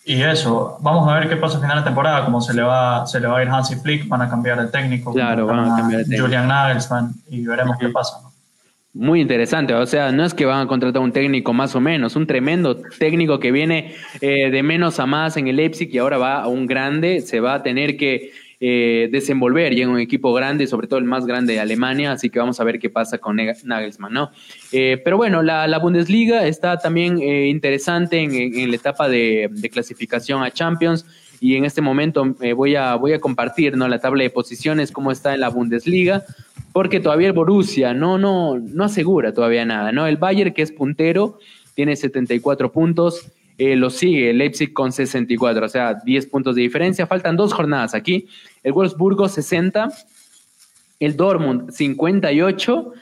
y 0.07 0.21
eso, 0.23 0.77
vamos 0.79 1.05
a 1.09 1.19
ver 1.19 1.27
qué 1.27 1.35
pasa 1.35 1.57
al 1.57 1.61
final 1.61 1.79
de 1.79 1.83
temporada, 1.83 2.23
como 2.23 2.39
se 2.39 2.53
le 2.53 2.61
va, 2.61 3.05
se 3.05 3.19
le 3.19 3.27
va 3.27 3.39
a 3.39 3.43
ir 3.43 3.49
Hansi 3.49 3.75
Flick, 3.75 4.07
van 4.07 4.21
a 4.21 4.29
cambiar 4.29 4.61
de 4.61 4.71
técnico. 4.71 5.13
Claro, 5.13 5.45
van 5.45 5.59
a 5.59 5.75
cambiar 5.75 5.99
de 5.99 6.05
técnico. 6.05 6.23
Julian 6.23 6.47
Nagelsmann 6.47 7.11
y 7.29 7.45
veremos 7.45 7.75
qué 7.77 7.89
pasa. 7.89 8.21
Muy 8.93 9.19
interesante, 9.19 9.73
o 9.73 9.85
sea, 9.85 10.13
no 10.13 10.23
es 10.23 10.33
que 10.33 10.45
van 10.45 10.61
a 10.61 10.67
contratar 10.67 11.01
un 11.01 11.11
técnico 11.11 11.51
más 11.51 11.75
o 11.75 11.81
menos, 11.81 12.15
un 12.15 12.25
tremendo 12.25 12.77
técnico 12.77 13.39
que 13.39 13.51
viene 13.51 13.95
eh, 14.21 14.49
de 14.49 14.63
menos 14.63 14.97
a 15.01 15.05
más 15.05 15.35
en 15.35 15.49
el 15.49 15.57
Leipzig 15.57 15.89
y 15.93 15.97
ahora 15.97 16.17
va 16.17 16.41
a 16.41 16.47
un 16.47 16.67
grande, 16.67 17.19
se 17.19 17.41
va 17.41 17.55
a 17.55 17.61
tener 17.61 17.97
que 17.97 18.31
eh, 18.59 19.09
desenvolver 19.11 19.73
en 19.73 19.89
un 19.89 19.99
equipo 19.99 20.33
grande, 20.33 20.65
sobre 20.65 20.87
todo 20.87 20.99
el 20.99 21.05
más 21.05 21.25
grande 21.25 21.53
de 21.53 21.59
Alemania, 21.59 22.13
así 22.13 22.29
que 22.29 22.39
vamos 22.39 22.59
a 22.59 22.63
ver 22.63 22.79
qué 22.79 22.89
pasa 22.89 23.19
con 23.19 23.35
Nagelsmann, 23.35 24.13
¿no? 24.13 24.31
Eh, 24.71 24.99
pero 25.03 25.17
bueno, 25.17 25.43
la, 25.43 25.77
Bundesliga 25.77 26.47
está 26.47 26.77
también 26.77 27.19
eh, 27.19 27.47
interesante 27.47 28.19
en, 28.19 28.69
la 28.69 28.75
etapa 28.75 29.07
de, 29.07 29.69
clasificación 29.71 30.43
a 30.43 30.51
Champions. 30.51 31.05
y 31.39 31.55
en 31.55 31.65
este 31.65 31.81
momento 31.81 32.35
eh, 32.41 32.53
voy, 32.53 32.75
a, 32.75 32.95
voy 32.95 33.13
a 33.13 33.19
compartir 33.19 33.77
¿no? 33.77 33.87
la 33.87 33.99
tabla 33.99 34.23
de 34.23 34.31
posiciones, 34.31 34.91
cómo 34.91 35.11
está 35.11 35.35
en 35.35 35.41
la 35.41 35.49
Bundesliga, 35.49 36.23
porque 36.73 36.99
todavía 36.99 37.27
el 37.27 37.33
Borussia 37.33 37.93
no, 37.93 38.17
no, 38.17 38.57
no 38.57 38.83
asegura 38.83 39.33
todavía 39.33 39.65
nada, 39.65 39.91
¿no? 39.91 40.07
El 40.07 40.17
Bayern, 40.17 40.53
que 40.53 40.63
es 40.63 40.71
puntero, 40.71 41.37
tiene 41.75 41.95
74 41.95 42.71
puntos, 42.71 43.31
eh, 43.57 43.75
lo 43.75 43.89
sigue 43.89 44.33
Leipzig 44.33 44.71
con 44.71 44.91
64, 44.91 45.65
o 45.65 45.69
sea, 45.69 45.95
10 45.95 46.27
puntos 46.27 46.55
de 46.55 46.61
diferencia. 46.61 47.07
Faltan 47.07 47.35
dos 47.35 47.53
jornadas 47.53 47.95
aquí. 47.95 48.27
El 48.63 48.73
Wolfsburgo 48.73 49.27
60, 49.27 49.89
el 50.99 51.15
Dortmund 51.17 51.71
58, 51.71 52.93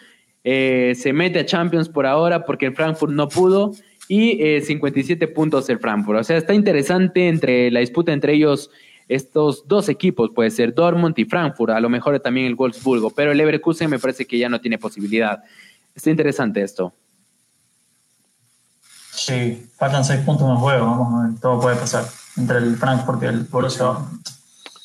eh, 0.45 0.93
se 0.95 1.11
mete 1.11 1.39
a 1.39 1.45
Champions 1.45 1.89
por 1.89 2.05
ahora 2.05 2.45
porque 2.45 2.67
el 2.67 2.75
Frankfurt 2.75 3.11
no 3.11 3.27
pudo 3.27 3.73
y 4.07 4.61
57 4.61 5.25
eh, 5.25 5.27
puntos 5.27 5.69
el 5.69 5.79
Frankfurt. 5.79 6.19
O 6.19 6.23
sea, 6.23 6.37
está 6.37 6.53
interesante 6.53 7.27
entre 7.27 7.69
la 7.69 7.81
disputa 7.81 8.13
entre 8.13 8.33
ellos 8.33 8.69
estos 9.07 9.67
dos 9.67 9.89
equipos, 9.89 10.31
puede 10.33 10.49
ser 10.49 10.73
Dortmund 10.73 11.13
y 11.19 11.25
Frankfurt, 11.25 11.71
a 11.71 11.79
lo 11.79 11.89
mejor 11.89 12.19
también 12.19 12.47
el 12.47 12.55
Wolfsburgo, 12.55 13.11
pero 13.11 13.31
el 13.31 13.37
Leverkusen 13.37 13.89
me 13.89 13.99
parece 13.99 14.25
que 14.25 14.37
ya 14.37 14.49
no 14.49 14.59
tiene 14.59 14.79
posibilidad. 14.79 15.43
Está 15.93 16.09
interesante 16.09 16.61
esto. 16.61 16.93
Sí, 19.15 19.67
faltan 19.78 20.04
seis 20.04 20.21
puntos 20.21 20.49
el 20.49 20.58
juego, 20.58 20.86
vamos 20.86 21.13
a 21.13 21.28
ver, 21.28 21.39
todo 21.39 21.60
puede 21.60 21.78
pasar 21.78 22.06
entre 22.38 22.58
el 22.58 22.75
Frankfurt 22.75 23.23
y 23.23 23.25
el 23.28 23.39
Borussia. 23.43 23.86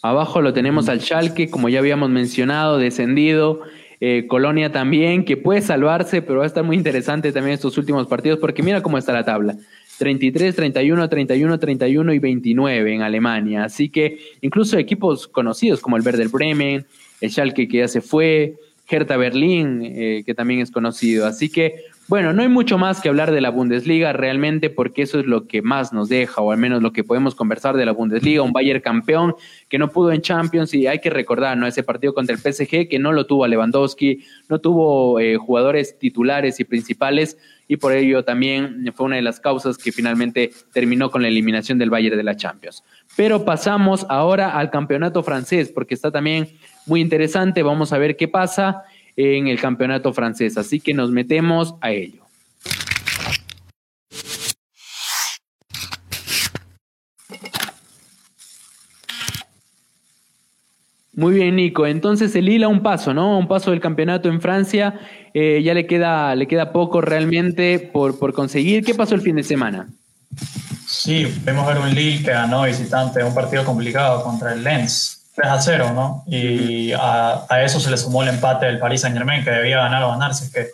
Abajo 0.02 0.40
lo 0.40 0.52
tenemos 0.52 0.88
al 0.88 1.00
Schalke, 1.00 1.50
como 1.50 1.68
ya 1.68 1.80
habíamos 1.80 2.08
mencionado, 2.10 2.78
descendido. 2.78 3.60
Eh, 4.00 4.26
Colonia 4.28 4.72
también, 4.72 5.24
que 5.26 5.36
puede 5.36 5.60
salvarse, 5.60 6.22
pero 6.22 6.38
va 6.38 6.44
a 6.44 6.46
estar 6.46 6.64
muy 6.64 6.76
interesante 6.76 7.32
también 7.32 7.54
estos 7.54 7.76
últimos 7.76 8.06
partidos, 8.06 8.38
porque 8.38 8.62
mira 8.62 8.82
cómo 8.82 8.96
está 8.96 9.12
la 9.12 9.24
tabla. 9.24 9.56
33, 9.98 10.56
31, 10.56 11.08
31, 11.10 11.58
31 11.58 12.12
y 12.14 12.18
29 12.18 12.94
en 12.94 13.02
Alemania. 13.02 13.64
Así 13.64 13.90
que 13.90 14.18
incluso 14.40 14.78
equipos 14.78 15.28
conocidos 15.28 15.80
como 15.80 15.98
el 15.98 16.02
Werder 16.02 16.28
Bremen, 16.28 16.86
el 17.20 17.30
Schalke 17.30 17.68
que 17.68 17.78
ya 17.78 17.88
se 17.88 18.00
fue, 18.00 18.54
Hertha 18.88 19.18
Berlín, 19.18 19.82
eh, 19.84 20.22
que 20.24 20.34
también 20.34 20.60
es 20.60 20.70
conocido. 20.70 21.26
Así 21.26 21.50
que 21.50 21.84
bueno, 22.10 22.32
no 22.32 22.42
hay 22.42 22.48
mucho 22.48 22.76
más 22.76 23.00
que 23.00 23.08
hablar 23.08 23.30
de 23.30 23.40
la 23.40 23.50
Bundesliga 23.50 24.12
realmente 24.12 24.68
porque 24.68 25.02
eso 25.02 25.20
es 25.20 25.26
lo 25.26 25.46
que 25.46 25.62
más 25.62 25.92
nos 25.92 26.08
deja, 26.08 26.40
o 26.40 26.50
al 26.50 26.58
menos 26.58 26.82
lo 26.82 26.92
que 26.92 27.04
podemos 27.04 27.36
conversar 27.36 27.76
de 27.76 27.86
la 27.86 27.92
Bundesliga, 27.92 28.42
un 28.42 28.52
Bayern 28.52 28.80
campeón 28.80 29.36
que 29.68 29.78
no 29.78 29.92
pudo 29.92 30.10
en 30.10 30.20
Champions 30.20 30.74
y 30.74 30.88
hay 30.88 30.98
que 30.98 31.08
recordar, 31.08 31.56
¿no? 31.56 31.68
Ese 31.68 31.84
partido 31.84 32.12
contra 32.12 32.34
el 32.34 32.40
PSG 32.40 32.88
que 32.88 32.98
no 32.98 33.12
lo 33.12 33.26
tuvo 33.26 33.44
a 33.44 33.48
Lewandowski, 33.48 34.24
no 34.48 34.58
tuvo 34.58 35.20
eh, 35.20 35.36
jugadores 35.36 36.00
titulares 36.00 36.58
y 36.58 36.64
principales 36.64 37.38
y 37.68 37.76
por 37.76 37.92
ello 37.92 38.24
también 38.24 38.92
fue 38.96 39.06
una 39.06 39.14
de 39.14 39.22
las 39.22 39.38
causas 39.38 39.78
que 39.78 39.92
finalmente 39.92 40.50
terminó 40.72 41.12
con 41.12 41.22
la 41.22 41.28
eliminación 41.28 41.78
del 41.78 41.90
Bayern 41.90 42.16
de 42.16 42.24
la 42.24 42.34
Champions. 42.34 42.82
Pero 43.16 43.44
pasamos 43.44 44.04
ahora 44.08 44.58
al 44.58 44.70
campeonato 44.70 45.22
francés 45.22 45.70
porque 45.72 45.94
está 45.94 46.10
también 46.10 46.48
muy 46.86 47.00
interesante, 47.00 47.62
vamos 47.62 47.92
a 47.92 47.98
ver 47.98 48.16
qué 48.16 48.26
pasa 48.26 48.82
en 49.20 49.48
el 49.48 49.60
campeonato 49.60 50.12
francés. 50.12 50.56
Así 50.56 50.80
que 50.80 50.94
nos 50.94 51.10
metemos 51.10 51.74
a 51.80 51.90
ello. 51.90 52.24
Muy 61.12 61.34
bien, 61.34 61.56
Nico. 61.56 61.86
Entonces 61.86 62.34
el 62.34 62.46
Lille 62.46 62.64
a 62.64 62.68
un 62.68 62.82
paso, 62.82 63.12
¿no? 63.12 63.38
Un 63.38 63.46
paso 63.46 63.72
del 63.72 63.80
campeonato 63.80 64.30
en 64.30 64.40
Francia. 64.40 64.98
Eh, 65.34 65.60
ya 65.62 65.74
le 65.74 65.86
queda, 65.86 66.34
le 66.34 66.48
queda 66.48 66.72
poco 66.72 67.02
realmente 67.02 67.78
por, 67.78 68.18
por 68.18 68.32
conseguir. 68.32 68.82
¿Qué 68.82 68.94
pasó 68.94 69.16
el 69.16 69.20
fin 69.20 69.36
de 69.36 69.42
semana? 69.42 69.88
Sí, 70.86 71.26
vemos 71.44 71.66
ver 71.66 71.78
un 71.78 71.94
Lille 71.94 72.24
que 72.24 72.30
ganó 72.30 72.62
visitante 72.62 73.22
un 73.22 73.34
partido 73.34 73.66
complicado 73.66 74.22
contra 74.22 74.54
el 74.54 74.64
Lens. 74.64 75.19
3 75.40 75.52
a 75.52 75.60
0, 75.60 75.92
¿no? 75.94 76.24
Y 76.26 76.92
a, 76.92 77.46
eso 77.62 77.80
se 77.80 77.90
le 77.90 77.96
sumó 77.96 78.22
el 78.22 78.28
empate 78.28 78.66
del 78.66 78.78
Paris 78.78 79.00
Saint 79.00 79.16
Germain, 79.16 79.42
que 79.42 79.50
debía 79.50 79.78
ganar 79.78 80.02
o 80.04 80.10
ganar 80.10 80.34
si 80.34 80.44
es 80.44 80.52
que, 80.52 80.68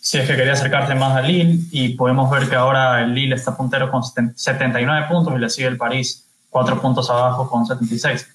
si 0.00 0.18
es 0.18 0.26
que 0.26 0.36
quería 0.36 0.52
acercarse 0.52 0.94
más 0.94 1.16
al 1.16 1.26
Lille. 1.26 1.58
Y 1.72 1.90
podemos 1.90 2.30
ver 2.30 2.48
que 2.48 2.54
ahora 2.54 3.02
el 3.02 3.14
Lille 3.14 3.34
está 3.34 3.56
puntero 3.56 3.90
con 3.90 4.02
79 4.04 5.06
puntos 5.08 5.34
y 5.34 5.38
le 5.38 5.50
sigue 5.50 5.68
el 5.68 5.76
París 5.76 6.26
4 6.50 6.80
puntos 6.80 7.10
abajo 7.10 7.48
con 7.48 7.66
76. 7.66 8.26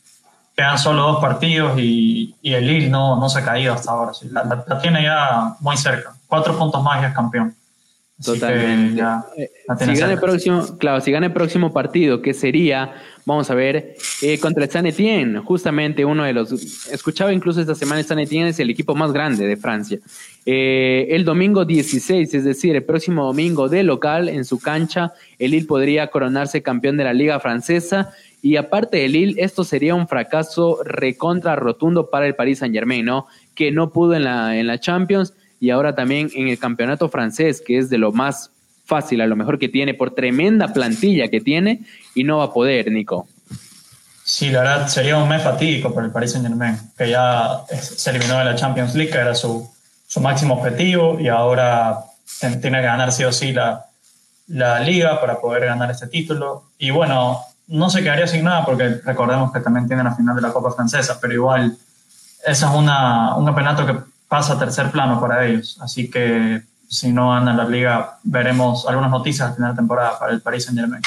Quedan 0.56 0.78
solo 0.78 1.02
dos 1.04 1.22
partidos 1.22 1.80
y, 1.80 2.36
y 2.42 2.54
el 2.54 2.68
Lille 2.68 2.90
no, 2.90 3.16
no 3.16 3.30
se 3.30 3.40
ha 3.40 3.46
caído 3.46 3.74
hasta 3.74 3.92
ahora. 3.92 4.12
La, 4.32 4.44
la, 4.44 4.80
tiene 4.80 5.04
ya 5.04 5.56
muy 5.60 5.78
cerca. 5.78 6.14
Cuatro 6.28 6.58
puntos 6.58 6.84
más 6.84 7.02
y 7.02 7.06
es 7.06 7.14
campeón. 7.14 7.56
Totalmente. 8.24 9.02
Eh, 9.38 9.50
si 9.80 9.96
gana 9.96 10.14
el 10.14 10.20
próximo, 10.20 10.78
claro, 10.78 11.02
si 11.02 11.12
gana 11.12 11.28
el 11.28 11.34
próximo 11.34 11.74
partido, 11.74 12.22
que 12.22 12.34
sería, 12.34 12.94
vamos 13.26 13.50
a 13.50 13.56
ver, 13.56 13.96
eh, 14.22 14.40
contra 14.40 14.64
el 14.64 14.70
San 14.70 14.86
Etienne, 14.86 15.40
justamente 15.40 16.06
uno 16.06 16.24
de 16.24 16.34
los, 16.34 16.52
escuchaba 16.92 17.34
incluso 17.34 17.62
esta 17.62 17.76
semana, 17.76 18.00
el 18.00 18.06
San 18.06 18.20
Etienne 18.20 18.50
es 18.50 18.60
el 18.60 18.70
equipo 18.70 18.96
más 18.96 19.12
grande 19.12 19.48
de 19.48 19.58
Francia. 19.58 20.00
Eh, 20.46 21.08
el 21.12 21.26
domingo 21.26 21.66
16, 21.66 22.34
es 22.34 22.44
decir, 22.44 22.76
el 22.76 22.84
próximo 22.84 23.26
domingo 23.26 23.70
de 23.70 23.84
local 23.84 24.30
en 24.30 24.46
su 24.46 24.60
cancha, 24.60 25.14
el 25.40 25.52
Lille 25.52 25.68
podría 25.68 26.08
coronarse 26.08 26.62
campeón 26.62 26.98
de 26.98 27.04
la 27.04 27.14
Liga 27.14 27.40
Francesa. 27.40 28.14
Y 28.42 28.58
aparte 28.58 28.98
de 28.98 29.08
Lille, 29.08 29.42
esto 29.42 29.64
sería 29.64 29.96
un 29.96 30.08
fracaso 30.10 30.80
recontra 30.84 31.56
rotundo 31.56 32.10
para 32.10 32.28
el 32.28 32.36
Paris 32.36 32.60
Saint 32.60 32.76
Germain, 32.76 33.06
¿no? 33.06 33.28
Que 33.56 33.72
no 33.72 33.94
pudo 33.94 34.16
en 34.16 34.26
la, 34.26 34.58
en 34.58 34.68
la 34.68 34.82
Champions 34.82 35.34
y 35.64 35.70
ahora 35.70 35.96
también 35.96 36.30
en 36.36 36.50
el 36.50 36.60
campeonato 36.60 37.08
francés, 37.08 37.64
que 37.66 37.78
es 37.78 37.90
de 37.90 37.98
lo 37.98 38.12
más 38.12 38.52
fácil, 38.84 39.22
a 39.22 39.28
lo 39.28 39.38
mejor 39.38 39.58
que 39.58 39.70
tiene, 39.70 39.94
por 39.94 40.14
tremenda 40.14 40.68
plantilla 40.74 41.30
que 41.30 41.40
tiene, 41.40 41.86
y 42.14 42.26
no 42.26 42.40
va 42.40 42.44
a 42.44 42.52
poder, 42.52 42.92
Nico. 42.92 43.30
Sí, 44.26 44.50
la 44.50 44.60
verdad 44.60 44.88
sería 44.90 45.16
un 45.16 45.30
mes 45.30 45.42
fatídico 45.42 45.94
para 45.94 46.08
el 46.08 46.12
Paris 46.12 46.34
Saint 46.34 46.46
Germain, 46.46 46.78
que 46.98 47.10
ya 47.10 47.62
se 47.70 48.10
eliminó 48.10 48.40
de 48.40 48.44
la 48.44 48.56
Champions 48.56 48.94
League, 48.94 49.10
que 49.10 49.20
era 49.20 49.34
su, 49.36 49.66
su 50.06 50.20
máximo 50.20 50.56
objetivo, 50.56 51.18
y 51.18 51.30
ahora 51.30 51.98
tiene 52.40 52.82
que 52.82 52.86
ganar 52.86 53.14
sí 53.14 53.24
o 53.24 53.32
sí 53.32 53.54
la, 53.54 53.86
la 54.48 54.82
liga 54.82 55.22
para 55.22 55.40
poder 55.40 55.64
ganar 55.64 55.90
este 55.92 56.08
título. 56.08 56.72
Y 56.78 56.92
bueno, 56.92 57.40
no 57.68 57.90
se 57.90 58.04
quedaría 58.04 58.28
sin 58.28 58.44
nada 58.44 58.66
porque 58.66 59.00
recordemos 59.06 59.54
que 59.54 59.62
también 59.62 59.88
tiene 59.88 60.04
la 60.04 60.14
final 60.14 60.36
de 60.36 60.42
la 60.42 60.52
Copa 60.52 60.74
Francesa, 60.74 61.20
pero 61.22 61.34
igual 61.34 61.78
esa 62.46 62.70
es 62.70 62.76
una, 62.76 63.38
un 63.38 63.46
campeonato 63.46 63.86
que 63.86 64.13
pasa 64.34 64.54
a 64.54 64.58
tercer 64.58 64.90
plano 64.90 65.22
para 65.22 65.46
ellos. 65.46 65.78
Así 65.80 66.10
que 66.10 66.64
si 66.88 67.14
no 67.14 67.36
anda 67.36 67.54
la 67.54 67.70
liga, 67.70 68.18
veremos 68.24 68.88
algunas 68.88 69.12
noticias 69.12 69.50
al 69.50 69.56
final 69.56 69.74
de 69.74 69.76
temporada 69.76 70.18
para 70.18 70.34
el 70.34 70.42
Paris 70.42 70.66
Saint 70.66 70.80
Germain. 70.80 71.04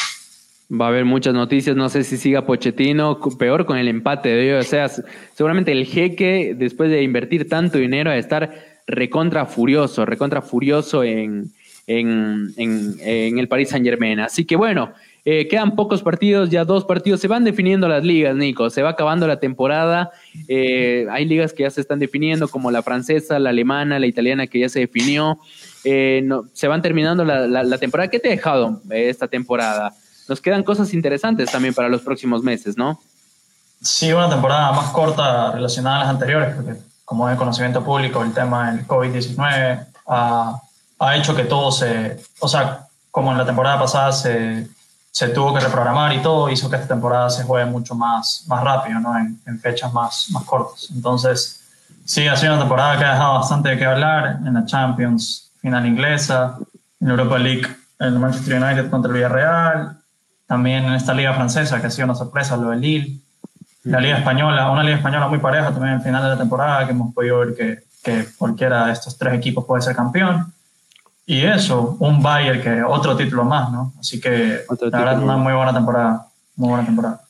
Va 0.71 0.85
a 0.85 0.89
haber 0.91 1.05
muchas 1.05 1.35
noticias, 1.35 1.75
no 1.75 1.89
sé 1.89 2.05
si 2.05 2.19
siga 2.19 2.47
Pochettino, 2.47 3.19
peor 3.37 3.67
con 3.67 3.79
el 3.79 3.89
empate 3.89 4.29
de 4.29 4.45
ellos. 4.45 4.65
O 4.65 4.71
sea, 4.71 4.89
seguramente 5.35 5.73
el 5.73 5.87
jeque, 5.87 6.55
después 6.57 6.89
de 6.89 7.03
invertir 7.03 7.49
tanto 7.49 7.79
dinero, 7.79 8.13
a 8.13 8.17
estar 8.17 8.49
recontra 8.87 9.45
furioso, 9.47 10.07
recontra 10.07 10.41
furioso 10.41 11.03
en, 11.03 11.51
en, 11.89 12.55
en 12.57 13.39
el 13.41 13.49
Paris 13.49 13.71
Saint 13.71 13.85
Germain. 13.85 14.21
Así 14.21 14.45
que 14.45 14.55
bueno, 14.55 14.93
eh, 15.29 15.49
quedan 15.49 15.75
pocos 15.75 16.03
partidos, 16.03 16.51
ya 16.51 16.65
dos 16.65 16.85
partidos. 16.85 17.21
Se 17.21 17.27
van 17.27 17.43
definiendo 17.43 17.89
las 17.89 18.05
ligas, 18.05 18.37
Nico. 18.37 18.71
Se 18.71 18.81
va 18.83 18.91
acabando 18.91 19.27
la 19.27 19.41
temporada. 19.41 20.13
Eh, 20.47 21.05
hay 21.11 21.25
ligas 21.25 21.53
que 21.53 21.65
ya 21.65 21.71
se 21.71 21.81
están 21.81 21.99
definiendo, 21.99 22.47
como 22.47 22.71
la 22.71 22.81
francesa, 22.81 23.41
la 23.41 23.51
alemana, 23.51 23.99
la 23.99 24.07
italiana, 24.07 24.47
que 24.47 24.61
ya 24.61 24.69
se 24.69 24.79
definió. 24.79 25.41
Eh, 25.83 26.23
se 26.53 26.69
van 26.69 26.81
terminando 26.81 27.25
la, 27.25 27.79
temporada. 27.79 28.09
¿Qué 28.09 28.21
te 28.21 28.29
ha 28.29 28.31
dejado 28.31 28.81
esta 28.91 29.27
temporada? 29.27 29.93
Nos 30.29 30.41
quedan 30.41 30.63
cosas 30.63 30.95
interesantes 30.95 31.51
también 31.51 31.75
para 31.75 31.89
los 31.89 32.03
próximos 32.03 32.45
meses, 32.45 32.77
¿no? 32.77 33.01
Sí, 33.83 34.13
una 34.13 34.31
temporada 34.31 34.71
más 34.71 34.91
corta 34.91 35.51
relacionada 35.51 35.97
a 35.97 36.01
las 36.05 36.09
anteriores, 36.09 36.55
porque 36.55 36.75
como 37.05 37.29
es 37.29 37.35
de 37.35 37.39
conocimiento 37.39 37.85
público, 37.85 38.23
el 38.23 38.33
tema 38.33 38.71
del 38.71 38.87
COVID-19 38.87 39.87
ha, 40.07 40.61
ha 41.01 41.17
hecho 41.17 41.35
que 41.35 41.43
todo 41.43 41.73
se. 41.73 42.17
O 42.39 42.47
sea, 42.47 42.87
como 43.11 43.33
en 43.33 43.39
la 43.39 43.45
temporada 43.45 43.81
pasada 43.81 44.13
se 44.13 44.76
se 45.17 45.29
tuvo 45.29 45.55
que 45.55 45.61
reprogramar 45.61 46.13
y 46.13 46.21
todo, 46.21 46.51
hizo 46.51 46.69
que 46.69 46.77
esta 46.77 46.89
temporada 46.89 47.31
se 47.31 47.43
juegue 47.43 47.65
mucho 47.65 47.95
más, 47.95 48.45
más 48.49 48.63
rápido, 48.63 49.01
¿no? 49.01 49.17
en, 49.17 49.59
fechas 49.61 49.91
más, 49.91 50.27
más 50.29 50.45
cortas. 50.45 50.89
Entonces, 50.95 51.63
sí, 52.05 52.29
ha 52.29 52.37
sido 52.37 52.53
una 52.53 52.61
temporada 52.61 52.99
que 52.99 53.05
ha 53.07 53.13
dejado 53.13 53.39
bastante 53.39 53.71
de 53.71 53.79
qué 53.79 53.87
hablar 53.87 54.41
en 54.45 54.53
la 54.53 54.67
Champions, 54.67 55.51
final 55.59 55.87
inglesa, 55.87 56.59
en 57.01 57.09
Europa 57.09 57.39
League, 57.39 57.67
el 57.99 58.19
Manchester 58.19 58.63
United 58.63 58.91
contra 58.91 59.09
el 59.09 59.15
Villarreal, 59.15 59.97
también 60.47 60.85
en 60.85 60.93
esta 60.93 61.15
liga 61.15 61.33
francesa, 61.33 61.81
que 61.81 61.87
ha 61.87 61.91
sido 61.91 62.05
una 62.05 62.15
sorpresa, 62.15 62.55
lo 62.59 62.69
de 62.69 62.77
Lille, 62.77 63.19
la 63.85 64.01
liga 64.01 64.19
española, 64.19 64.71
una 64.71 64.83
liga 64.83 64.97
española 64.97 65.29
muy 65.29 65.39
pareja 65.39 65.71
también 65.71 65.95
al 65.95 66.03
final 66.03 66.25
de 66.25 66.29
la 66.29 66.37
temporada, 66.37 66.85
que 66.85 66.93
hemos 66.93 67.15
podido 67.15 67.39
ver 67.39 67.55
que, 67.55 67.79
que 68.05 68.27
cualquiera 68.37 68.85
de 68.85 68.93
estos 68.93 69.17
tres 69.17 69.33
equipos 69.33 69.65
puede 69.65 69.81
ser 69.81 69.97
campeón. 69.97 70.53
Y 71.27 71.41
eso, 71.41 71.97
un 71.99 72.23
Bayern 72.23 72.63
que 72.63 72.83
otro 72.85 73.17
título 73.17 73.45
más, 73.45 73.73
¿no? 73.73 73.93
Así 73.99 74.21
que 74.21 74.61
la 74.71 74.99
verdad 74.99 75.21
una 75.21 75.37
muy 75.37 75.53
buena 75.53 75.75
temporada, 75.75 76.29
muy 76.55 76.69
buena 76.69 76.87
temporada. 76.87 77.21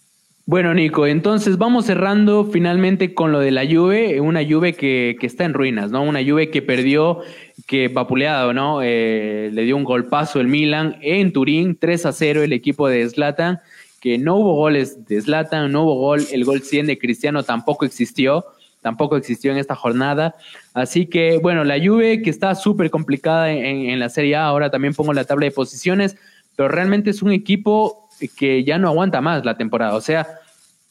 Bueno, 0.45 0.75
Nico, 0.75 1.07
entonces 1.07 1.59
vamos 1.59 1.87
cerrando 1.87 2.45
finalmente 2.45 3.15
con 3.15 3.33
lo 3.33 3.41
de 3.41 3.51
la 3.51 3.65
Juve, 3.65 4.21
una 4.21 4.45
Juve 4.49 4.75
que, 4.75 5.17
que 5.19 5.27
está 5.27 5.45
en 5.45 5.55
ruinas, 5.55 5.91
¿no? 5.91 6.03
Una 6.03 6.23
Juve 6.23 6.51
que 6.51 6.63
perdió, 6.63 7.21
que 7.67 7.89
vapuleado, 7.89 8.53
¿no? 8.53 8.81
Eh, 8.83 9.51
le 9.53 9.63
dio 9.63 9.77
un 9.77 9.83
golpazo 9.83 10.41
el 10.41 10.47
Milan 10.47 10.99
en 11.01 11.33
Turín, 11.33 11.77
3 11.77 12.07
a 12.07 12.13
0 12.13 12.43
el 12.45 12.53
equipo 12.53 12.89
de 12.89 13.09
Zlatan, 13.09 13.61
que 14.01 14.19
no 14.19 14.37
hubo 14.37 14.55
goles 14.55 15.05
de 15.09 15.21
Zlatan, 15.21 15.73
no 15.73 15.83
hubo 15.83 15.95
gol, 15.97 16.23
el 16.31 16.45
gol 16.45 16.61
100 16.61 16.87
de 16.87 16.99
Cristiano 16.99 17.43
tampoco 17.43 17.85
existió, 17.85 18.45
tampoco 18.87 19.17
existió 19.17 19.51
en 19.51 19.59
esta 19.59 19.75
jornada. 19.75 20.37
Así 20.73 21.07
que, 21.07 21.39
bueno, 21.39 21.65
la 21.65 21.77
Juve 21.77 22.23
que 22.23 22.31
está 22.31 22.55
súper 22.55 22.89
complicada 22.89 23.51
en, 23.51 23.91
en, 23.91 23.99
la 23.99 24.09
Serie 24.09 24.37
A, 24.37 24.45
ahora 24.45 24.71
también 24.71 24.95
pongo 24.95 25.13
la 25.13 25.25
tabla 25.25 25.47
de 25.47 25.51
posiciones, 25.51 26.17
pero 26.55 26.69
realmente 26.69 27.11
es 27.11 27.21
un 27.21 27.33
equipo 27.33 28.09
que 28.37 28.63
ya 28.63 28.79
no 28.79 28.87
aguanta 28.87 29.21
más 29.21 29.45
la 29.45 29.57
temporada. 29.57 29.97
O 29.97 30.01
sea, 30.01 30.29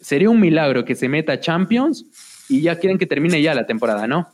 sería 0.02 0.30
un 0.30 0.42
milagro 0.42 0.84
que 0.84 0.94
se 0.94 1.08
meta 1.08 1.40
Champions 1.40 2.04
y 2.50 2.64
ya 2.64 2.78
quieren 2.78 2.98
que 2.98 3.06
termine 3.06 3.42
ya 3.42 3.56
la 3.56 3.66
temporada, 3.66 4.08
¿no? 4.08 4.28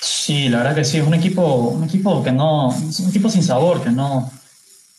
Sí, 0.00 0.48
la 0.48 0.58
verdad 0.58 0.74
que 0.74 0.84
sí, 0.84 0.98
es 0.98 1.06
un 1.06 1.14
equipo, 1.14 1.68
un 1.68 1.84
equipo 1.84 2.24
que 2.24 2.32
no, 2.32 2.74
es 2.74 2.98
un 2.98 3.10
equipo 3.10 3.28
sin 3.28 3.44
sabor, 3.44 3.84
que 3.84 3.90
no, 3.90 4.32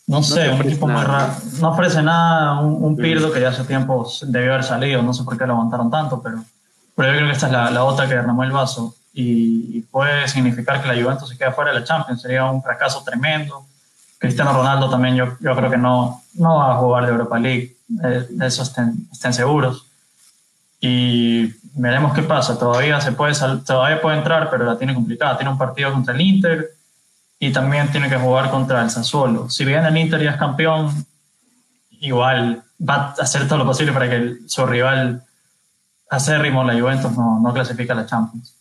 no 0.08 0.24
sé, 0.24 0.50
un 0.50 0.62
equipo 0.62 0.88
muy 0.88 1.04
raro. 1.04 1.34
No 1.60 1.72
ofrece 1.72 2.02
nada, 2.02 2.62
un, 2.62 2.96
Pirdo 2.96 3.34
que 3.34 3.42
ya 3.42 3.50
hace 3.50 3.66
tiempo 3.66 4.10
debió 4.28 4.54
haber 4.54 4.64
salido, 4.64 5.02
no 5.02 5.14
sé 5.14 5.26
por 5.26 5.38
qué 5.38 5.46
lo 5.46 5.56
aguantaron 5.56 5.92
tanto, 5.92 6.22
pero, 6.22 6.46
pero 6.96 7.10
yo 7.10 7.16
creo 7.18 7.28
que 7.28 7.34
esta 7.34 7.48
es 7.48 7.52
la, 7.52 7.72
la 7.72 7.82
gota 7.82 8.08
que 8.08 8.16
derramó 8.16 8.44
el 8.44 8.52
vaso 8.52 8.96
y, 9.14 9.82
puede 9.92 10.28
significar 10.28 10.82
que 10.82 10.88
la 10.88 11.02
Juventus 11.02 11.30
se 11.30 11.38
quede 11.38 11.52
fuera 11.52 11.72
de 11.72 11.80
la 11.80 11.86
Champions, 11.86 12.22
sería 12.22 12.46
un 12.46 12.64
fracaso 12.64 13.04
tremendo. 13.04 13.66
Cristiano 14.18 14.54
Ronaldo 14.54 14.90
también 14.90 15.16
yo, 15.16 15.38
yo 15.40 15.56
creo 15.56 15.70
que 15.70 15.78
no, 15.78 16.24
no 16.36 16.56
va 16.56 16.74
a 16.74 16.78
jugar 16.78 17.06
de 17.06 17.12
Europa 17.12 17.38
League, 17.38 17.76
de, 17.88 18.48
eso 18.48 18.64
estén, 18.64 19.08
estén 19.12 19.34
seguros. 19.34 19.86
Y 20.80 21.54
veremos 21.76 22.14
qué 22.14 22.24
pasa. 22.24 22.58
Todavía, 22.58 23.00
se 23.02 23.12
puede 23.12 23.34
todavía 23.66 24.02
puede 24.02 24.18
entrar, 24.18 24.50
pero 24.50 24.66
la 24.66 24.78
tiene 24.78 24.94
complicada. 24.94 25.38
Tiene 25.38 25.52
un 25.52 25.58
partido 25.58 25.92
contra 25.94 26.14
el 26.14 26.22
Inter 26.22 26.72
y 27.40 27.52
también 27.52 27.90
tiene 27.92 28.10
que 28.10 28.18
jugar 28.18 28.50
contra 28.50 28.82
el 28.82 28.90
Sassuolo. 28.90 29.50
Si 29.50 29.64
bien 29.64 29.86
el 29.86 29.96
Inter 29.96 30.22
ya 30.22 30.32
es 30.32 30.38
campeón, 30.38 31.06
igual 32.00 32.64
va 32.82 33.14
a 33.18 33.22
hacer 33.22 33.48
todo 33.48 33.60
lo 33.60 33.66
posible 33.66 33.94
para 33.94 34.10
que 34.10 34.38
su 34.48 34.66
rival 34.66 35.24
acérrimo, 36.14 36.64
la 36.64 36.80
Juventus, 36.80 37.16
no, 37.18 37.40
no 37.42 37.54
clasifique 37.54 37.92
a 37.92 37.96
la 37.96 38.06
Champions. 38.06 38.58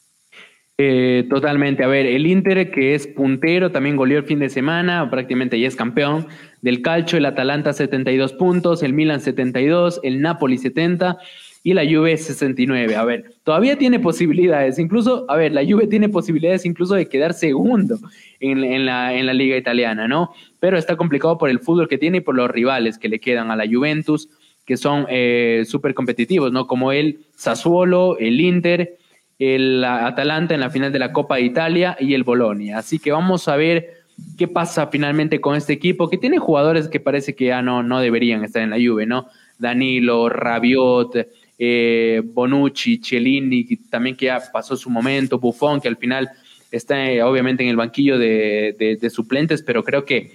Eh, 0.78 1.26
totalmente. 1.28 1.84
A 1.84 1.86
ver, 1.86 2.06
el 2.06 2.26
Inter, 2.26 2.70
que 2.70 2.94
es 2.94 3.06
puntero, 3.06 3.70
también 3.70 3.96
goleó 3.96 4.18
el 4.18 4.24
fin 4.24 4.38
de 4.38 4.48
semana, 4.48 5.08
prácticamente 5.10 5.60
ya 5.60 5.68
es 5.68 5.76
campeón 5.76 6.26
del 6.60 6.82
calcio. 6.82 7.18
El 7.18 7.26
Atalanta 7.26 7.72
72 7.72 8.32
puntos, 8.32 8.82
el 8.82 8.92
Milan 8.92 9.20
72, 9.20 10.00
el 10.02 10.20
Napoli 10.20 10.58
70 10.58 11.18
y 11.62 11.74
la 11.74 11.84
Juve 11.84 12.16
69. 12.16 12.96
A 12.96 13.04
ver, 13.04 13.34
todavía 13.44 13.78
tiene 13.78 14.00
posibilidades, 14.00 14.78
incluso, 14.78 15.24
a 15.28 15.36
ver, 15.36 15.52
la 15.52 15.64
Juve 15.64 15.86
tiene 15.86 16.08
posibilidades 16.08 16.66
incluso 16.66 16.94
de 16.94 17.08
quedar 17.08 17.34
segundo 17.34 17.98
en, 18.40 18.86
la, 18.86 19.14
en 19.14 19.26
la 19.26 19.34
liga 19.34 19.56
italiana, 19.56 20.08
¿no? 20.08 20.32
Pero 20.58 20.76
está 20.76 20.96
complicado 20.96 21.38
por 21.38 21.48
el 21.48 21.60
fútbol 21.60 21.88
que 21.88 21.98
tiene 21.98 22.18
y 22.18 22.22
por 22.22 22.34
los 22.34 22.50
rivales 22.50 22.98
que 22.98 23.08
le 23.08 23.20
quedan 23.20 23.50
a 23.50 23.56
la 23.56 23.66
Juventus, 23.66 24.28
que 24.64 24.76
son 24.76 25.06
eh, 25.08 25.64
súper 25.66 25.94
competitivos, 25.94 26.52
¿no? 26.52 26.66
Como 26.66 26.92
el 26.92 27.26
Sassuolo, 27.36 28.16
el 28.18 28.40
Inter, 28.40 28.98
el 29.38 29.84
Atalanta 29.84 30.54
en 30.54 30.60
la 30.60 30.70
final 30.70 30.92
de 30.92 30.98
la 30.98 31.12
Copa 31.12 31.36
de 31.36 31.42
Italia 31.42 31.96
y 31.98 32.14
el 32.14 32.22
Bolonia. 32.22 32.78
Así 32.78 32.98
que 32.98 33.10
vamos 33.10 33.48
a 33.48 33.56
ver 33.56 34.02
qué 34.38 34.48
pasa 34.48 34.86
finalmente 34.88 35.40
con 35.40 35.56
este 35.56 35.72
equipo, 35.72 36.08
que 36.08 36.18
tiene 36.18 36.38
jugadores 36.38 36.88
que 36.88 37.00
parece 37.00 37.34
que 37.34 37.46
ya 37.46 37.62
no, 37.62 37.82
no 37.82 38.00
deberían 38.00 38.44
estar 38.44 38.62
en 38.62 38.70
la 38.70 38.76
Juve, 38.76 39.06
¿no? 39.06 39.26
Danilo, 39.58 40.28
Rabiot, 40.28 41.26
eh, 41.58 42.22
Bonucci, 42.24 42.98
Cellini, 42.98 43.64
también 43.88 44.16
que 44.16 44.26
ya 44.26 44.40
pasó 44.52 44.76
su 44.76 44.90
momento, 44.90 45.38
Buffon, 45.38 45.80
que 45.80 45.88
al 45.88 45.96
final 45.96 46.30
está 46.70 47.10
eh, 47.10 47.22
obviamente 47.22 47.62
en 47.62 47.68
el 47.68 47.76
banquillo 47.76 48.18
de, 48.18 49.10
suplentes, 49.12 49.62
pero 49.62 49.84
creo 49.84 50.04
que, 50.04 50.32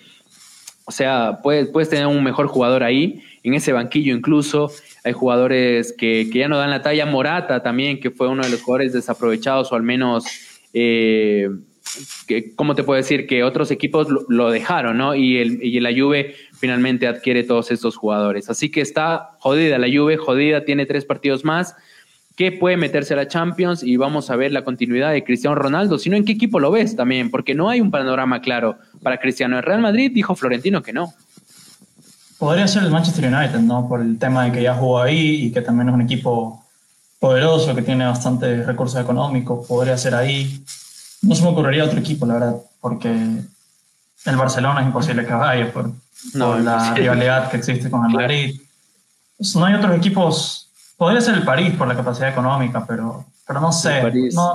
o 0.89 0.91
sea, 0.91 1.39
puedes, 1.43 1.67
puedes 1.67 1.89
tener 1.89 2.07
un 2.07 2.23
mejor 2.23 2.47
jugador 2.47 2.81
ahí, 2.81 3.21
en 3.43 3.53
ese 3.53 3.73
banquillo 3.73 4.15
incluso. 4.15 4.71
Hay 5.03 5.11
jugadores 5.11 5.93
que, 5.97 6.29
ya 6.33 6.47
no 6.47 6.57
dan 6.57 6.69
la 6.69 6.81
talla. 6.81 7.05
Morata 7.05 7.61
también, 7.61 7.99
que 7.99 8.09
fue 8.09 8.29
uno 8.29 8.41
de 8.41 8.49
los 8.49 8.61
jugadores 8.61 8.93
desaprovechados 8.93 9.71
o 9.71 9.75
al 9.75 9.83
menos... 9.83 10.25
Eh, 10.73 11.49
que, 12.25 12.55
¿cómo 12.55 12.73
te 12.73 12.83
puedo 12.83 12.95
decir? 12.97 13.27
Que 13.27 13.43
otros 13.43 13.69
equipos 13.69 14.07
lo, 14.29 14.49
dejaron, 14.49 14.97
¿no? 14.97 15.13
Y, 15.13 15.37
el, 15.37 15.61
y 15.61 15.77
la 15.81 15.91
Juve 15.91 16.35
finalmente 16.53 17.05
adquiere 17.05 17.43
todos 17.43 17.69
estos 17.71 17.97
jugadores. 17.97 18.49
Así 18.49 18.71
que 18.71 18.79
está 18.79 19.31
jodida 19.39 19.77
la 19.77 19.87
Juve, 19.87 20.15
jodida, 20.15 20.63
tiene 20.63 20.85
tres 20.85 21.03
partidos 21.03 21.43
más 21.43 21.75
que 22.37 22.51
puede 22.51 22.77
meterse 22.77 23.15
a 23.15 23.17
la 23.17 23.27
Champions 23.27 23.81
y 23.81 23.97
vamos 23.97 24.29
a 24.29 24.35
ver 24.35 24.51
la 24.51 24.63
continuidad 24.63 25.11
de 25.11 25.23
Cristiano 25.23 25.55
Ronaldo, 25.55 25.97
sino 25.97 26.15
en 26.15 26.23
qué 26.23 26.33
equipo 26.33 26.59
lo 26.59 26.69
ves 26.69 26.95
también, 26.95 27.31
porque 27.31 27.55
no 27.55 27.67
hay 27.67 27.81
un 27.81 27.89
panorama 27.89 28.41
claro 28.41 28.77
para 29.01 29.17
Cristiano. 29.17 29.57
El 29.57 29.63
Real 29.63 29.81
Madrid 29.81 30.11
dijo 30.13 30.35
Florentino 30.35 30.83
que 30.83 30.93
no. 30.93 31.15
Podría 32.37 32.67
ser 32.67 32.83
el 32.83 32.91
Manchester 32.91 33.33
United, 33.33 33.59
¿no? 33.61 33.89
Por 33.89 34.01
el 34.01 34.19
tema 34.19 34.45
de 34.45 34.51
que 34.51 34.61
ya 34.61 34.75
jugó 34.75 35.01
ahí 35.01 35.45
y 35.45 35.51
que 35.51 35.61
también 35.61 35.89
es 35.89 35.95
un 35.95 36.01
equipo 36.01 36.63
poderoso, 37.19 37.73
que 37.73 37.81
tiene 37.81 38.05
bastantes 38.05 38.67
recursos 38.67 39.01
económicos, 39.01 39.65
podría 39.67 39.97
ser 39.97 40.13
ahí. 40.13 40.63
No 41.23 41.33
se 41.33 41.41
me 41.41 41.49
ocurriría 41.49 41.85
otro 41.85 41.99
equipo, 41.99 42.27
la 42.27 42.35
verdad, 42.35 42.55
porque 42.79 43.09
el 43.09 44.35
Barcelona 44.35 44.81
es 44.81 44.85
imposible 44.85 45.25
que 45.25 45.33
vaya 45.33 45.73
por, 45.73 45.91
no, 46.35 46.59
la 46.59 46.93
rivalidad 46.93 47.49
que 47.49 47.57
existe 47.57 47.89
con 47.89 48.05
el 48.05 48.11
Madrid. 48.11 48.61
Pues 49.37 49.55
no 49.55 49.65
hay 49.65 49.73
otros 49.73 49.97
equipos. 49.97 50.66
Podría 50.97 51.21
ser 51.21 51.35
el 51.35 51.43
París 51.43 51.73
por 51.77 51.87
la 51.87 51.95
capacidad 51.95 52.29
económica, 52.29 52.83
pero, 52.87 53.25
pero 53.45 53.61
no 53.61 53.71
sé. 53.71 54.01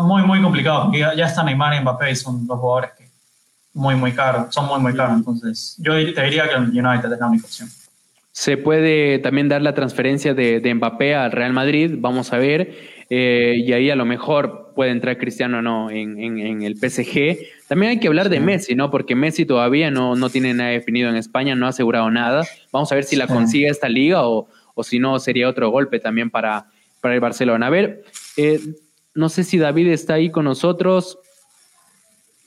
muy, 0.01 0.22
muy 0.22 0.43
complicado. 0.43 0.90
ya, 0.93 1.14
ya 1.14 1.26
está 1.26 1.43
Neymar 1.43 1.74
y 1.74 1.80
Mbappé 1.80 2.11
y 2.11 2.16
son 2.16 2.47
dos 2.47 2.59
jugadores 2.59 2.90
que 2.99 3.09
muy, 3.74 3.95
muy 3.95 4.12
caros. 4.12 4.53
Son 4.55 4.66
muy, 4.66 4.80
muy 4.80 4.95
caros. 4.95 5.16
Entonces, 5.16 5.76
yo 5.78 5.93
te 5.95 6.22
diría 6.22 6.49
que 6.49 6.55
el 6.55 6.68
United 6.68 7.12
es 7.12 7.20
la 7.20 7.26
única 7.26 7.47
opción. 7.47 7.68
Se 8.32 8.57
puede 8.57 9.18
también 9.18 9.49
dar 9.49 9.62
la 9.62 9.74
transferencia 9.74 10.34
de, 10.34 10.61
de 10.61 10.74
Mbappé 10.74 11.14
al 11.14 11.32
Real 11.32 11.53
Madrid. 11.53 11.95
Vamos 11.99 12.32
a 12.32 12.38
ver. 12.38 12.74
Eh, 13.11 13.57
y 13.59 13.72
ahí 13.74 13.90
a 13.90 13.97
lo 13.97 14.07
mejor 14.07 14.72
puede 14.74 14.90
entrar 14.90 15.18
Cristiano 15.18 15.61
no 15.61 15.90
en, 15.90 16.18
en, 16.18 16.62
el 16.62 16.76
PSG. 16.76 17.68
También 17.68 17.90
hay 17.90 18.01
que 18.01 18.09
hablar 18.09 18.30
de 18.30 18.40
Messi, 18.40 18.74
¿no? 18.74 18.90
Porque 18.90 19.14
Messi 19.14 19.45
todavía 19.45 19.90
no, 19.90 20.16
no 20.16 20.30
tiene 20.30 20.55
nada 20.55 20.70
definido 20.70 21.11
en 21.11 21.16
España, 21.16 21.55
no 21.55 21.66
ha 21.66 21.70
asegurado 21.70 22.11
nada. 22.11 22.47
Vamos 22.72 22.90
a 22.90 22.95
ver 22.95 23.05
si 23.05 23.16
la 23.16 23.26
consigue 23.26 23.68
esta 23.68 23.90
liga 23.90 24.26
o, 24.26 24.49
o 24.75 24.83
si 24.83 24.99
no 24.99 25.18
sería 25.18 25.49
otro 25.49 25.70
golpe 25.70 26.01
también 26.01 26.31
para, 26.31 26.66
para 27.01 27.14
el 27.14 27.20
Barcelona. 27.20 27.66
A 27.66 27.70
ver, 27.70 28.05
eh, 28.37 28.61
no 29.14 29.29
sé 29.29 29.45
si 29.45 29.59
David 29.59 29.89
está 29.89 30.14
ahí 30.14 30.31
con 30.31 30.45
nosotros. 30.45 31.18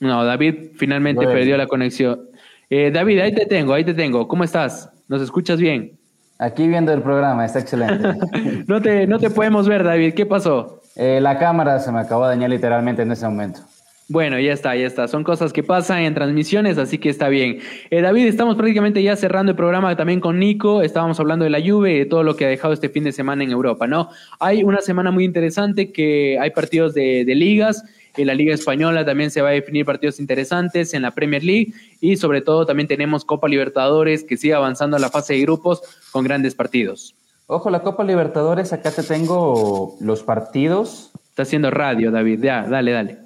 No, 0.00 0.24
David 0.24 0.72
finalmente 0.76 1.26
perdió 1.26 1.56
la 1.56 1.66
conexión. 1.66 2.28
Eh, 2.68 2.90
David, 2.92 3.20
ahí 3.20 3.34
te 3.34 3.46
tengo, 3.46 3.72
ahí 3.72 3.84
te 3.84 3.94
tengo. 3.94 4.26
¿Cómo 4.26 4.44
estás? 4.44 4.90
¿Nos 5.08 5.22
escuchas 5.22 5.60
bien? 5.60 5.98
Aquí 6.38 6.68
viendo 6.68 6.92
el 6.92 7.00
programa, 7.00 7.46
está 7.46 7.60
excelente. 7.60 8.14
no, 8.66 8.82
te, 8.82 9.06
no 9.06 9.18
te 9.18 9.30
podemos 9.30 9.68
ver, 9.68 9.84
David. 9.84 10.14
¿Qué 10.14 10.26
pasó? 10.26 10.82
Eh, 10.96 11.20
la 11.20 11.38
cámara 11.38 11.78
se 11.78 11.92
me 11.92 12.00
acabó 12.00 12.24
de 12.24 12.30
dañar 12.30 12.50
literalmente 12.50 13.02
en 13.02 13.12
ese 13.12 13.26
momento. 13.26 13.60
Bueno, 14.08 14.38
ya 14.38 14.52
está, 14.52 14.76
ya 14.76 14.86
está. 14.86 15.08
Son 15.08 15.24
cosas 15.24 15.52
que 15.52 15.64
pasan 15.64 16.00
en 16.00 16.14
transmisiones, 16.14 16.78
así 16.78 16.98
que 16.98 17.08
está 17.08 17.28
bien. 17.28 17.58
Eh, 17.90 18.00
David, 18.02 18.26
estamos 18.26 18.54
prácticamente 18.54 19.02
ya 19.02 19.16
cerrando 19.16 19.50
el 19.50 19.56
programa 19.56 19.96
también 19.96 20.20
con 20.20 20.38
Nico. 20.38 20.82
Estábamos 20.82 21.18
hablando 21.18 21.44
de 21.44 21.50
la 21.50 21.58
lluvia 21.58 21.92
y 21.92 21.98
de 21.98 22.06
todo 22.06 22.22
lo 22.22 22.36
que 22.36 22.44
ha 22.44 22.48
dejado 22.48 22.72
este 22.72 22.88
fin 22.88 23.02
de 23.02 23.10
semana 23.10 23.42
en 23.42 23.50
Europa, 23.50 23.88
¿no? 23.88 24.10
Hay 24.38 24.62
una 24.62 24.80
semana 24.80 25.10
muy 25.10 25.24
interesante 25.24 25.90
que 25.90 26.38
hay 26.40 26.50
partidos 26.50 26.94
de, 26.94 27.24
de 27.24 27.34
ligas. 27.34 27.84
En 28.16 28.28
la 28.28 28.34
Liga 28.34 28.54
Española 28.54 29.04
también 29.04 29.30
se 29.30 29.42
va 29.42 29.48
a 29.48 29.52
definir 29.52 29.84
partidos 29.84 30.20
interesantes 30.20 30.94
en 30.94 31.02
la 31.02 31.10
Premier 31.10 31.44
League 31.44 31.72
y 32.00 32.16
sobre 32.16 32.40
todo 32.40 32.64
también 32.64 32.86
tenemos 32.86 33.24
Copa 33.24 33.48
Libertadores 33.48 34.24
que 34.24 34.36
sigue 34.36 34.54
avanzando 34.54 34.96
a 34.96 35.00
la 35.00 35.10
fase 35.10 35.34
de 35.34 35.42
grupos 35.42 35.82
con 36.12 36.24
grandes 36.24 36.54
partidos. 36.54 37.14
Ojo, 37.46 37.70
la 37.70 37.82
Copa 37.82 38.04
Libertadores, 38.04 38.72
acá 38.72 38.90
te 38.90 39.02
tengo 39.02 39.96
los 40.00 40.22
partidos. 40.22 41.10
Está 41.28 41.42
haciendo 41.42 41.70
radio, 41.70 42.10
David. 42.10 42.42
Ya, 42.42 42.66
dale, 42.66 42.92
dale. 42.92 43.25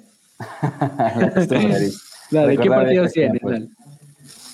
dale, 2.31 2.57
¿qué 2.57 2.69
partidos 2.69 3.11
tienes? 3.11 3.41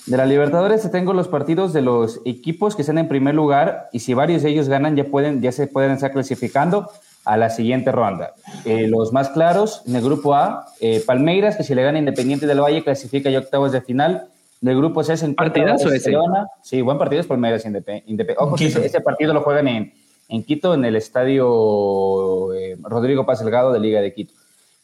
De 0.06 0.16
la 0.16 0.24
Libertadores 0.24 0.80
te 0.80 0.88
tengo 0.88 1.12
los 1.12 1.28
partidos 1.28 1.74
de 1.74 1.82
los 1.82 2.22
equipos 2.24 2.74
que 2.74 2.80
están 2.80 2.96
en 2.96 3.08
primer 3.08 3.34
lugar 3.34 3.90
y 3.92 3.98
si 3.98 4.14
varios 4.14 4.42
de 4.42 4.48
ellos 4.48 4.66
ganan 4.66 4.96
ya, 4.96 5.04
pueden, 5.04 5.42
ya 5.42 5.52
se 5.52 5.66
pueden 5.66 5.90
estar 5.90 6.12
clasificando 6.12 6.88
a 7.26 7.36
la 7.36 7.50
siguiente 7.50 7.92
ronda. 7.92 8.32
Eh, 8.64 8.88
los 8.88 9.12
más 9.12 9.28
claros, 9.28 9.82
en 9.86 9.96
el 9.96 10.02
grupo 10.02 10.34
A, 10.34 10.64
eh, 10.80 11.02
Palmeiras, 11.06 11.56
que 11.56 11.62
si 11.62 11.74
le 11.74 11.82
gana 11.82 11.98
Independiente 11.98 12.46
del 12.46 12.58
Valle, 12.58 12.82
clasifica 12.82 13.28
ya 13.28 13.40
octavos 13.40 13.70
de 13.70 13.82
final. 13.82 14.28
En 14.62 14.68
el 14.68 14.78
grupo 14.78 15.04
C 15.04 15.14
se 15.14 15.28
¿Partidazo 15.34 15.92
ese? 15.92 16.14
Sí, 16.62 16.80
buen 16.80 16.96
partido 16.96 17.20
es 17.20 17.26
Palmeiras 17.26 17.66
Independiente. 17.66 18.34
Ojo, 18.38 18.56
ese, 18.56 19.00
partido 19.02 19.34
lo 19.34 19.42
juegan 19.42 19.68
en, 19.68 19.92
en 20.30 20.42
Quito, 20.42 20.72
en 20.72 20.86
el 20.86 20.96
estadio 20.96 22.54
eh, 22.54 22.78
Rodrigo 22.80 23.26
Paz 23.26 23.40
Delgado 23.40 23.74
de 23.74 23.80
Liga 23.80 24.00
de 24.00 24.14
Quito. 24.14 24.32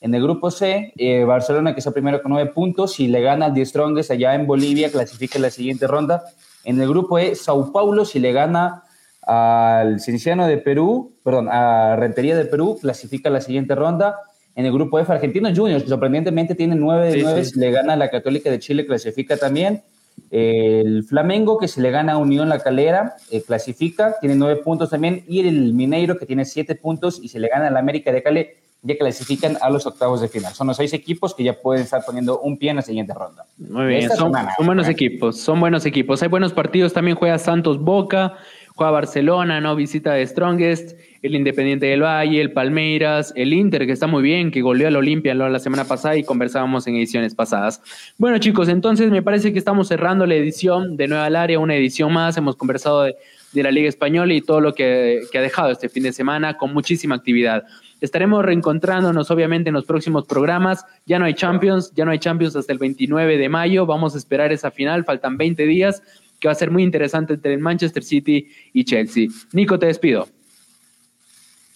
En 0.05 0.15
el 0.15 0.23
grupo 0.23 0.51
C, 0.51 0.93
Barcelona, 1.27 1.73
que 1.73 1.81
es 1.81 1.87
el 1.87 1.95
primero 1.95 2.21
con 2.21 2.31
nueve 2.31 2.51
puntos, 2.53 2.93
si 2.93 3.09
le 3.09 3.23
gana 3.23 3.47
al 3.47 3.55
The 3.55 3.65
Strongest 3.65 4.11
allá 4.11 4.35
en 4.35 4.47
Bolivia, 4.47 4.93
clasifica 4.93 5.39
la 5.39 5.49
siguiente 5.49 5.87
ronda. 5.87 6.25
En 6.63 6.79
el 6.79 6.87
grupo 6.87 7.19
E, 7.19 7.35
Sao 7.35 7.73
Paulo, 7.73 8.05
si 8.05 8.19
le 8.19 8.31
gana 8.33 8.83
al 9.23 10.01
Cienciano 10.01 10.47
de 10.47 10.59
Perú, 10.59 11.15
perdón, 11.25 11.49
a 11.51 11.97
Rentería 11.97 12.37
de 12.37 12.45
Perú, 12.45 12.77
clasifica 12.79 13.31
la 13.31 13.41
siguiente 13.41 13.75
ronda. 13.75 14.19
En 14.55 14.67
el 14.67 14.75
grupo 14.75 14.99
F, 14.99 15.11
Argentinos 15.11 15.59
Juniors, 15.59 15.85
que 15.85 15.89
sorprendentemente 15.89 16.55
tiene 16.55 16.75
9 16.77 17.11
de 17.11 17.23
9, 17.23 17.43
le 17.55 17.71
gana 17.71 17.95
a 17.95 17.97
la 17.97 18.11
Católica 18.11 18.51
de 18.51 18.59
Chile, 18.59 18.85
clasifica 18.85 19.39
también. 19.39 19.85
El 20.31 21.05
Flamengo, 21.05 21.57
que 21.57 21.67
se 21.67 21.81
le 21.81 21.91
gana 21.91 22.13
a 22.13 22.19
Unión 22.19 22.51
La 22.51 22.59
Calera, 22.59 23.17
eh, 23.31 23.41
clasifica, 23.41 24.17
tiene 24.21 24.35
nueve 24.35 24.61
puntos 24.63 24.91
también. 24.91 25.25
Y 25.27 25.41
el 25.41 25.73
Mineiro, 25.73 26.19
que 26.19 26.27
tiene 26.27 26.45
siete 26.45 26.75
puntos 26.75 27.21
y 27.23 27.29
se 27.29 27.39
le 27.39 27.49
gana 27.49 27.69
al 27.69 27.77
América 27.79 28.13
de 28.13 28.23
Cali, 28.23 28.49
ya 28.85 28.97
clasifican 28.99 29.57
a 29.63 29.71
los 29.71 29.87
octavos 29.87 30.21
de 30.21 30.29
final. 30.29 30.53
Son 30.53 30.67
los 30.67 30.77
seis 30.77 30.93
equipos 30.93 31.35
que 31.35 31.43
ya 31.43 31.55
pueden 31.55 31.83
estar 31.85 32.05
poniendo 32.05 32.39
un 32.41 32.59
pie 32.59 32.71
en 32.71 32.77
la 32.77 32.83
siguiente 32.83 33.15
ronda. 33.15 33.47
Muy 33.57 33.87
bien, 33.87 34.11
son, 34.11 34.33
buenos 34.65 34.89
equipos, 34.89 35.41
son 35.41 35.59
buenos 35.59 35.87
equipos. 35.87 36.23
Hay 36.23 36.29
buenos 36.29 36.53
partidos, 36.53 36.93
también 36.93 37.17
juega 37.17 37.39
Santos 37.39 37.81
Boca, 37.81 38.35
juega 38.75 38.91
Barcelona, 38.91 39.59
¿no? 39.63 39.75
Visita 39.75 40.13
de 40.13 40.27
Strongest, 40.27 40.99
el 41.23 41.35
Independiente 41.35 41.87
del 41.87 42.03
Valle, 42.03 42.43
el 42.43 42.53
Palmeiras, 42.53 43.33
el 43.37 43.55
Inter, 43.55 43.87
que 43.87 43.93
está 43.93 44.07
muy 44.07 44.23
bien, 44.23 44.51
que 44.51 44.61
goleó 44.61 44.89
al 44.89 44.97
Olimpia 44.97 45.35
la 45.35 45.59
semana 45.59 45.85
pasada 45.85 46.17
y 46.17 46.23
conversábamos 46.23 46.87
en 46.87 46.97
ediciones 46.97 47.35
pasadas. 47.35 47.81
Bueno, 48.19 48.37
chicos, 48.37 48.69
entonces 48.69 49.11
me 49.11 49.23
parece 49.23 49.55
que 49.55 49.59
estamos 49.59 49.89
cerrando 49.89 50.27
la 50.27 50.35
edición 50.35 50.99
de 50.99 51.09
Nueva 51.09 51.25
Área, 51.25 51.59
una 51.59 51.75
edición 51.75 52.13
más. 52.13 52.37
Hemos 52.37 52.57
conversado 52.57 53.05
de, 53.05 53.17
la 53.55 53.71
Liga 53.71 53.89
Española 53.89 54.35
y 54.35 54.43
todo 54.43 54.61
lo 54.61 54.75
que, 54.75 55.21
que 55.31 55.39
ha 55.39 55.41
dejado 55.41 55.71
este 55.71 55.89
fin 55.89 56.03
de 56.03 56.13
semana 56.13 56.59
con 56.59 56.75
muchísima 56.75 57.15
actividad. 57.15 57.65
Estaremos 58.01 58.45
reencontrándonos 58.45 59.31
obviamente 59.31 59.69
en 59.69 59.75
los 59.75 59.85
próximos 59.85 60.27
programas. 60.27 60.85
Ya 61.07 61.19
no 61.19 61.25
hay 61.25 61.35
Champions, 61.35 61.93
ya 61.95 62.05
no 62.05 62.11
hay 62.11 62.19
Champions 62.19 62.57
hasta 62.57 62.73
el 62.73 62.79
29 62.79 63.39
de 63.39 63.49
mayo. 63.49 63.87
Vamos 63.87 64.15
a 64.15 64.19
esperar 64.19 64.53
esa 64.53 64.71
final, 64.71 65.05
faltan 65.05 65.37
20 65.37 65.65
días, 65.67 66.03
que 66.41 66.49
va 66.49 66.53
a 66.53 66.57
ser 66.57 66.71
muy 66.71 66.83
interesante 66.83 67.35
entre 67.35 67.55
el 67.55 67.61
Manchester 67.61 68.03
City 68.03 68.49
y 68.73 68.85
Chelsea. 68.85 69.29
Nico, 69.53 69.79
te 69.79 69.87
despido. 69.87 70.29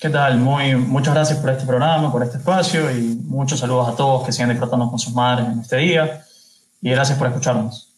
¿Qué 0.00 0.10
tal? 0.10 0.38
Muy, 0.38 0.76
muchas 0.76 1.12
gracias 1.12 1.38
por 1.40 1.50
este 1.50 1.66
programa, 1.66 2.12
por 2.12 2.22
este 2.22 2.38
espacio 2.38 2.88
y 2.90 3.16
muchos 3.24 3.58
saludos 3.58 3.88
a 3.88 3.96
todos 3.96 4.24
que 4.24 4.32
sigan 4.32 4.50
disfrutando 4.50 4.88
con 4.88 4.98
sus 4.98 5.12
madres 5.12 5.48
en 5.48 5.58
este 5.58 5.76
día. 5.78 6.22
Y 6.80 6.90
gracias 6.90 7.18
por 7.18 7.26
escucharnos. 7.26 7.92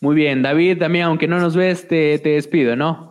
Muy 0.00 0.14
bien, 0.14 0.42
David, 0.42 0.78
también 0.78 1.04
aunque 1.04 1.28
no 1.28 1.38
nos 1.38 1.54
ves, 1.54 1.86
te, 1.86 2.18
te 2.20 2.30
despido, 2.30 2.74
¿no? 2.74 3.09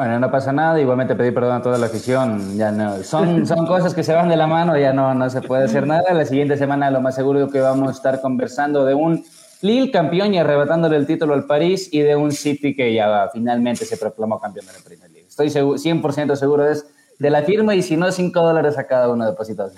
Bueno, 0.00 0.18
no 0.18 0.30
pasa 0.30 0.50
nada, 0.50 0.80
igualmente 0.80 1.14
pedir 1.14 1.34
perdón 1.34 1.56
a 1.56 1.60
toda 1.60 1.76
la 1.76 1.84
afición, 1.84 2.56
ya 2.56 2.72
no, 2.72 3.02
son, 3.02 3.46
son 3.46 3.66
cosas 3.66 3.92
que 3.92 4.02
se 4.02 4.14
van 4.14 4.30
de 4.30 4.36
la 4.36 4.46
mano, 4.46 4.78
ya 4.78 4.94
no, 4.94 5.12
no 5.12 5.28
se 5.28 5.42
puede 5.42 5.64
hacer 5.64 5.86
nada. 5.86 6.14
La 6.14 6.24
siguiente 6.24 6.56
semana 6.56 6.90
lo 6.90 7.02
más 7.02 7.14
seguro 7.14 7.44
es 7.44 7.52
que 7.52 7.60
vamos 7.60 7.90
a 7.90 7.92
estar 7.92 8.22
conversando 8.22 8.86
de 8.86 8.94
un 8.94 9.22
Lille 9.60 9.90
campeón 9.90 10.32
y 10.32 10.38
arrebatándole 10.38 10.96
el 10.96 11.06
título 11.06 11.34
al 11.34 11.44
París 11.44 11.90
y 11.92 12.00
de 12.00 12.16
un 12.16 12.32
City 12.32 12.74
que 12.74 12.94
ya 12.94 13.28
finalmente 13.30 13.84
se 13.84 13.98
proclamó 13.98 14.40
campeón 14.40 14.64
de 14.64 14.72
la 14.72 14.78
Premier 14.78 15.10
League. 15.10 15.26
Estoy 15.28 15.48
100% 15.48 16.34
seguro 16.34 16.64
de, 16.64 16.78
de 17.18 17.30
la 17.30 17.42
firma 17.42 17.74
y 17.74 17.82
si 17.82 17.98
no, 17.98 18.10
5 18.10 18.40
dólares 18.40 18.78
a 18.78 18.86
cada 18.86 19.10
uno 19.10 19.26
depositados 19.26 19.74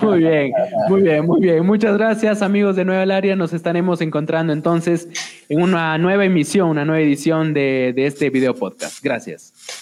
Muy 0.00 0.18
bien, 0.18 0.52
muy 0.88 1.02
bien, 1.02 1.26
muy 1.26 1.40
bien. 1.40 1.66
Muchas 1.66 1.96
gracias 1.96 2.42
amigos 2.42 2.76
de 2.76 2.84
Nueva 2.84 3.14
Área. 3.14 3.36
Nos 3.36 3.52
estaremos 3.52 4.00
encontrando 4.00 4.52
entonces 4.52 5.08
en 5.48 5.62
una 5.62 5.98
nueva 5.98 6.24
emisión, 6.24 6.68
una 6.68 6.84
nueva 6.84 7.02
edición 7.02 7.52
de, 7.52 7.92
de 7.94 8.06
este 8.06 8.30
video 8.30 8.54
podcast. 8.54 9.02
Gracias. 9.02 9.81